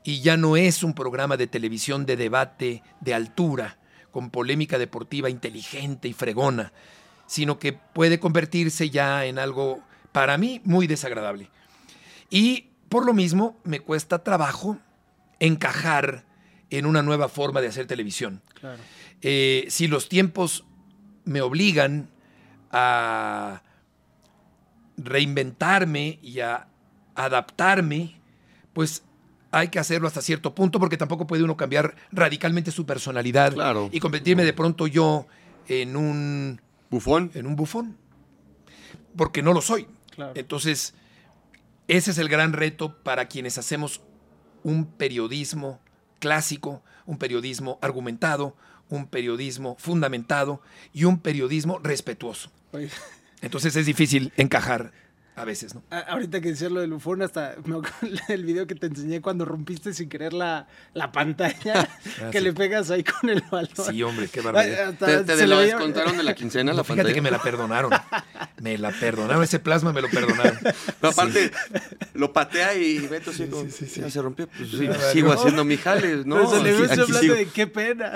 y 0.06 0.22
ya 0.22 0.38
no 0.38 0.56
es 0.56 0.84
un 0.84 0.94
programa 0.94 1.36
de 1.36 1.48
televisión 1.48 2.06
de 2.06 2.16
debate 2.16 2.84
de 3.02 3.16
altura, 3.16 3.80
con 4.12 4.30
polémica 4.30 4.78
deportiva 4.78 5.32
inteligente 5.32 6.08
y 6.08 6.14
fregona, 6.14 6.72
sino 7.26 7.58
que 7.58 7.74
puede 7.74 8.20
convertirse 8.20 8.92
ya 8.92 9.26
en 9.26 9.40
algo, 9.40 9.82
para 10.12 10.38
mí, 10.38 10.62
muy 10.64 10.86
desagradable. 10.86 11.50
Y 12.30 12.70
por 12.88 13.04
lo 13.04 13.14
mismo 13.14 13.60
me 13.64 13.80
cuesta 13.80 14.24
trabajo 14.24 14.78
encajar 15.40 16.24
en 16.70 16.86
una 16.86 17.02
nueva 17.02 17.28
forma 17.28 17.60
de 17.60 17.68
hacer 17.68 17.88
televisión. 17.88 18.44
Claro. 18.54 18.82
Eh, 19.24 19.66
si 19.70 19.88
los 19.88 20.08
tiempos 20.08 20.66
me 21.24 21.42
obligan 21.42 22.12
a 22.70 23.64
reinventarme 24.98 26.20
y 26.22 26.42
a 26.42 26.68
adaptarme, 27.16 28.22
pues 28.72 29.04
hay 29.56 29.70
que 29.70 29.80
hacerlo 29.80 30.08
hasta 30.08 30.22
cierto 30.22 30.54
punto 30.54 30.80
porque 30.82 30.98
tampoco 30.98 31.26
puede 31.26 31.42
uno 31.44 31.56
cambiar 31.56 31.96
radicalmente 32.12 32.72
su 32.72 32.86
personalidad 32.86 33.54
Claro. 33.54 33.90
y 33.90 34.02
convertirme 34.02 34.44
de 34.44 34.52
pronto 34.52 34.86
yo 34.86 35.28
en 35.70 35.96
un, 35.96 36.60
Bufón. 36.90 37.32
en 37.34 37.48
un 37.48 37.56
bufón, 37.56 37.98
porque 39.16 39.42
no 39.42 39.54
lo 39.54 39.62
soy. 39.62 39.88
Claro. 40.12 40.34
Entonces, 40.36 40.94
ese 41.88 42.12
es 42.12 42.18
el 42.18 42.28
gran 42.28 42.52
reto 42.52 42.98
para 43.02 43.28
quienes 43.30 43.58
hacemos 43.58 44.02
un 44.64 44.86
periodismo 44.86 45.80
clásico, 46.20 46.84
un 47.06 47.18
periodismo 47.18 47.80
argumentado, 47.82 48.58
un 48.90 49.08
periodismo 49.08 49.78
fundamentado 49.80 50.62
y 50.92 51.06
un 51.06 51.20
periodismo 51.20 51.80
respetuoso. 51.80 52.52
Entonces 53.42 53.76
es 53.78 53.86
difícil 53.86 54.34
encajar 54.36 54.92
a 55.36 55.46
veces, 55.46 55.76
¿no? 55.76 55.84
a- 55.92 56.00
ahorita 56.00 56.40
que 56.42 56.50
decías 56.50 56.72
lo 56.72 56.80
del 56.82 56.92
bufón, 56.92 57.22
hasta 57.22 57.56
me 57.66 57.78
acuerdo 57.78 58.18
el 58.30 58.46
video 58.46 58.68
que 58.68 58.76
te 58.76 58.88
enseñé 58.88 59.22
cuando 59.22 59.46
rompiste 59.46 59.94
sin 59.94 60.10
querer 60.10 60.34
la, 60.34 60.68
la 60.94 61.12
pantalla, 61.12 61.88
que 62.32 62.40
sí. 62.40 62.44
le 62.44 62.54
pegas 62.54 62.90
ahí 62.92 63.04
con 63.04 63.30
el 63.30 63.44
balón. 63.52 63.70
Sí, 63.90 64.02
hombre, 64.04 64.28
qué 64.30 64.42
barbaridad. 64.42 64.90
hasta 64.90 65.06
¿Te, 65.06 65.24
te 65.24 65.36
se 65.38 65.42
le 65.48 65.56
lo 65.56 65.60
descontaron 65.62 66.18
de 66.18 66.24
la 66.24 66.34
quincena 66.36 66.74
la 66.74 66.84
Fíjate 66.84 66.98
pantalla? 66.98 67.14
que 67.16 67.22
me 67.22 67.32
la 67.32 67.42
perdonaron. 67.42 67.92
Me 68.62 68.78
la 68.78 68.92
perdonaron. 68.92 69.44
Ese 69.44 69.60
plasma 69.60 69.92
me 69.94 70.02
lo 70.02 70.10
perdonaron. 70.10 70.58
Pero 71.02 71.12
aparte, 71.12 71.52
lo 72.14 72.32
patea 72.34 72.74
y 72.76 73.00
Beto 73.08 73.32
como, 73.50 73.68
ya 73.68 74.10
se 74.10 74.22
rompió. 74.22 74.48
Pues 74.48 74.70
sí, 74.72 74.88
sigo 75.12 75.32
haciendo 75.34 75.64
mi 75.66 75.78
jale, 75.78 76.24
¿no? 76.26 76.36
Pero 76.36 76.50
se 76.52 76.64
le 76.64 76.70
Aquí- 76.72 76.92
hablando 77.02 77.20
sigo. 77.20 77.36
de 77.36 77.46
qué 77.48 77.68
pena. 77.68 78.14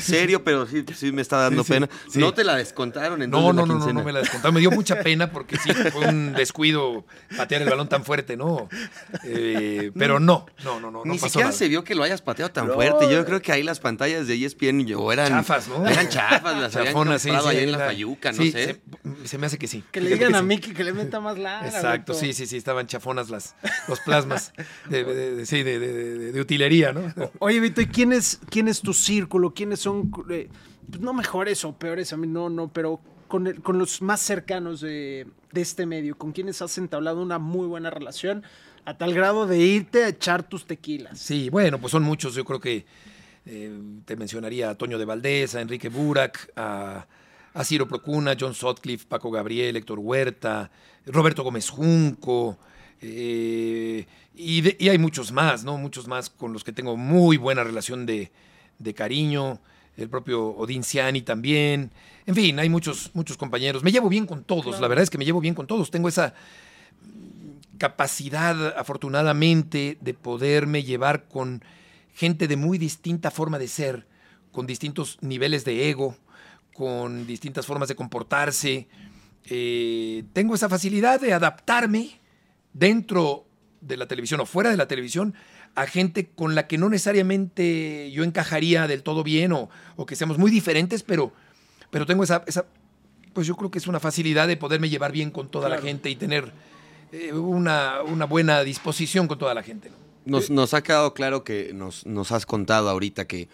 Serio, 0.00 0.42
pero 0.44 0.66
sí, 0.66 0.84
sí 0.94 1.12
me 1.12 1.22
está 1.22 1.36
dando 1.38 1.62
Sí, 1.62 1.68
sí, 1.68 1.72
pena. 1.74 1.88
sí. 2.08 2.18
No 2.18 2.32
te 2.34 2.44
la 2.44 2.56
descontaron 2.56 3.22
entonces 3.22 3.44
No, 3.44 3.52
la 3.52 3.66
no, 3.66 3.78
no, 3.78 3.86
no, 3.86 3.92
no 3.92 4.04
me 4.04 4.12
la 4.12 4.20
descontaron. 4.20 4.54
Me 4.54 4.60
dio 4.60 4.70
mucha 4.70 5.00
pena 5.02 5.30
porque 5.30 5.56
sí, 5.58 5.72
fue 5.92 6.06
un 6.08 6.34
descuido 6.58 7.04
patear 7.36 7.62
el 7.62 7.68
balón 7.68 7.88
tan 7.88 8.04
fuerte, 8.04 8.36
¿no? 8.36 8.68
Eh, 9.24 9.90
pero 9.98 10.20
no, 10.20 10.46
no, 10.62 10.78
no, 10.78 10.90
no. 10.92 11.02
Ni 11.04 11.08
no 11.08 11.14
pasó 11.16 11.26
siquiera 11.26 11.48
nada. 11.48 11.58
se 11.58 11.66
vio 11.68 11.82
que 11.82 11.96
lo 11.96 12.04
hayas 12.04 12.22
pateado 12.22 12.52
tan 12.52 12.68
No. 12.68 12.74
fuerte. 12.74 13.10
Yo 13.10 13.24
creo 13.24 13.42
que 13.42 13.50
ahí 13.50 13.64
las 13.64 13.80
pantallas 13.80 14.28
de 14.28 14.34
ESPN 14.44 14.86
yo 14.86 15.10
eran 15.10 15.28
Chafas, 15.28 15.66
¿no? 15.68 15.84
Eran 15.86 16.08
chafas, 16.08 16.56
las 16.60 16.76
habían 16.76 16.92
Chafonas, 16.92 17.22
sí, 17.22 17.30
sí, 17.30 17.36
ahí 17.48 17.58
en 17.58 17.72
la 17.72 17.78
era- 17.78 17.86
Fayuca, 17.86 18.30
no 18.30 18.38
sí, 18.38 18.52
sé. 18.52 18.80
Se, 19.22 19.28
se 19.28 19.38
me 19.38 19.46
hace 19.46 19.58
que 19.58 19.66
sí. 19.66 19.82
Que 19.90 20.00
le 20.00 20.10
Fíjate 20.10 20.18
digan 20.26 20.32
que 20.32 20.36
a 20.36 20.40
sí. 20.40 20.46
Miki 20.46 20.74
que 20.74 20.84
le 20.84 20.92
meta 20.92 21.18
más 21.18 21.36
larga. 21.38 21.66
Exacto, 21.66 22.14
sí, 22.14 22.32
sí, 22.32 22.46
sí, 22.46 22.56
estaban 22.56 22.86
chafonas 22.86 23.30
las, 23.30 23.56
los 23.88 23.98
plasmas 24.00 24.52
de, 24.88 25.02
de- 25.02 25.34
de- 25.36 25.46
sí, 25.46 25.64
de, 25.64 25.78
de- 25.80 25.92
de- 25.92 26.32
de 26.32 26.40
utilería, 26.40 26.92
¿no? 26.92 27.12
Oye, 27.40 27.58
Vito, 27.58 27.80
¿y 27.80 27.86
quién 27.88 28.12
es, 28.12 28.38
quién 28.48 28.68
es 28.68 28.80
tu 28.80 28.92
círculo? 28.94 29.52
¿Quiénes 29.54 29.80
son, 29.80 30.12
eh, 30.30 30.48
pues, 30.88 31.00
no 31.02 31.12
mejores 31.14 31.64
o 31.64 31.76
peores 31.76 32.12
a 32.12 32.16
mí, 32.16 32.28
no, 32.28 32.48
no, 32.48 32.68
pero 32.72 33.00
con, 33.62 33.78
los 33.78 34.00
más 34.00 34.20
cercanos 34.20 34.80
de, 34.80 35.26
este 35.54 35.86
medio? 35.86 36.16
¿Con 36.16 36.30
quienes 36.30 36.62
has 36.62 36.78
entablado 36.78 37.20
una 37.20 37.38
muy 37.40 37.66
buena 37.66 37.90
relación 37.90 38.44
a 38.84 38.96
tal 38.96 39.12
grado 39.12 39.46
de 39.46 39.58
irte 39.58 40.04
a 40.04 40.08
echar 40.08 40.44
tus 40.44 40.66
tequilas? 40.66 41.18
Sí, 41.18 41.50
bueno, 41.50 41.80
pues 41.80 41.90
son 41.90 42.04
muchos. 42.04 42.34
Yo 42.34 42.44
creo 42.44 42.60
que 42.60 42.86
eh, 43.46 43.76
te 44.04 44.14
mencionaría 44.14 44.70
a 44.70 44.74
Toño 44.76 44.98
de 44.98 45.04
Valdés, 45.04 45.56
a 45.56 45.60
Enrique 45.60 45.88
Burak, 45.88 46.52
a, 46.54 47.06
Ciro 47.64 47.88
Procuna, 47.88 48.36
John 48.38 48.54
Sutcliffe, 48.54 49.06
Paco 49.08 49.30
Gabriel, 49.30 49.76
Héctor 49.76 49.98
Huerta, 49.98 50.70
Roberto 51.06 51.42
Gómez 51.42 51.70
Junco. 51.70 52.58
eh, 53.00 54.06
y, 54.36 54.88
hay 54.88 54.98
muchos 54.98 55.32
más, 55.32 55.64
¿no? 55.64 55.76
Muchos 55.76 56.06
más 56.06 56.30
con 56.30 56.52
los 56.52 56.62
que 56.62 56.72
tengo 56.72 56.96
muy 56.96 57.36
buena 57.36 57.64
relación 57.64 58.06
de 58.06 58.30
cariño. 58.94 59.60
El 59.96 60.08
propio 60.08 60.48
Odín 60.48 60.82
Ciani 60.82 61.22
también. 61.22 61.90
En 62.26 62.34
fin, 62.34 62.58
hay 62.58 62.68
muchos, 62.68 63.10
muchos 63.14 63.36
compañeros. 63.36 63.82
Me 63.82 63.92
llevo 63.92 64.08
bien 64.08 64.26
con 64.26 64.44
todos. 64.44 64.80
La 64.80 64.88
verdad 64.88 65.02
es 65.02 65.10
que 65.10 65.18
me 65.18 65.24
llevo 65.24 65.40
bien 65.40 65.54
con 65.54 65.66
todos. 65.66 65.90
Tengo 65.90 66.08
esa 66.08 66.34
capacidad, 67.78 68.76
afortunadamente, 68.78 69.98
de 70.00 70.14
poderme 70.14 70.82
llevar 70.82 71.28
con 71.28 71.62
gente 72.14 72.48
de 72.48 72.56
muy 72.56 72.78
distinta 72.78 73.30
forma 73.30 73.58
de 73.58 73.68
ser, 73.68 74.06
con 74.52 74.66
distintos 74.66 75.18
niveles 75.20 75.64
de 75.64 75.90
ego, 75.90 76.16
con 76.72 77.26
distintas 77.26 77.66
formas 77.66 77.88
de 77.88 77.96
comportarse. 77.96 78.88
Eh, 79.44 80.24
tengo 80.32 80.54
esa 80.54 80.68
facilidad 80.68 81.20
de 81.20 81.32
adaptarme 81.32 82.20
dentro 82.72 83.46
de 83.80 83.96
la 83.96 84.06
televisión 84.06 84.40
o 84.40 84.46
fuera 84.46 84.70
de 84.70 84.76
la 84.76 84.88
televisión 84.88 85.34
a 85.74 85.86
gente 85.86 86.26
con 86.34 86.54
la 86.54 86.66
que 86.66 86.78
no 86.78 86.88
necesariamente 86.88 88.10
yo 88.12 88.24
encajaría 88.24 88.86
del 88.86 89.02
todo 89.02 89.22
bien 89.24 89.52
o, 89.52 89.68
o 89.96 90.06
que 90.06 90.16
seamos 90.16 90.38
muy 90.38 90.50
diferentes, 90.50 91.02
pero, 91.02 91.32
pero 91.90 92.06
tengo 92.06 92.22
esa, 92.24 92.44
esa, 92.46 92.66
pues 93.32 93.46
yo 93.46 93.56
creo 93.56 93.70
que 93.70 93.78
es 93.78 93.86
una 93.86 94.00
facilidad 94.00 94.46
de 94.48 94.56
poderme 94.56 94.88
llevar 94.88 95.12
bien 95.12 95.30
con 95.30 95.48
toda 95.48 95.68
la 95.68 95.76
Claro. 95.76 95.88
gente 95.88 96.10
y 96.10 96.16
tener 96.16 96.52
eh, 97.12 97.32
una, 97.32 98.02
una 98.02 98.24
buena 98.26 98.62
disposición 98.62 99.26
con 99.26 99.38
toda 99.38 99.54
la 99.54 99.62
gente. 99.62 99.90
¿no? 99.90 99.96
Nos, 100.26 100.50
nos 100.50 100.74
ha 100.74 100.82
quedado 100.82 101.12
claro 101.14 101.44
que 101.44 101.72
nos, 101.74 102.06
nos 102.06 102.30
has 102.32 102.46
contado 102.46 102.88
ahorita 102.88 103.26
que, 103.26 103.48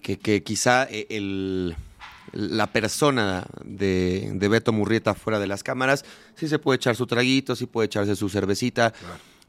que, 0.00 0.18
que 0.18 0.42
quizá 0.42 0.84
eh, 0.90 1.06
el, 1.10 1.74
la 2.32 2.68
persona 2.68 3.44
de, 3.64 4.30
de 4.34 4.48
Beto 4.48 4.72
Murrieta 4.72 5.14
fuera 5.14 5.38
de 5.38 5.46
las 5.48 5.62
cámaras 5.62 6.04
sí 6.36 6.48
se 6.48 6.58
puede 6.58 6.76
echar 6.76 6.96
su 6.96 7.06
traguito, 7.06 7.56
sí 7.56 7.66
puede 7.66 7.86
echarse 7.86 8.16
su 8.16 8.28
cervecita, 8.28 8.94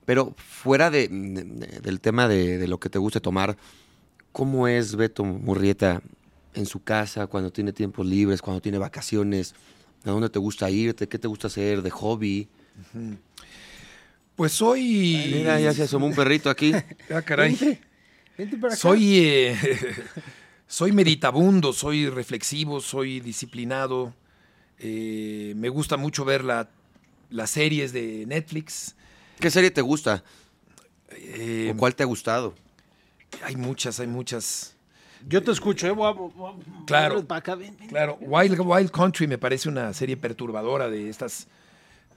pero 0.06 0.34
fuera 0.38 0.90
de, 0.90 1.08
de- 1.08 1.80
del 1.82 2.00
tema 2.02 2.28
de, 2.28 2.58
de 2.58 2.68
lo 2.68 2.80
que 2.80 2.90
te 2.90 3.00
guste 3.00 3.20
tomar, 3.20 3.58
¿cómo 4.32 4.68
es 4.68 4.96
Beto 4.96 5.24
Murrieta 5.24 6.02
en 6.54 6.66
su 6.66 6.84
casa 6.84 7.28
cuando 7.28 7.52
tiene 7.52 7.74
tiempos 7.74 8.06
libres, 8.06 8.42
cuando 8.42 8.62
tiene 8.62 8.78
vacaciones? 8.78 9.54
¿A 10.06 10.10
dónde 10.12 10.30
te 10.30 10.40
gusta 10.40 10.70
irte? 10.70 11.08
¿Qué 11.08 11.18
te 11.18 11.28
gusta 11.28 11.48
hacer 11.48 11.82
de 11.82 11.90
hobby? 11.90 12.48
Pues 14.36 14.52
soy. 14.54 15.32
Mira, 15.34 15.60
ya 15.60 15.74
se 15.74 15.84
asomó 15.84 16.08
un 16.08 16.16
perrito 16.16 16.50
aquí. 16.50 16.74
Ah, 17.10 17.22
caray. 17.22 17.52
Vente, 17.52 17.82
vente 18.38 18.58
para 18.58 18.74
acá. 18.74 18.82
Soy, 18.82 19.20
eh, 19.20 19.56
soy 20.68 20.92
meditabundo, 20.92 21.72
soy 21.74 22.10
reflexivo, 22.10 22.82
soy 22.82 23.20
disciplinado. 23.20 24.14
eh, 24.80 25.54
me 25.56 25.70
gusta 25.70 25.96
mucho 25.98 26.26
ver 26.26 26.44
la- 26.44 26.70
las 27.30 27.52
series 27.52 27.94
de 27.94 28.26
Netflix. 28.28 28.96
¿Qué 29.44 29.52
serie 29.52 29.72
te 29.72 29.82
gusta? 29.82 30.24
Eh, 31.10 31.74
¿O 31.74 31.78
cuál 31.78 31.94
te 31.94 32.02
ha 32.04 32.06
gustado? 32.06 32.56
hay 33.44 33.58
muchas, 33.58 34.00
hay 34.00 34.08
muchas. 34.08 34.74
Yo 35.28 35.44
te 35.44 35.52
escucho, 35.52 35.86
¿eh? 35.86 35.92
Voy 35.92 36.08
a- 36.08 36.12
voy 36.12 36.32
a- 36.50 36.86
Claro. 36.86 37.16
voy 37.16 37.24
para 37.24 37.40
acá, 37.40 37.56
ven, 37.56 37.76
ven. 37.78 37.90
Claro, 37.90 38.18
Wild, 38.22 38.58
Wild 38.62 38.90
Country 38.92 39.28
me 39.28 39.38
parece 39.38 39.68
una 39.68 39.92
serie 39.94 40.16
perturbadora 40.16 40.88
de 40.90 41.10
estas 41.10 41.48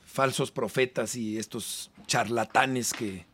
falsos 0.06 0.52
profetas 0.52 1.16
y 1.16 1.36
estos 1.36 1.90
charlatanes 2.06 2.92
que 2.94 3.26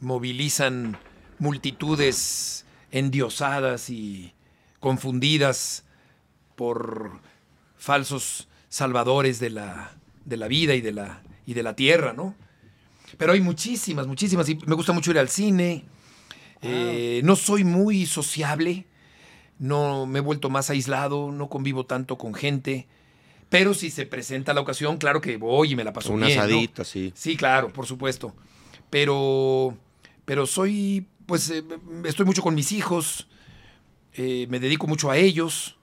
movilizan 0.00 0.98
multitudes 1.38 2.66
endiosadas 2.90 3.88
y 3.88 4.34
confundidas 4.80 5.82
por 6.56 7.20
falsos 7.78 8.48
salvadores 8.68 9.40
de 9.40 9.48
la, 9.48 9.92
de 10.26 10.36
la 10.36 10.46
vida 10.46 10.74
y 10.74 10.82
de 10.82 10.92
la, 10.92 11.22
y 11.46 11.54
de 11.54 11.62
la 11.62 11.74
tierra, 11.74 12.12
¿no? 12.12 12.34
Pero 13.16 13.32
hay 13.32 13.40
muchísimas, 13.40 14.06
muchísimas. 14.06 14.48
Y 14.48 14.56
me 14.66 14.74
gusta 14.74 14.92
mucho 14.92 15.10
ir 15.10 15.18
al 15.18 15.28
cine. 15.28 15.84
Eh, 16.62 17.20
no 17.24 17.36
soy 17.36 17.64
muy 17.64 18.06
sociable. 18.06 18.86
No 19.58 20.06
me 20.06 20.18
he 20.18 20.22
vuelto 20.22 20.50
más 20.50 20.70
aislado. 20.70 21.32
No 21.32 21.48
convivo 21.48 21.86
tanto 21.86 22.18
con 22.18 22.34
gente. 22.34 22.86
Pero 23.48 23.72
si 23.74 23.90
se 23.90 24.04
presenta 24.06 24.52
la 24.52 24.60
ocasión, 24.60 24.98
claro 24.98 25.20
que 25.20 25.36
voy 25.38 25.72
y 25.72 25.76
me 25.76 25.82
la 25.84 25.92
paso 25.92 26.12
Un 26.12 26.20
bien. 26.20 26.36
¿no? 26.36 26.42
asadito, 26.42 26.84
sí. 26.84 27.12
Sí, 27.16 27.36
claro, 27.36 27.72
por 27.72 27.86
supuesto. 27.86 28.34
Pero, 28.90 29.76
pero 30.24 30.46
soy, 30.46 31.06
pues, 31.26 31.50
eh, 31.50 31.64
estoy 32.04 32.26
mucho 32.26 32.42
con 32.42 32.54
mis 32.54 32.72
hijos. 32.72 33.26
eh, 34.14 34.46
me 34.50 34.58
dedico 34.58 34.86
mucho 34.88 35.10
a 35.10 35.16
ellos. 35.16 35.76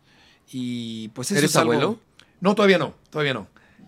Y 0.51 1.07
pues 1.09 1.31
eso 1.31 1.39
¿Eres 1.39 1.51
es 1.51 1.55
algo- 1.55 1.71
abuelo? 1.73 1.99
No, 2.41 2.53
todavía 2.53 2.77
no, 2.77 2.93
todavía 3.09 3.33
no. 3.33 3.47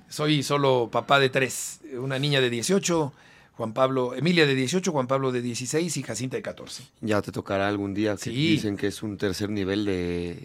Soy 0.10 0.42
solo 0.42 0.90
papá 0.92 1.20
de 1.20 1.30
tres. 1.30 1.82
Una 2.00 2.18
niña 2.18 2.40
de 2.42 2.50
18, 2.50 3.14
Juan 3.58 3.74
Pablo, 3.74 4.14
Emilia 4.16 4.46
de 4.46 4.54
18, 4.54 4.92
Juan 4.92 5.08
Pablo 5.08 5.32
de 5.32 5.42
16 5.42 5.98
y 5.98 6.04
Jacinta 6.04 6.38
de 6.38 6.44
14. 6.44 6.84
Ya 7.02 7.22
te 7.24 7.32
tocará 7.32 7.68
algún 7.68 7.96
día 7.96 8.16
que 8.16 8.30
Sí. 8.30 8.32
dicen 8.52 8.78
que 8.78 8.88
es 8.88 9.02
un 9.02 9.18
tercer 9.18 9.50
nivel 9.50 9.84
de 9.86 10.38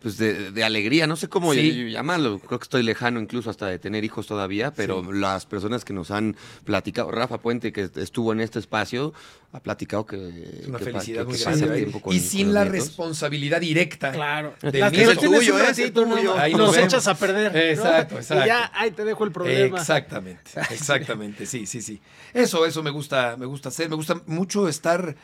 pues 0.00 0.16
de, 0.16 0.50
de 0.50 0.64
alegría, 0.64 1.06
no 1.06 1.14
sé 1.16 1.28
cómo 1.28 1.52
Sí. 1.52 1.90
llamarlo, 1.90 2.38
creo 2.38 2.58
que 2.58 2.64
estoy 2.64 2.82
lejano 2.82 3.20
incluso 3.20 3.50
hasta 3.50 3.66
de 3.66 3.78
tener 3.78 4.02
hijos 4.02 4.26
todavía, 4.26 4.72
pero 4.72 5.02
Sí. 5.04 5.10
las 5.18 5.44
personas 5.46 5.84
que 5.84 5.92
nos 5.92 6.10
han 6.10 6.36
platicado, 6.64 7.10
Rafa 7.10 7.38
Puente 7.38 7.70
que 7.72 7.90
estuvo 7.96 8.32
en 8.32 8.40
este 8.40 8.58
espacio, 8.58 9.12
ha 9.52 9.60
platicado 9.60 10.06
que 10.06 10.16
Es 10.60 10.68
una 10.68 10.78
que 10.78 10.84
felicidad 10.84 11.22
que- 11.22 11.28
muy 11.28 11.36
que 11.36 11.42
grande. 11.44 11.60
pasa 11.66 11.74
¿eh? 11.74 11.78
tiempo 11.78 12.00
con- 12.00 12.14
y 12.16 12.20
sin 12.20 12.54
la 12.54 12.64
nietos. 12.64 12.86
responsabilidad 12.86 13.60
directa. 13.60 14.12
Claro. 14.12 14.54
Tienes 14.60 14.92
tienes 14.92 15.18
tuyo, 15.18 15.58
ratito, 15.58 16.06
¿no? 16.06 16.16
tuyo. 16.16 16.38
Ahí 16.38 16.52
Nos 16.52 16.68
nos 16.68 16.78
echas 16.78 17.06
a 17.06 17.14
perder. 17.14 17.52
¿no? 17.52 17.58
Exacto, 17.60 18.14
Y 18.14 18.18
exacto. 18.18 18.46
ya, 18.46 18.70
ahí 18.74 18.92
te 18.92 19.04
dejo 19.04 19.24
el 19.24 19.32
problema. 19.32 19.78
Exactamente, 19.78 20.50
exactamente, 20.70 21.44
sí, 21.46 21.66
sí, 21.66 21.82
sí. 21.82 22.00
Eso, 22.32 22.64
eso 22.64 22.82
me 22.82 22.90
gusta, 22.90 23.36
me 23.36 23.44
gusta 23.46 23.68
hacer. 23.68 23.90
Me 23.90 23.96
gusta 23.96 24.20
mucho 24.26 24.66
estar 24.68 25.14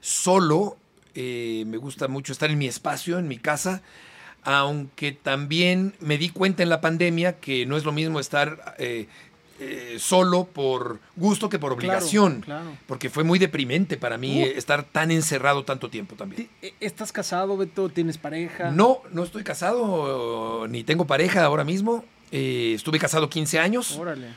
solo. 0.00 0.78
eh, 1.16 1.62
me 1.68 1.76
gusta 1.76 2.08
mucho 2.08 2.32
estar 2.32 2.50
en 2.50 2.58
mi 2.58 2.66
espacio, 2.66 3.20
en 3.20 3.28
mi 3.28 3.38
casa. 3.38 3.82
Aunque 4.44 5.12
también 5.12 5.94
me 6.00 6.18
di 6.18 6.28
cuenta 6.28 6.62
en 6.62 6.68
la 6.68 6.80
pandemia 6.80 7.40
que 7.40 7.66
no 7.66 7.76
es 7.76 7.84
lo 7.84 7.92
mismo 7.92 8.20
estar 8.20 8.74
eh, 8.78 9.06
eh, 9.60 9.96
solo 9.98 10.44
por 10.44 10.98
gusto 11.16 11.48
que 11.48 11.58
por 11.58 11.72
obligación. 11.72 12.40
claro. 12.42 12.76
Porque 12.86 13.08
fue 13.08 13.24
muy 13.24 13.38
deprimente 13.38 13.96
para 13.96 14.18
mí 14.18 14.42
Uh. 14.42 14.46
estar 14.58 14.82
tan 14.84 15.10
encerrado 15.10 15.64
tanto 15.64 15.88
tiempo 15.88 16.14
también. 16.16 16.48
Eh, 16.60 16.74
¿Estás 16.80 17.12
casado, 17.12 17.56
Beto? 17.56 17.88
¿Tienes 17.88 18.18
pareja? 18.18 18.70
No, 18.70 19.00
no 19.12 19.22
estoy 19.24 19.44
casado 19.44 20.66
ni 20.68 20.84
tengo 20.84 21.06
pareja 21.06 21.44
ahora 21.44 21.64
mismo. 21.64 22.04
Eh, 22.32 22.72
estuve 22.74 22.98
casado 22.98 23.30
15 23.30 23.58
años. 23.60 23.96
Órale. 23.98 24.28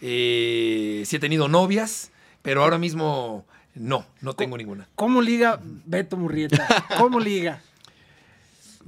Sí 0.00 1.16
he 1.16 1.18
tenido 1.20 1.48
novias, 1.48 2.10
pero 2.42 2.62
ahora 2.62 2.78
mismo 2.78 3.44
no, 3.74 4.06
no 4.22 4.34
tengo 4.34 4.56
ninguna. 4.56 4.88
¿Cómo 4.94 5.20
liga 5.20 5.60
Beto 5.62 6.16
Murrieta? 6.16 6.86
¿Cómo 6.96 7.20
liga? 7.20 7.62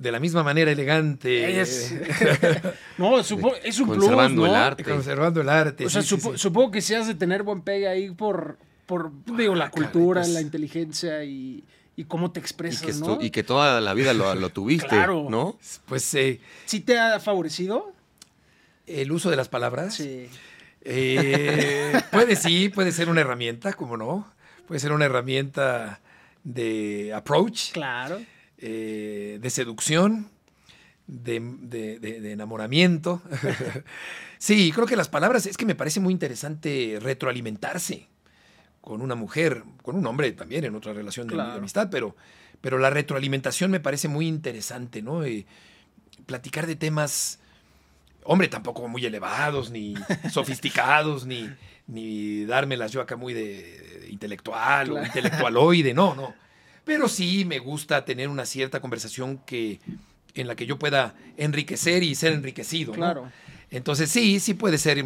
De 0.03 0.11
la 0.13 0.19
misma 0.21 0.43
manera 0.43 0.71
elegante. 0.73 1.61
Es, 1.61 1.95
no, 2.99 3.23
supo- 3.23 3.55
es 3.63 3.79
un 3.79 3.87
plus, 3.89 3.99
Conservando 4.01 4.43
¿no? 4.43 4.47
el 4.49 4.55
arte. 4.55 4.83
Conservando 4.85 5.41
el 5.41 5.49
arte. 5.49 5.87
O 5.87 5.91
sea, 5.91 6.03
sí, 6.03 6.09
sí, 6.09 6.15
supo- 6.17 6.33
sí. 6.33 6.39
supongo 6.39 6.71
que 6.73 6.81
sí 6.81 6.95
has 6.95 7.07
de 7.07 7.15
tener 7.15 7.43
buen 7.45 7.63
pegue 7.63 7.87
ahí 7.89 8.11
por, 8.11 8.59
por 8.87 9.13
digo, 9.37 9.55
la 9.55 9.67
Ah, 9.67 9.71
cultura, 9.71 10.23
pues. 10.23 10.33
la 10.33 10.41
inteligencia 10.41 11.23
y, 11.25 11.63
y 11.97 12.05
cómo 12.05 12.33
te 12.33 12.41
y 12.41 12.43
expresas, 12.43 12.83
que, 12.85 12.93
¿no? 12.95 13.19
y 13.21 13.31
que 13.31 13.43
toda 13.45 13.81
la 13.81 13.95
vida 13.95 14.13
lo, 14.13 14.35
lo 14.35 14.49
tuviste, 14.51 14.89
Claro. 14.89 15.27
¿no? 15.31 15.57
Pues 15.87 16.13
eh, 16.15 16.41
¿Sí 16.67 16.81
te 16.81 16.99
ha 16.99 17.21
favorecido? 17.21 17.93
el 18.89 19.13
uso 19.13 19.31
de 19.31 19.37
las 19.37 19.49
palabras. 19.49 19.95
Sí. 19.95 20.27
Eh, 20.83 21.93
puede 22.11 22.35
sí, 22.37 22.69
puede 22.69 22.91
ser 22.93 23.09
una 23.09 23.21
herramienta, 23.21 23.73
como 23.73 23.97
no. 23.97 24.27
Puede 24.67 24.81
ser 24.81 24.93
una 24.93 25.05
herramienta 25.05 26.01
de 26.45 27.13
approach, 27.15 27.71
Claro. 27.73 28.21
Eh, 28.63 29.39
de 29.43 29.51
seducción, 29.51 30.31
de, 31.07 31.41
de- 31.41 31.99
de- 31.99 32.21
de 32.21 32.33
enamoramiento. 32.33 33.21
sí, 34.39 34.73
creo 34.73 34.87
que 34.87 34.97
las 34.97 35.09
palabras, 35.09 35.47
es 35.47 35.57
que 35.57 35.67
me 35.67 35.75
parece 35.75 36.01
muy 36.01 36.13
interesante 36.13 36.99
retroalimentarse 37.01 38.09
con 38.81 39.01
una 39.03 39.15
mujer, 39.15 39.63
con 39.83 39.97
un 39.97 40.07
hombre 40.07 40.33
también 40.33 40.65
en 40.65 40.75
otra 40.75 40.93
relación 40.93 41.27
de, 41.29 41.35
Claro. 41.35 41.53
amistad, 41.59 41.89
pero, 41.91 42.17
pero 42.61 42.79
la 42.79 42.91
retroalimentación 42.91 43.71
me 43.71 43.81
parece 43.81 44.09
muy 44.09 44.27
interesante, 44.27 45.03
¿no? 45.03 45.25
Eh, 45.25 45.47
platicar 46.27 46.67
de 46.67 46.77
temas, 46.77 47.39
hombre, 48.25 48.49
tampoco 48.49 48.87
muy 48.89 49.05
elevados, 49.05 49.71
ni 49.71 49.95
sofisticados, 50.33 51.27
ni, 51.27 51.49
ni 51.87 52.45
dármelas 52.45 52.91
yo 52.93 53.01
acá 53.01 53.17
muy 53.17 53.35
de, 53.35 54.01
de 54.03 54.09
intelectual 54.11 54.91
o 54.91 54.95
Claro. 54.95 55.07
intelectualoide, 55.07 55.95
no, 55.95 56.15
no. 56.15 56.35
Pero 56.85 57.09
sí 57.09 57.45
me 57.45 57.59
gusta 57.59 58.05
tener 58.05 58.29
una 58.29 58.45
cierta 58.45 58.81
conversación 58.81 59.39
que, 59.39 59.81
en 60.35 60.47
la 60.47 60.57
que 60.57 60.67
yo 60.67 60.79
pueda 60.79 61.15
enriquecer 61.37 62.03
y 62.03 62.15
ser 62.15 62.33
enriquecido. 62.33 62.93
¿no? 62.93 62.99
Claro. 62.99 63.33
Entonces 63.71 64.11
sí, 64.11 64.41
sí 64.41 64.55
puede 64.55 64.79
ser 64.79 65.05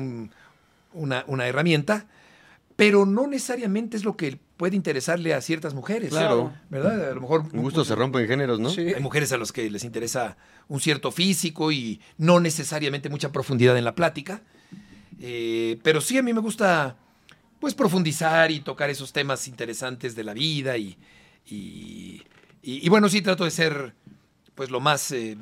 una, 0.92 1.24
una 1.26 1.46
herramienta, 1.46 2.06
pero 2.76 3.06
no 3.06 3.26
necesariamente 3.26 3.96
es 3.96 4.04
lo 4.04 4.16
que 4.16 4.38
puede 4.56 4.76
interesarle 4.76 5.34
a 5.34 5.40
ciertas 5.40 5.74
mujeres. 5.74 6.10
Claro. 6.10 6.52
¿Verdad? 6.70 7.10
A 7.10 7.14
lo 7.14 7.20
mejor 7.20 7.44
Un 7.52 7.62
gusto 7.62 7.84
se 7.84 7.94
rompe 7.94 8.20
en 8.20 8.28
géneros, 8.28 8.58
¿no? 8.58 8.70
Sí. 8.70 8.92
hay 8.94 9.02
mujeres 9.02 9.32
a 9.32 9.38
las 9.38 9.52
que 9.52 9.70
les 9.70 9.84
interesa 9.84 10.36
un 10.68 10.80
cierto 10.80 11.10
físico 11.12 11.72
y 11.72 12.00
no 12.16 12.40
necesariamente 12.40 13.08
mucha 13.08 13.32
profundidad 13.32 13.76
en 13.76 13.84
la 13.84 13.94
plática. 13.94 14.42
Eh, 15.20 15.78
pero 15.82 16.00
sí 16.00 16.18
a 16.18 16.22
mí 16.22 16.32
me 16.32 16.40
gusta 16.40 16.96
pues 17.60 17.74
profundizar 17.74 18.50
y 18.50 18.60
tocar 18.60 18.90
esos 18.90 19.12
temas 19.12 19.48
interesantes 19.48 20.14
de 20.14 20.24
la 20.24 20.34
vida 20.34 20.76
y, 20.76 20.98
y, 21.49 22.88
bueno, 22.88 23.09
sí 23.09 23.22
trato 23.22 23.44
de 23.44 23.51
ser 23.51 23.94
pues 24.55 24.70
lo 24.70 24.80
más 24.80 25.12
eh, 25.12 25.36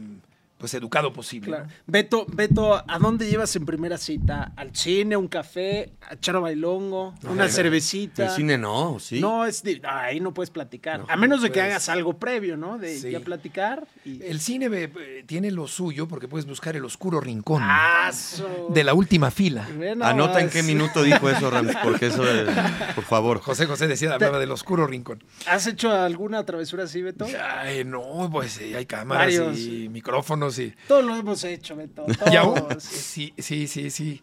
pues 0.64 0.72
educado 0.74 1.12
posible. 1.12 1.48
Claro. 1.50 1.64
¿no? 1.66 1.72
Beto, 1.86 2.24
Beto, 2.32 2.74
¿a 2.88 2.98
dónde 2.98 3.28
llevas 3.28 3.54
en 3.56 3.66
primera 3.66 3.98
cita? 3.98 4.52
¿Al 4.56 4.74
cine, 4.74 5.14
un 5.14 5.28
café, 5.28 5.92
a 6.08 6.14
echar 6.14 6.36
a 6.36 6.38
bailongo, 6.38 7.14
una 7.28 7.48
cervecita? 7.50 8.24
El 8.24 8.30
cine 8.30 8.56
no, 8.56 8.98
sí. 8.98 9.20
No, 9.20 9.44
es 9.44 9.62
de- 9.62 9.82
ahí 9.84 10.20
no 10.20 10.32
puedes 10.32 10.48
platicar. 10.48 11.00
No, 11.00 11.06
a 11.10 11.16
menos 11.16 11.42
de 11.42 11.48
que 11.48 11.54
puedes. 11.60 11.70
hagas 11.70 11.88
algo 11.90 12.16
previo, 12.18 12.56
¿no? 12.56 12.78
De 12.78 12.98
Sí. 12.98 13.10
ya 13.10 13.20
platicar. 13.20 13.86
Y... 14.06 14.22
El 14.22 14.40
cine 14.40 14.68
eh, 14.72 15.24
tiene 15.26 15.50
lo 15.50 15.66
suyo 15.68 16.08
porque 16.08 16.28
puedes 16.28 16.46
buscar 16.46 16.74
el 16.76 16.84
oscuro 16.86 17.20
rincón 17.20 17.62
¡Aso! 17.62 18.68
de 18.70 18.84
la 18.84 18.94
última 18.94 19.30
fila. 19.30 19.68
Anota 20.00 20.40
en 20.40 20.48
qué 20.48 20.62
minuto 20.62 21.02
dijo 21.02 21.28
eso, 21.28 21.50
Rams, 21.50 21.74
porque 21.82 22.06
eso, 22.06 22.24
eh, 22.26 22.46
por 22.94 23.04
favor. 23.04 23.40
José 23.40 23.66
José 23.66 23.86
decía, 23.86 24.14
hablaba 24.14 24.38
del 24.38 24.50
oscuro 24.50 24.86
rincón. 24.86 25.22
¿Has 25.46 25.66
hecho 25.66 25.92
alguna 25.92 26.44
travesura 26.46 26.84
así, 26.84 27.02
Beto? 27.02 27.26
Ay, 27.58 27.84
no, 27.84 28.28
pues 28.32 28.58
eh, 28.60 28.76
hay 28.76 28.86
cámaras 28.86 29.26
Varios. 29.26 29.58
y 29.58 29.88
micrófonos 29.90 30.53
y... 30.58 30.74
Todos 30.88 31.04
lo 31.04 31.14
hemos 31.16 31.42
hecho, 31.44 31.76
Beto. 31.76 32.06
Y 32.32 32.36
aún, 32.36 32.62
sí, 32.80 33.32
sí, 33.38 33.66
sí, 33.68 33.90
sí. 33.90 34.22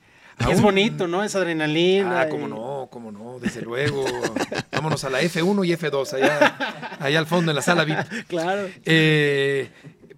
Es 0.50 0.60
bonito, 0.62 1.08
¿no? 1.08 1.24
Es 1.24 1.36
adrenalina. 1.36 2.22
Ah, 2.22 2.26
y- 2.28 2.30
cómo 2.30 2.48
no, 2.48 2.88
cómo 2.92 3.12
no, 3.12 3.38
desde 3.40 3.62
luego. 3.62 4.06
Vámonos 4.72 5.04
a 5.04 5.10
la 5.12 5.22
F1 5.22 5.66
y 5.68 5.72
F2, 5.74 6.14
allá, 6.14 6.98
allá 7.00 7.20
al 7.20 7.28
fondo 7.28 7.52
en 7.52 7.56
la 7.58 7.62
sala 7.62 7.84
VIP. 7.84 8.26
Claro. 8.28 8.68
Eh, 8.86 9.70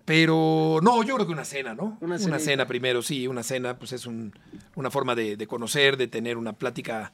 pero 0.06 0.80
no, 0.82 1.04
yo 1.04 1.16
creo 1.16 1.28
que 1.28 1.34
una 1.34 1.44
cena, 1.46 1.74
¿no? 1.74 1.98
Una 2.02 2.16
Una, 2.18 2.40
cena 2.40 2.66
primero, 2.68 3.02
sí, 3.02 3.28
una 3.28 3.44
cena, 3.44 3.78
pues 3.78 3.92
es 3.94 4.06
un- 4.06 4.34
una 4.76 4.90
forma 4.90 5.14
de, 5.16 5.36
de 5.36 5.48
conocer, 5.48 5.98
de 5.98 6.08
tener 6.08 6.38
una 6.38 6.54
plática 6.54 7.12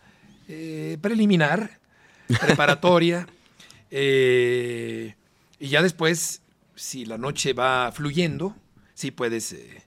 eh, 0.47 0.97
preliminar, 1.01 1.79
preparatoria. 2.39 3.27
eh, 3.91 5.15
y 5.59 5.67
ya 5.69 5.81
después, 5.81 6.41
si 6.75 7.05
la 7.05 7.17
noche 7.17 7.53
va 7.53 7.91
fluyendo, 7.91 8.55
sí 8.99 9.11
puedes 9.11 9.53
eh, 9.53 9.81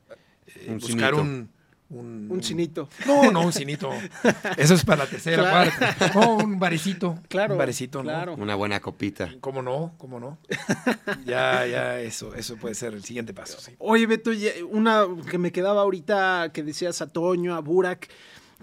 eh, 0.47 0.67
Un 0.69 0.79
buscar 0.79 1.15
cinito. 1.15 1.21
un, 1.21 1.51
un, 1.91 2.27
Un 2.31 2.43
cinito. 2.43 2.89
No, 3.07 3.31
no, 3.31 3.45
un 3.45 3.53
cinito. 3.53 3.91
Eso 4.57 4.73
es 4.75 4.85
para 4.85 5.05
la 5.05 5.11
tercera, 5.11 5.43
Claro. 5.43 5.71
cuarta. 5.79 6.11
No, 6.15 6.37
un 6.39 6.59
barecito. 6.59 7.19
Claro, 7.29 7.53
Un 7.53 7.59
barecito, 7.59 7.99
¿no? 7.99 8.05
claro. 8.09 8.35
Una 8.37 8.55
buena 8.55 8.81
copita. 8.81 9.31
¿Cómo 9.43 9.61
no? 9.61 9.93
¿Cómo 9.99 10.19
no? 10.19 10.39
Ya, 11.27 11.67
ya, 11.67 12.01
eso, 12.01 12.35
eso 12.35 12.57
puede 12.57 12.75
ser 12.75 12.95
el 12.95 13.05
siguiente 13.05 13.35
paso. 13.35 13.61
sí. 13.61 13.73
Oye, 13.79 14.07
Beto, 14.07 14.33
ya- 14.33 14.53
una 14.71 15.07
que 15.31 15.37
me 15.37 15.53
quedaba 15.53 15.83
ahorita 15.83 16.51
que 16.55 16.63
decías 16.63 17.03
a 17.03 17.07
Toño, 17.09 17.55
a 17.55 17.61
Burak, 17.61 18.09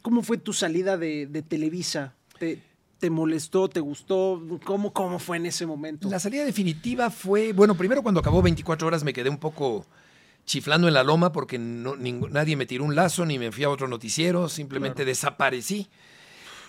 ¿cómo 0.01 0.23
fue 0.23 0.37
tu 0.39 0.51
salida 0.53 0.97
de, 0.97 1.27
de 1.27 1.41
Televisa? 1.43 2.15
¿Te, 2.39 2.59
te 2.99 3.09
molestó? 3.11 3.69
¿Te 3.69 3.79
gustó? 3.79 4.41
¿Cómo, 4.65 4.91
¿Cómo 4.91 5.19
fue 5.19 5.37
en 5.37 5.45
ese 5.45 5.65
momento? 5.67 6.09
La 6.09 6.19
salida 6.19 6.43
definitiva 6.45 7.11
fue, 7.11 7.53
bueno, 7.53 7.75
primero 7.75 8.01
cuando 8.01 8.19
acabó 8.21 8.41
24 8.41 8.87
horas 8.87 9.03
me 9.03 9.13
quedé 9.13 9.29
un 9.29 9.37
poco 9.37 9.85
chiflando 10.45 10.87
en 10.87 10.93
la 10.93 11.03
loma 11.03 11.31
porque 11.31 11.59
no, 11.59 11.95
nadie 11.95 12.55
me 12.55 12.65
tiró 12.65 12.83
un 12.83 12.95
lazo 12.95 13.25
ni 13.25 13.39
me 13.39 13.51
fui 13.51 13.63
a 13.63 13.69
otro 13.69 13.87
noticiero, 13.87 14.49
simplemente 14.49 15.05
desaparecí. 15.05 15.87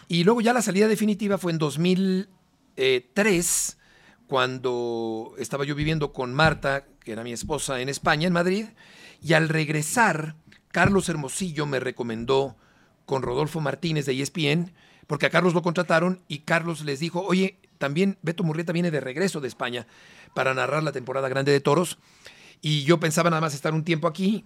Y 0.09 0.25
luego 0.25 0.41
ya 0.41 0.53
la 0.53 0.63
salida 0.63 0.89
definitiva 0.89 1.39
fue 1.39 1.53
en 1.53 1.59
2003, 1.59 3.79
cuando 4.27 5.35
estaba 5.39 5.65
yo 5.65 5.75
viviendo 5.75 6.13
con 6.13 6.35
Marta, 6.35 6.87
que 7.01 7.13
era 7.13 7.23
mi 7.23 7.33
esposa, 7.33 7.81
en 7.81 7.89
España, 7.89 8.27
en 8.27 8.33
Madrid, 8.33 8.67
y 9.23 9.35
al 9.35 9.49
regresar, 9.49 10.35
Carlos 10.73 11.09
Hermosillo 11.09 11.67
me 11.67 11.81
recomendó 11.81 12.57
con 13.07 13.23
Rodolfo 13.23 13.61
Martínez 13.61 14.07
de 14.07 14.21
ESPN, 14.21 14.73
porque 15.07 15.27
a 15.27 15.31
Carlos 15.31 15.55
lo 15.55 15.63
contrataron 15.63 16.23
y 16.29 16.41
Carlos 16.41 16.83
les 16.83 17.01
dijo, 17.01 17.23
oye, 17.23 17.59
también 17.79 18.19
Beto 18.23 18.45
Murrieta 18.45 18.73
viene 18.73 18.93
de 18.93 19.01
regreso 19.01 19.41
de 19.41 19.49
España 19.49 19.87
para 20.35 20.55
narrar 20.55 20.83
la 20.83 20.93
temporada 20.93 21.29
grande 21.29 21.51
de 21.51 21.61
toros, 21.61 21.99
y 22.61 22.85
yo 22.85 23.01
pensaba 23.01 23.31
nada 23.31 23.41
más 23.41 23.55
estar 23.55 23.75
un 23.75 23.85
tiempo 23.85 24.07
aquí, 24.09 24.45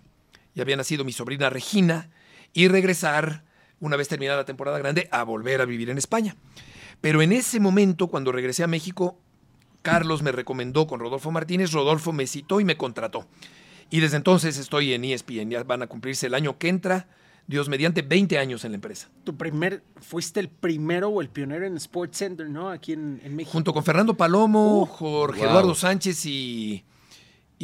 ya 0.54 0.62
había 0.62 0.76
nacido 0.76 1.04
mi 1.04 1.12
sobrina 1.12 1.50
Regina, 1.50 2.10
y 2.52 2.68
regresar, 2.68 3.44
una 3.80 3.96
vez 3.96 4.08
terminada 4.08 4.38
la 4.38 4.44
temporada 4.44 4.78
grande, 4.78 5.08
a 5.10 5.24
volver 5.24 5.60
a 5.60 5.64
vivir 5.64 5.90
en 5.90 5.98
España. 5.98 6.36
Pero 7.00 7.20
en 7.20 7.32
ese 7.32 7.60
momento, 7.60 8.06
cuando 8.06 8.32
regresé 8.32 8.62
a 8.62 8.68
México, 8.68 9.18
Carlos 9.82 10.22
me 10.22 10.32
recomendó 10.32 10.86
con 10.86 11.00
Rodolfo 11.00 11.30
Martínez, 11.30 11.72
Rodolfo 11.72 12.12
me 12.12 12.26
citó 12.26 12.60
y 12.60 12.64
me 12.64 12.76
contrató. 12.76 13.26
Y 13.90 14.00
desde 14.00 14.16
entonces 14.16 14.56
estoy 14.56 14.94
en 14.94 15.04
ESPN, 15.04 15.50
ya 15.50 15.62
van 15.64 15.82
a 15.82 15.86
cumplirse 15.86 16.28
el 16.28 16.34
año 16.34 16.56
que 16.56 16.68
entra, 16.68 17.08
Dios 17.46 17.68
mediante, 17.68 18.00
20 18.00 18.38
años 18.38 18.64
en 18.64 18.72
la 18.72 18.76
empresa. 18.76 19.10
Tu 19.24 19.36
primer, 19.36 19.82
fuiste 19.96 20.40
el 20.40 20.48
primero 20.48 21.08
o 21.08 21.20
el 21.20 21.28
pionero 21.28 21.66
en 21.66 21.76
Sports 21.76 22.16
Center, 22.16 22.48
¿no? 22.48 22.70
Aquí 22.70 22.94
en, 22.94 23.20
en 23.22 23.36
México. 23.36 23.52
Junto 23.52 23.74
con 23.74 23.84
Fernando 23.84 24.16
Palomo, 24.16 24.82
Uh, 24.82 24.86
Jorge 24.86 25.40
wow. 25.40 25.50
Eduardo 25.50 25.74
Sánchez 25.74 26.24
y, 26.24 26.84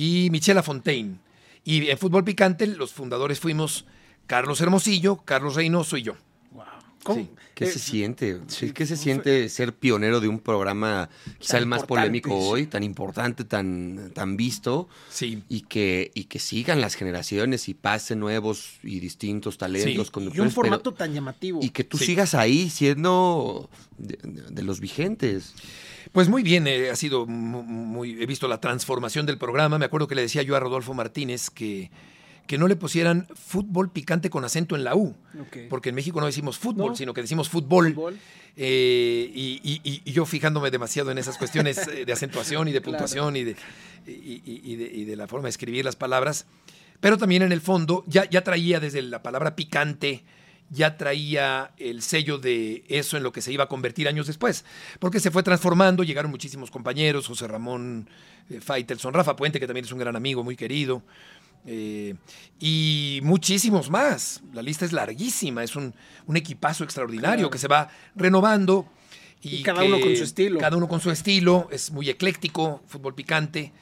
y 0.01 0.30
Michela 0.30 0.62
Fontaine. 0.62 1.18
Y 1.62 1.90
en 1.90 1.98
Fútbol 1.98 2.24
Picante, 2.24 2.66
los 2.66 2.92
fundadores 2.92 3.38
fuimos 3.38 3.84
Carlos 4.26 4.59
Hermosillo, 4.62 5.16
Carlos 5.26 5.57
Reynoso 5.57 5.98
y 5.98 6.03
yo. 6.03 6.14
Wow. 6.53 6.64
¿Cómo? 7.05 7.20
Sí. 7.20 7.30
¿Qué 7.55 7.64
Eh, 7.66 7.70
se 7.72 7.78
siente? 7.78 8.40
sí, 8.46 8.72
¿Qué 8.72 8.86
se 8.86 8.96
siente 8.96 9.46
ser 9.51 9.74
pionero 9.74 10.20
de 10.20 10.28
un 10.28 10.38
programa 10.38 11.11
quizá 11.38 11.59
el 11.59 11.66
más 11.66 11.84
polémico 11.84 12.34
hoy, 12.34 12.66
tan 12.66 12.82
importante, 12.82 13.44
tan, 13.44 14.11
tan 14.14 14.38
visto? 14.38 14.88
Sí. 15.11 15.42
Y 15.51 15.62
que, 15.62 16.11
y 16.14 16.24
que 16.24 16.38
sigan 16.38 16.80
las 16.80 16.94
generaciones 16.94 17.68
y 17.68 17.74
pasen 17.74 18.20
nuevos 18.20 18.78
y 18.82 19.01
distintos 19.01 19.59
talentos, 19.59 19.90
Sí, 19.90 19.96
Y 19.96 19.98
un 19.98 20.05
conductores, 20.07 20.53
pero- 20.55 20.55
formato 20.55 20.94
tan 20.94 21.12
llamativo. 21.12 21.61
y 21.62 21.68
que 21.68 21.84
tú 21.84 21.98
Sí. 21.98 22.07
sigas 22.07 22.34
ahí 22.34 22.70
siendo 22.70 23.68
de, 23.98 24.18
de- 24.22 24.51
de 24.51 24.62
los 24.62 24.80
vigentes. 24.80 25.53
Pues 26.12 26.28
muy 26.28 26.42
bien, 26.42 26.66
eh, 26.66 26.90
ha 26.90 26.96
sido 26.96 27.26
mu- 27.26 27.62
muy, 27.62 28.22
he 28.22 28.26
visto 28.26 28.48
la 28.48 28.61
transformación 28.61 29.26
del 29.26 29.38
programa. 29.38 29.78
Me 29.78 29.84
acuerdo 29.84 30.07
que 30.09 30.14
le 30.14 30.22
decía 30.22 30.42
yo 30.42 30.57
a 30.57 30.61
Rodolfo 30.61 30.94
Martínez 30.94 31.51
que, 31.51 31.90
que 32.46 32.59
no 32.59 32.66
le 32.68 32.76
pusieran 32.76 33.26
fútbol 33.34 33.90
picante 33.92 34.28
con 34.30 34.44
acento 34.44 34.74
en 34.76 34.84
la 34.84 34.94
U, 34.96 35.14
porque 35.68 35.90
en 35.90 35.94
México 35.94 36.20
no 36.20 36.26
decimos 36.26 36.59
fútbol, 36.59 36.90
No. 36.90 36.96
sino 36.96 37.14
que 37.14 37.22
decimos 37.22 37.48
fútbol. 37.48 37.94
Fútbol. 37.94 38.18
Eh, 38.57 39.30
y, 39.34 39.61
y- 39.62 39.80
y- 39.84 40.03
y 40.05 40.12
yo 40.12 40.26
fijándome 40.26 40.70
demasiado 40.70 41.11
en 41.12 41.18
esas 41.18 41.38
cuestiones 41.38 41.78
eh, 41.88 42.05
de 42.05 42.12
acentuación 42.12 42.66
y 42.68 42.72
de 42.72 42.80
Claro. 42.80 42.92
puntuación 42.98 43.36
y, 43.36 43.44
de, 43.44 43.55
de, 44.07 44.12
y 44.12 45.05
de 45.05 45.16
la 45.16 45.28
forma 45.28 45.44
de 45.44 45.51
escribir 45.51 45.84
las 45.84 45.96
palabras. 45.96 46.46
Pero 47.01 47.16
también 47.16 47.42
en 47.42 47.53
el 47.53 47.61
fondo 47.61 48.05
ya, 48.09 48.28
ya 48.28 48.42
traía 48.42 48.80
desde 48.80 49.01
la 49.03 49.22
palabra 49.22 49.55
picante, 49.57 50.24
ya 50.71 50.97
traía 50.97 51.73
el 51.79 52.01
sello 52.03 52.39
de 52.39 52.85
eso 52.89 53.16
en 53.16 53.23
lo 53.23 53.33
que 53.33 53.43
se 53.43 53.53
iba 53.53 53.64
a 53.64 53.68
convertir 53.68 54.07
años 54.09 54.27
después. 54.29 54.64
Porque 55.01 55.21
se 55.21 55.31
fue 55.31 55.43
transformando, 55.43 56.03
llegaron 56.05 56.31
muchísimos 56.31 56.71
compañeros, 56.71 57.27
José 57.27 57.49
Ramón 57.49 58.09
eh, 58.49 58.61
Faitelson, 58.61 59.12
Rafa 59.12 59.35
Puente, 59.37 59.59
que 59.61 59.66
también 59.66 59.85
es 59.85 59.93
un 59.93 59.99
gran 59.99 60.16
amigo, 60.16 60.43
muy 60.45 60.57
querido. 60.57 61.03
eh, 61.66 62.14
y 62.59 63.21
muchísimos 63.23 63.91
más. 63.91 64.43
La 64.55 64.62
lista 64.62 64.85
es 64.87 64.93
larguísima, 64.93 65.62
es 65.62 65.77
un, 65.77 65.93
un 66.27 66.37
equipazo 66.37 66.85
extraordinario 66.85 67.37
Claro. 67.37 67.51
que 67.51 67.59
se 67.59 67.68
va 67.68 67.89
renovando. 68.14 68.87
Y 69.43 69.62
cada 69.62 69.83
uno 69.85 69.99
con 70.01 70.14
su 70.16 70.25
estilo. 70.25 70.59
Cada 70.61 70.77
uno 70.77 70.87
con 70.89 71.01
su 71.01 71.11
estilo, 71.11 71.68
es 71.73 71.91
muy 71.91 72.09
ecléctico, 72.11 72.83
fútbol 72.87 73.14
picante, 73.14 73.73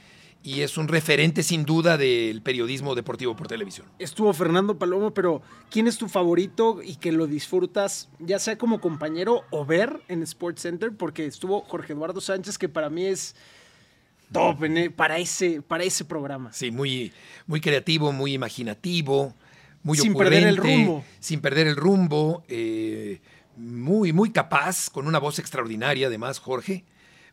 y 0.48 0.62
es 0.62 0.78
un 0.78 0.88
referente 0.88 1.42
sin 1.42 1.66
duda 1.66 1.98
del 1.98 2.40
periodismo 2.40 2.94
deportivo 2.94 3.36
por 3.36 3.48
televisión. 3.48 3.86
Estuvo 3.98 4.32
Fernando 4.32 4.78
Palomo, 4.78 5.12
pero 5.12 5.42
¿quién 5.70 5.86
es 5.86 5.98
tu 5.98 6.08
favorito 6.08 6.80
y 6.82 6.96
que 6.96 7.12
lo 7.12 7.26
disfrutas, 7.26 8.08
ya 8.18 8.38
sea 8.38 8.56
como 8.56 8.80
compañero 8.80 9.42
o 9.50 9.66
ver 9.66 10.00
en 10.08 10.22
Sports 10.22 10.62
Center? 10.62 10.96
Porque 10.96 11.26
estuvo 11.26 11.60
Jorge 11.60 11.92
Eduardo 11.92 12.22
Sánchez, 12.22 12.56
que 12.56 12.70
para 12.70 12.88
mí 12.88 13.04
es 13.04 13.36
top 14.32 14.64
e- 14.64 14.88
para, 14.90 15.18
ese, 15.18 15.60
para 15.60 15.84
ese 15.84 16.06
programa. 16.06 16.50
Sí, 16.54 16.70
muy, 16.70 17.12
muy 17.46 17.60
creativo, 17.60 18.10
muy 18.12 18.32
imaginativo, 18.32 19.34
muy 19.82 19.98
Sin 19.98 20.14
perder 20.14 20.46
el 20.46 20.56
rumbo. 20.56 21.04
Sin 21.20 21.42
perder 21.42 21.66
el 21.66 21.76
rumbo, 21.76 22.42
eh, 22.48 23.20
muy, 23.58 24.14
muy 24.14 24.30
capaz, 24.30 24.88
con 24.88 25.06
una 25.06 25.18
voz 25.18 25.38
extraordinaria, 25.38 26.06
además, 26.06 26.38
Jorge, 26.38 26.86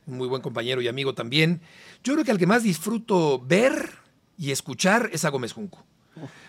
un 0.07 0.17
muy 0.17 0.27
buen 0.27 0.41
compañero 0.41 0.81
y 0.81 0.87
amigo 0.87 1.13
también. 1.13 1.61
Yo 2.03 2.13
creo 2.13 2.25
que 2.25 2.31
al 2.31 2.37
que 2.37 2.47
más 2.47 2.63
disfruto 2.63 3.39
ver 3.39 3.89
y 4.37 4.51
escuchar 4.51 5.09
es 5.13 5.25
a 5.25 5.29
Gómez 5.29 5.53
Junco, 5.53 5.83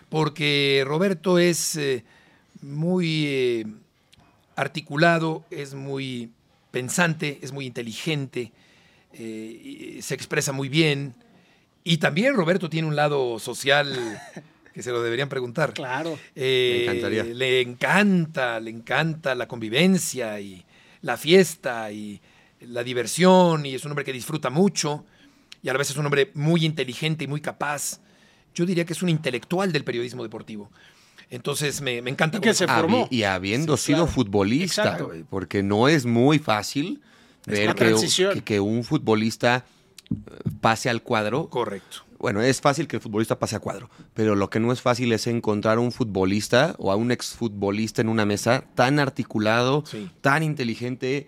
porque 0.08 0.82
Roberto 0.86 1.38
es 1.38 1.76
eh, 1.76 2.04
muy 2.62 3.26
eh, 3.26 3.66
articulado, 4.56 5.44
es 5.50 5.74
muy 5.74 6.30
pensante, 6.70 7.38
es 7.42 7.52
muy 7.52 7.66
inteligente, 7.66 8.52
eh, 9.12 9.98
se 10.02 10.14
expresa 10.14 10.52
muy 10.52 10.68
bien. 10.68 11.14
Y 11.84 11.98
también 11.98 12.34
Roberto 12.34 12.68
tiene 12.68 12.88
un 12.88 12.96
lado 12.96 13.38
social 13.38 14.20
que 14.74 14.82
se 14.82 14.90
lo 14.90 15.02
deberían 15.02 15.30
preguntar. 15.30 15.72
Claro. 15.72 16.18
Eh, 16.34 16.74
Me 16.78 16.82
encantaría. 16.84 17.24
Le 17.24 17.60
encanta, 17.62 18.60
le 18.60 18.70
encanta 18.70 19.34
la 19.34 19.48
convivencia 19.48 20.38
y 20.38 20.66
la 21.00 21.16
fiesta 21.16 21.90
y 21.92 22.20
la 22.68 22.82
diversión 22.84 23.66
y 23.66 23.74
es 23.74 23.84
un 23.84 23.92
hombre 23.92 24.04
que 24.04 24.12
disfruta 24.12 24.50
mucho 24.50 25.04
y 25.62 25.68
a 25.68 25.72
la 25.72 25.78
vez 25.78 25.90
es 25.90 25.96
un 25.96 26.04
hombre 26.06 26.30
muy 26.34 26.64
inteligente 26.64 27.24
y 27.24 27.26
muy 27.26 27.40
capaz. 27.40 28.00
Yo 28.54 28.64
diría 28.66 28.84
que 28.84 28.92
es 28.92 29.02
un 29.02 29.08
intelectual 29.08 29.72
del 29.72 29.84
periodismo 29.84 30.22
deportivo. 30.22 30.70
Entonces 31.30 31.80
me, 31.80 32.00
me 32.02 32.10
encanta. 32.10 32.38
Y 32.38 32.40
que 32.40 32.54
se 32.54 32.66
Habi- 32.66 32.76
formó. 32.80 33.08
Y 33.10 33.24
habiendo 33.24 33.76
Sí, 33.76 33.86
sido 33.86 33.98
claro. 34.04 34.12
futbolista, 34.12 34.82
Exacto. 34.82 35.12
porque 35.28 35.62
no 35.62 35.88
es 35.88 36.06
muy 36.06 36.38
fácil 36.38 37.00
Es 37.46 37.52
ver 37.58 37.74
que, 37.74 37.94
que- 38.34 38.42
que 38.42 38.60
un 38.60 38.84
futbolista 38.84 39.64
eh, 40.08 40.14
pase 40.60 40.88
al 40.88 41.02
cuadro. 41.02 41.48
Correcto. 41.50 41.98
Bueno, 42.18 42.40
es 42.40 42.60
fácil 42.62 42.86
que 42.88 42.96
el 42.96 43.02
futbolista 43.02 43.38
pase 43.38 43.56
a 43.56 43.58
cuadro, 43.60 43.90
pero 44.14 44.36
lo 44.36 44.48
que 44.48 44.58
no 44.58 44.72
es 44.72 44.80
fácil 44.80 45.12
es 45.12 45.26
encontrar 45.26 45.78
un 45.78 45.92
futbolista 45.92 46.74
o 46.78 46.90
a 46.90 46.96
un 46.96 47.10
exfutbolista 47.10 48.00
en 48.00 48.08
una 48.08 48.24
mesa 48.24 48.64
tan 48.74 48.98
articulado, 49.00 49.82
Sí. 49.84 50.08
tan 50.22 50.42
inteligente. 50.42 51.26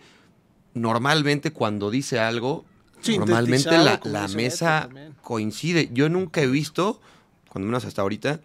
Normalmente 0.81 1.53
cuando 1.53 1.91
dice 1.91 2.19
algo, 2.19 2.65
Sí, 3.01 3.17
normalmente 3.19 3.71
la, 3.79 4.29
mesa 4.35 4.89
coincide. 5.23 5.89
Yo 5.93 6.09
nunca 6.09 6.41
he 6.43 6.47
visto, 6.47 7.01
cuando 7.49 7.67
menos 7.67 7.85
hasta 7.85 8.03
ahorita, 8.03 8.41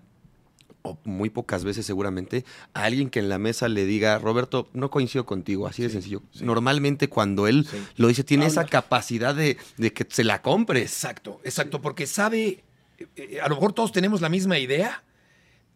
o 0.84 0.98
muy 1.06 1.30
pocas 1.30 1.64
veces 1.64 1.86
seguramente, 1.86 2.46
a 2.74 2.84
alguien 2.84 3.10
que 3.10 3.20
en 3.20 3.30
la 3.30 3.40
mesa 3.40 3.68
le 3.70 3.86
diga, 3.86 4.20
Roberto, 4.20 4.68
no 4.74 4.92
coincido 4.92 5.26
contigo, 5.26 5.66
así 5.66 5.82
de 5.82 5.90
sencillo. 5.90 6.22
Normalmente 6.42 7.08
cuando 7.10 7.48
él 7.48 7.66
Sí. 7.70 7.78
lo 7.96 8.10
dice, 8.10 8.24
tiene 8.24 8.46
esa 8.46 8.66
capacidad 8.66 9.34
de, 9.34 9.58
de 9.78 9.94
que 9.94 10.06
se 10.10 10.24
la 10.24 10.42
compres. 10.42 10.84
Exacto, 10.92 11.40
exacto, 11.44 11.82
porque 11.82 12.06
sabe, 12.06 12.64
eh, 13.00 13.08
eh, 13.16 13.40
a 13.42 13.48
lo 13.48 13.56
mejor 13.56 13.74
todos 13.74 13.92
tenemos 13.92 14.22
la 14.22 14.30
misma 14.30 14.60
idea, 14.60 15.04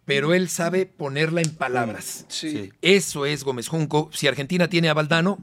pero 0.06 0.34
él 0.34 0.50
sabe 0.50 0.86
ponerla 0.86 1.42
en 1.42 1.50
palabras. 1.56 2.26
Sí. 2.28 2.52
Sí. 2.52 2.74
Eso 2.82 3.26
es 3.26 3.44
Gómez 3.44 3.70
Junco. 3.70 4.10
Si 4.14 4.28
Argentina 4.28 4.68
tiene 4.70 4.90
a 4.90 4.94
Valdano, 4.94 5.40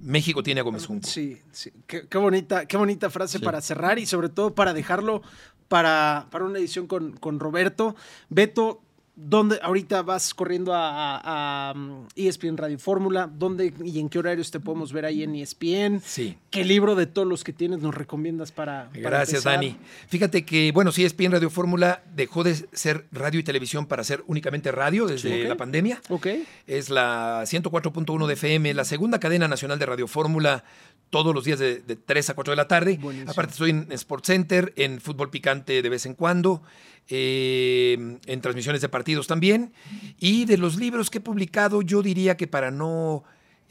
México 0.00 0.42
tiene 0.42 0.60
a 0.60 0.64
Gómez 0.64 0.86
Junco. 0.86 1.06
Sí, 1.06 1.40
sí. 1.52 1.70
Qué, 1.86 2.06
qué 2.08 2.18
bonita, 2.18 2.66
qué 2.66 2.76
bonita 2.76 3.10
frase 3.10 3.38
Sí. 3.38 3.44
para 3.44 3.60
cerrar 3.60 3.98
y 3.98 4.06
sobre 4.06 4.28
todo 4.28 4.54
para 4.54 4.72
dejarlo 4.74 5.22
para, 5.68 6.26
para 6.30 6.44
una 6.44 6.58
edición 6.58 6.86
con, 6.86 7.12
con 7.12 7.40
Roberto. 7.40 7.94
Beto, 8.28 8.80
¿Dónde 9.20 9.58
ahorita 9.60 10.02
vas 10.02 10.32
corriendo 10.32 10.72
a, 10.72 11.16
a- 11.18 11.70
a, 11.70 11.72
um, 11.74 12.06
ESPN 12.14 12.56
Radio 12.56 12.78
Fórmula? 12.78 13.28
¿Dónde 13.32 13.74
y 13.84 13.98
en 13.98 14.08
qué 14.08 14.20
horarios 14.20 14.52
te 14.52 14.60
podemos 14.60 14.92
ver 14.92 15.04
ahí 15.04 15.24
en 15.24 15.34
ESPN? 15.34 16.00
Sí. 16.04 16.38
¿Qué 16.50 16.64
libro 16.64 16.94
de 16.94 17.06
todos 17.06 17.26
los 17.26 17.42
que 17.42 17.52
tienes 17.52 17.80
nos 17.80 17.96
recomiendas 17.96 18.52
para, 18.52 18.88
Gracias? 18.94 19.42
Dani. 19.42 19.76
Fíjate 20.06 20.44
que, 20.44 20.70
bueno, 20.70 20.92
sí, 20.92 21.04
ESPN 21.04 21.32
Radio 21.32 21.50
Fórmula 21.50 22.02
dejó 22.14 22.44
de 22.44 22.54
ser 22.72 23.06
radio 23.10 23.40
y 23.40 23.42
televisión 23.42 23.86
para 23.86 24.04
ser 24.04 24.22
únicamente 24.28 24.70
radio 24.70 25.06
desde 25.06 25.48
la 25.48 25.56
pandemia. 25.56 26.00
Ok. 26.10 26.28
Es 26.68 26.88
la 26.88 27.42
104.1 27.42 28.26
de 28.28 28.34
FM, 28.34 28.72
la 28.74 28.84
segunda 28.84 29.18
cadena 29.18 29.48
nacional 29.48 29.80
de 29.80 29.86
Radio 29.86 30.06
Fórmula, 30.06 30.62
todos 31.10 31.34
los 31.34 31.44
días 31.44 31.58
de, 31.58 31.80
de 31.80 31.96
3 31.96 32.30
a 32.30 32.34
4 32.34 32.52
de 32.52 32.56
la 32.56 32.68
tarde. 32.68 32.98
Buenísimo. 33.00 33.30
Aparte 33.30 33.52
estoy 33.52 33.70
en 33.70 33.92
Sport 33.92 34.24
Center, 34.24 34.72
en 34.76 35.00
Fútbol 35.00 35.30
Picante 35.30 35.82
de 35.82 35.88
vez 35.88 36.06
en 36.06 36.14
cuando, 36.14 36.62
eh, 37.08 38.18
en 38.26 38.40
transmisiones 38.40 38.80
de 38.80 38.88
partidos 38.88 39.26
también. 39.26 39.72
Y 40.18 40.44
de 40.44 40.58
los 40.58 40.76
libros 40.76 41.10
que 41.10 41.18
he 41.18 41.22
publicado, 41.22 41.82
yo 41.82 42.02
diría 42.02 42.36
que 42.36 42.46
para 42.46 42.70
no 42.70 43.24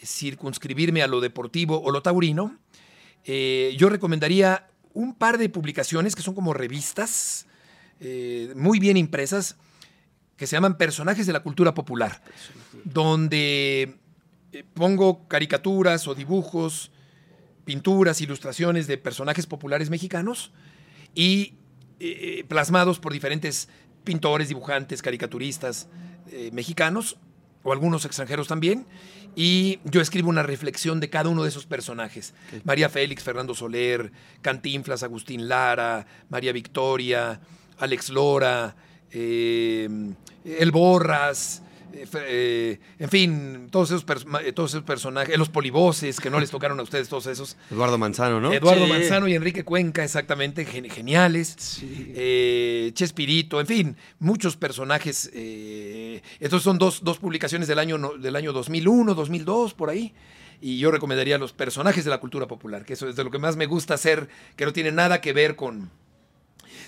circunscribirme 0.03 1.01
a 1.01 1.07
lo 1.07 1.21
deportivo 1.21 1.81
o 1.81 1.91
lo 1.91 2.01
taurino, 2.01 2.57
eh, 3.25 3.75
yo 3.77 3.89
recomendaría 3.89 4.67
un 4.93 5.13
par 5.13 5.37
de 5.37 5.49
publicaciones 5.49 6.15
que 6.15 6.21
son 6.21 6.33
como 6.33 6.53
revistas 6.53 7.45
eh, 7.99 8.53
muy 8.55 8.79
bien 8.79 8.95
impresas 8.97 9.57
que 10.37 10.45
se 10.45 10.55
llaman 10.55 10.77
Personajes 10.77 11.25
de 11.25 11.33
la 11.33 11.41
Cultura 11.41 11.73
Popular, 11.73 12.21
donde 12.83 13.97
eh, 14.51 14.63
pongo 14.73 15.27
caricaturas 15.27 16.07
o 16.07 16.15
dibujos, 16.15 16.91
pinturas, 17.67 18.21
ilustraciones 18.21 18.87
de 18.87 18.97
personajes 18.97 19.45
populares 19.45 19.89
mexicanos 19.89 20.51
y 21.13 21.55
eh, 21.99 22.45
plasmados 22.47 22.97
por 22.97 23.11
diferentes 23.11 23.67
pintores, 24.05 24.47
dibujantes, 24.47 25.01
caricaturistas 25.01 25.89
eh, 26.31 26.49
mexicanos 26.53 27.17
o 27.63 27.73
algunos 27.73 28.05
extranjeros 28.05 28.47
también. 28.47 28.87
Y 29.35 29.79
yo 29.83 29.99
escribo 29.99 30.29
una 30.29 30.43
reflexión 30.43 31.01
de 31.01 31.09
cada 31.09 31.29
uno 31.29 31.43
de 31.43 31.49
esos 31.49 31.65
personajes. 31.65 32.33
María 32.63 32.87
Félix, 32.87 33.21
Fernando 33.21 33.53
Soler, 33.53 34.13
Cantinflas, 34.41 35.03
Agustín 35.03 35.49
Lara, 35.49 36.07
María 36.29 36.53
Victoria, 36.53 37.41
Alex 37.79 38.09
Lora, 38.09 38.77
eh, 39.11 39.89
El 40.45 40.71
Borras, 40.71 41.63
eh, 41.93 42.05
eh, 42.13 42.79
en 42.99 43.09
fin, 43.09 43.67
todos 43.71 43.91
esos, 43.91 44.05
eh, 44.43 44.51
todos 44.53 44.71
esos 44.71 44.83
personajes, 44.83 45.33
eh, 45.33 45.37
los 45.37 45.49
polivoces 45.49 46.19
que 46.19 46.29
no 46.29 46.39
les 46.39 46.49
tocaron 46.51 46.79
a 46.79 46.83
ustedes, 46.83 47.09
todos 47.09 47.27
esos. 47.27 47.57
Eduardo 47.71 47.97
Manzano, 47.97 48.39
¿no? 48.39 48.53
Eduardo 48.53 48.85
Sí. 48.85 48.91
Manzano 48.91 49.27
y 49.27 49.33
Enrique 49.35 49.63
Cuenca, 49.63 50.03
exactamente, 50.03 50.65
gen- 50.65 50.89
geniales. 50.89 51.55
Sí. 51.57 52.11
Eh, 52.15 52.91
Chespirito, 52.93 53.59
en 53.59 53.67
fin, 53.67 53.97
muchos 54.19 54.55
personajes. 54.57 55.29
eh, 55.33 56.21
estos 56.39 56.63
son 56.63 56.77
dos, 56.77 57.03
dos 57.03 57.17
publicaciones 57.19 57.67
del 57.67 57.79
año, 57.79 57.97
no- 57.97 58.17
del 58.17 58.35
año 58.35 58.53
2001, 58.53 59.13
2002, 59.13 59.73
por 59.73 59.89
ahí. 59.89 60.13
Y 60.59 60.79
yo 60.79 60.89
recomendaría 60.89 61.37
los 61.37 61.53
personajes 61.53 62.03
de 62.03 62.09
la 62.09 62.19
cultura 62.19 62.47
popular, 62.47 62.83
que 62.83 62.93
eso 62.93 63.07
es 63.07 63.15
de 63.15 63.23
lo 63.23 63.29
que 63.29 63.37
más 63.37 63.55
me 63.57 63.67
gusta 63.67 63.93
hacer, 63.93 64.27
que 64.55 64.65
no 64.65 64.73
tiene 64.73 64.91
nada 64.91 65.21
que 65.21 65.31
ver 65.33 65.55
con... 65.55 65.91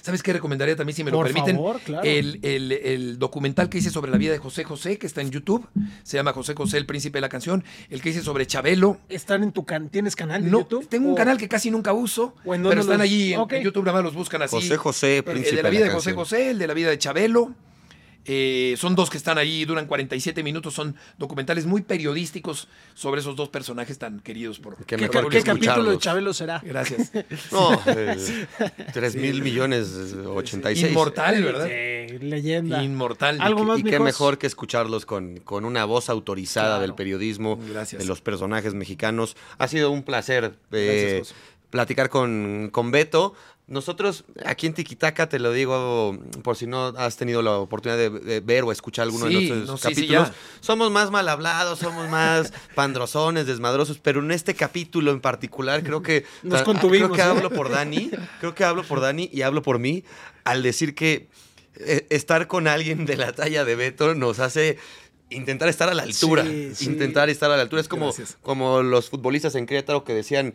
¿Sabes 0.02 0.24
qué 0.24 0.34
recomendaría 0.34 0.76
también, 0.76 0.96
si 0.96 1.04
me 1.04 1.12
lo 1.12 1.18
Por 1.18 1.28
permiten? 1.28 1.56
favor, 1.56 1.80
claro. 1.82 2.04
el, 2.08 2.40
el- 2.44 2.72
el 2.72 3.20
documental 3.20 3.70
que 3.70 3.80
hice 3.80 3.90
sobre 3.90 4.12
la 4.12 4.18
vida 4.18 4.32
de 4.32 4.38
José 4.40 4.64
José, 4.64 4.98
que 4.98 5.08
está 5.08 5.22
en 5.22 5.32
YouTube, 5.32 5.68
se 6.04 6.18
llama 6.18 6.34
José 6.34 6.54
José, 6.56 6.78
el 6.78 6.86
príncipe 6.86 7.18
de 7.18 7.22
la 7.22 7.30
canción. 7.30 7.64
El 7.90 8.02
que 8.02 8.10
hice 8.10 8.22
sobre 8.22 8.48
Chabelo, 8.48 8.98
¿Están 9.10 9.44
en 9.44 9.52
tu 9.52 9.66
can 9.66 9.90
¿Tienes 9.90 10.16
canal 10.16 10.44
de 10.44 10.50
no, 10.52 10.60
YouTube? 10.60 10.88
tengo 10.88 11.08
un 11.08 11.14
¿O- 11.14 11.16
canal 11.18 11.38
que 11.38 11.48
casi 11.48 11.70
nunca 11.72 11.94
uso, 11.94 12.36
¿O 12.46 12.56
en 12.56 12.64
pero 12.64 12.82
están 12.82 12.98
los- 12.98 13.04
allí 13.06 13.34
en, 13.34 13.62
YouTube, 13.64 13.84
nada 13.86 13.98
más 13.98 14.04
los 14.06 14.14
buscan 14.16 14.42
así. 14.42 14.56
José 14.56 14.78
José, 14.78 15.18
El- 15.18 15.24
príncipe 15.24 15.50
el 15.52 15.56
de 15.58 15.64
la 15.64 15.70
vida 15.70 15.84
de 15.86 15.90
José 15.92 16.12
canción. 16.12 16.16
José, 16.16 16.50
el 16.52 16.60
de 16.60 16.68
la 16.68 16.74
vida 16.74 16.90
de 16.90 16.98
Chabelo. 16.98 17.54
Eh, 18.26 18.76
son 18.78 18.96
dos 18.96 19.10
que 19.10 19.18
están 19.18 19.38
ahí, 19.38 19.66
duran 19.66 19.88
47 19.88 20.44
minutos, 20.44 20.74
son 20.74 20.96
documentales 21.18 21.66
muy 21.66 21.82
periodísticos 21.82 22.68
sobre 22.94 23.22
esos 23.22 23.36
dos 23.36 23.50
personajes 23.50 23.98
tan 23.98 24.20
queridos 24.20 24.60
por... 24.60 24.76
Qué 24.86 24.98
¿Qué, 24.98 25.10
qué 25.30 25.42
capítulo 25.42 25.92
de. 25.92 25.98
Chabelo 25.98 26.34
será? 26.34 26.62
Gracias. 26.64 27.12
No, 27.52 27.82
eh, 27.88 28.18
3 28.94 29.16
mil 29.16 29.42
millones, 29.42 29.88
eh, 30.14 30.26
86. 30.28 30.92
Inmortal, 30.92 31.44
¿verdad? 31.44 31.68
Sí, 31.68 32.20
leyenda. 32.20 32.84
Inmortal. 32.84 33.40
Algo 33.42 33.64
más, 33.64 33.80
Y 33.80 33.84
qué 33.84 33.92
mijos? 33.92 34.06
mejor 34.06 34.38
que 34.38 34.48
escucharlos 34.48 35.06
con, 35.06 35.38
con 35.40 35.66
una 35.66 35.86
voz 35.86 36.10
autorizada 36.10 36.60
Claro. 36.70 36.82
del 36.82 36.94
periodismo, 36.96 37.58
Gracias. 37.72 38.02
de 38.02 38.08
los 38.08 38.22
personajes 38.22 38.74
mexicanos. 38.74 39.36
Ha 39.58 39.68
sido 39.68 39.92
un 39.92 40.04
placer 40.04 40.54
eh, 40.72 41.20
Gracias, 41.20 41.36
platicar 41.70 42.10
con, 42.10 42.70
con 42.72 42.92
Beto. 42.92 43.34
Nosotros 43.70 44.26
aquí 44.46 44.66
en 44.68 44.74
Tiquitaca, 44.74 45.30
te 45.30 45.38
lo 45.38 45.52
digo 45.52 46.18
por 46.44 46.58
si 46.58 46.66
no 46.66 46.88
has 46.88 47.18
tenido 47.18 47.42
la 47.42 47.58
oportunidad 47.58 47.98
de, 47.98 48.10
de 48.10 48.40
ver 48.40 48.64
o 48.64 48.72
escuchar 48.72 49.04
alguno 49.04 49.28
Sí, 49.28 49.34
de 49.34 49.56
nuestros 49.56 49.68
no, 49.70 49.78
sí, 49.78 49.96
sí, 49.96 50.08
capítulos, 50.08 50.32
somos 50.60 50.92
más 50.92 51.12
mal 51.12 51.30
hablados, 51.30 51.80
somos 51.80 52.10
más 52.10 52.52
pandrosones, 52.76 53.46
desmadrosos, 53.46 54.00
pero 54.00 54.22
en 54.22 54.32
este 54.32 54.56
capítulo 54.56 55.12
en 55.12 55.22
particular 55.22 55.84
creo 55.84 56.02
que 56.02 56.26
Nos 56.44 56.64
contuvimos, 56.64 57.10
creo 57.10 57.16
que 57.16 57.22
¿eh? 57.22 57.38
hablo 57.38 57.50
por 57.52 57.70
Dani, 57.70 58.12
creo 58.40 58.56
que 58.56 58.64
hablo 58.64 58.84
por 58.84 59.02
Dani 59.02 59.30
y 59.32 59.44
hablo 59.44 59.62
por 59.62 59.78
mí 59.78 60.04
al 60.44 60.64
decir 60.64 60.96
que 60.96 61.28
eh, 61.76 62.08
estar 62.10 62.48
con 62.48 62.68
alguien 62.68 63.06
de 63.06 63.18
la 63.18 63.34
talla 63.34 63.66
de 63.66 63.76
Beto 63.76 64.16
nos 64.16 64.40
hace 64.40 64.78
intentar 65.30 65.70
estar 65.70 65.90
a 65.90 65.94
la 65.94 66.04
altura. 66.04 66.44
Sí, 66.44 66.72
sí. 66.74 66.86
Intentar 66.86 67.30
estar 67.30 67.52
a 67.52 67.56
la 67.56 67.62
altura. 67.62 67.82
Es 67.82 67.88
como, 67.88 68.08
Gracias. 68.08 68.38
como 68.42 68.82
los 68.82 69.10
futbolistas 69.10 69.56
en 69.56 69.66
Querétaro 69.66 70.04
que 70.04 70.14
decían, 70.14 70.54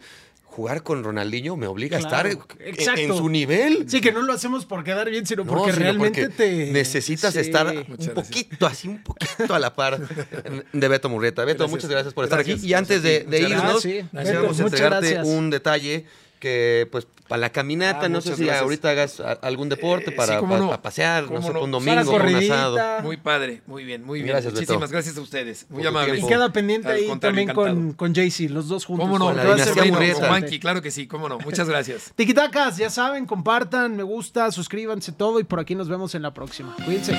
jugar 0.54 0.82
con 0.84 1.02
Ronaldinho 1.02 1.56
me 1.56 1.66
obliga 1.66 1.98
Claro, 1.98 2.28
a 2.28 2.32
estar 2.32 2.56
en- 2.60 2.68
exacto. 2.74 3.00
en 3.00 3.16
su 3.16 3.28
nivel. 3.28 3.84
Sí, 3.88 4.00
que 4.00 4.12
no 4.12 4.22
lo 4.22 4.32
hacemos 4.32 4.66
por 4.66 4.84
quedar 4.84 5.10
bien, 5.10 5.26
sino 5.26 5.44
No, 5.44 5.50
porque 5.52 5.72
sino 5.72 5.82
realmente 5.82 6.28
porque 6.28 6.34
te. 6.36 6.72
necesitas 6.72 7.34
Sí. 7.34 7.40
estar 7.40 7.66
un 7.66 7.84
poquito, 8.14 8.66
así 8.66 8.86
un 8.88 9.02
poquito 9.02 9.52
a 9.54 9.58
la 9.58 9.74
par 9.74 9.98
de 10.72 10.88
Beto 10.88 11.08
Murrieta. 11.08 11.44
Beto, 11.44 11.58
Gracias. 11.64 11.70
muchas 11.70 11.90
gracias 11.90 12.14
por 12.14 12.24
estar 12.24 12.38
Gracias, 12.38 12.58
aquí. 12.60 12.68
Y 12.68 12.74
antes 12.74 13.02
de, 13.02 13.26
irnos, 13.40 13.50
gracias. 13.62 13.82
Sí, 13.82 14.04
quisiéramos 14.16 14.60
entregarte 14.60 15.10
gracias. 15.10 15.26
un 15.26 15.50
detalle 15.50 16.06
que, 16.38 16.86
pues, 16.92 17.06
para 17.28 17.40
la 17.40 17.50
caminata, 17.50 18.06
Ah, 18.06 18.08
no 18.08 18.20
sé 18.20 18.36
si 18.36 18.44
gracias. 18.44 18.62
ahorita 18.62 18.90
hagas 18.90 19.20
algún 19.42 19.68
deporte 19.68 20.10
Eh, 20.10 20.12
para, 20.12 20.38
sí, 20.40 20.46
no. 20.46 20.82
pasear, 20.82 21.30
no 21.30 21.40
sé, 21.40 21.52
no. 21.52 21.62
un 21.62 21.70
domingo, 21.70 22.10
un 22.14 22.34
asado. 22.34 22.78
Muy 23.02 23.16
padre, 23.16 23.62
muy 23.66 23.84
bien, 23.84 24.04
muy 24.04 24.20
bien. 24.20 24.28
Gracias, 24.32 24.52
Beto. 24.52 24.62
Muchísimas 24.64 24.90
gracias 24.92 25.16
a 25.16 25.20
ustedes. 25.22 25.66
Muy 25.70 25.86
amables. 25.86 26.22
Y 26.22 26.26
queda 26.26 26.52
pendiente 26.52 26.88
Al 26.88 26.96
ahí 26.96 27.18
también 27.18 27.48
con, 27.54 27.68
encantado. 27.68 27.96
con 27.96 28.14
Jaycee, 28.14 28.48
los 28.48 28.68
dos 28.68 28.84
juntos. 28.84 29.06
¿Cómo 29.06 29.18
no? 29.18 29.26
Con 29.26 29.36
la 29.36 29.44
bueno, 29.44 29.64
Murrieta. 29.92 30.58
Claro 30.60 30.82
que 30.82 30.90
sí, 30.90 31.06
cómo 31.06 31.28
no. 31.28 31.38
Muchas 31.38 31.68
gracias. 31.68 32.12
Tiquitacas, 32.16 32.76
ya 32.76 32.90
saben, 32.90 33.26
compartan, 33.26 33.96
me 33.96 34.02
gusta, 34.02 34.50
suscríbanse 34.52 35.12
todo 35.12 35.40
y 35.40 35.44
por 35.44 35.60
aquí 35.60 35.74
nos 35.74 35.88
vemos 35.88 36.14
en 36.14 36.22
la 36.22 36.32
próxima. 36.34 36.74
Cuídense. 36.84 37.12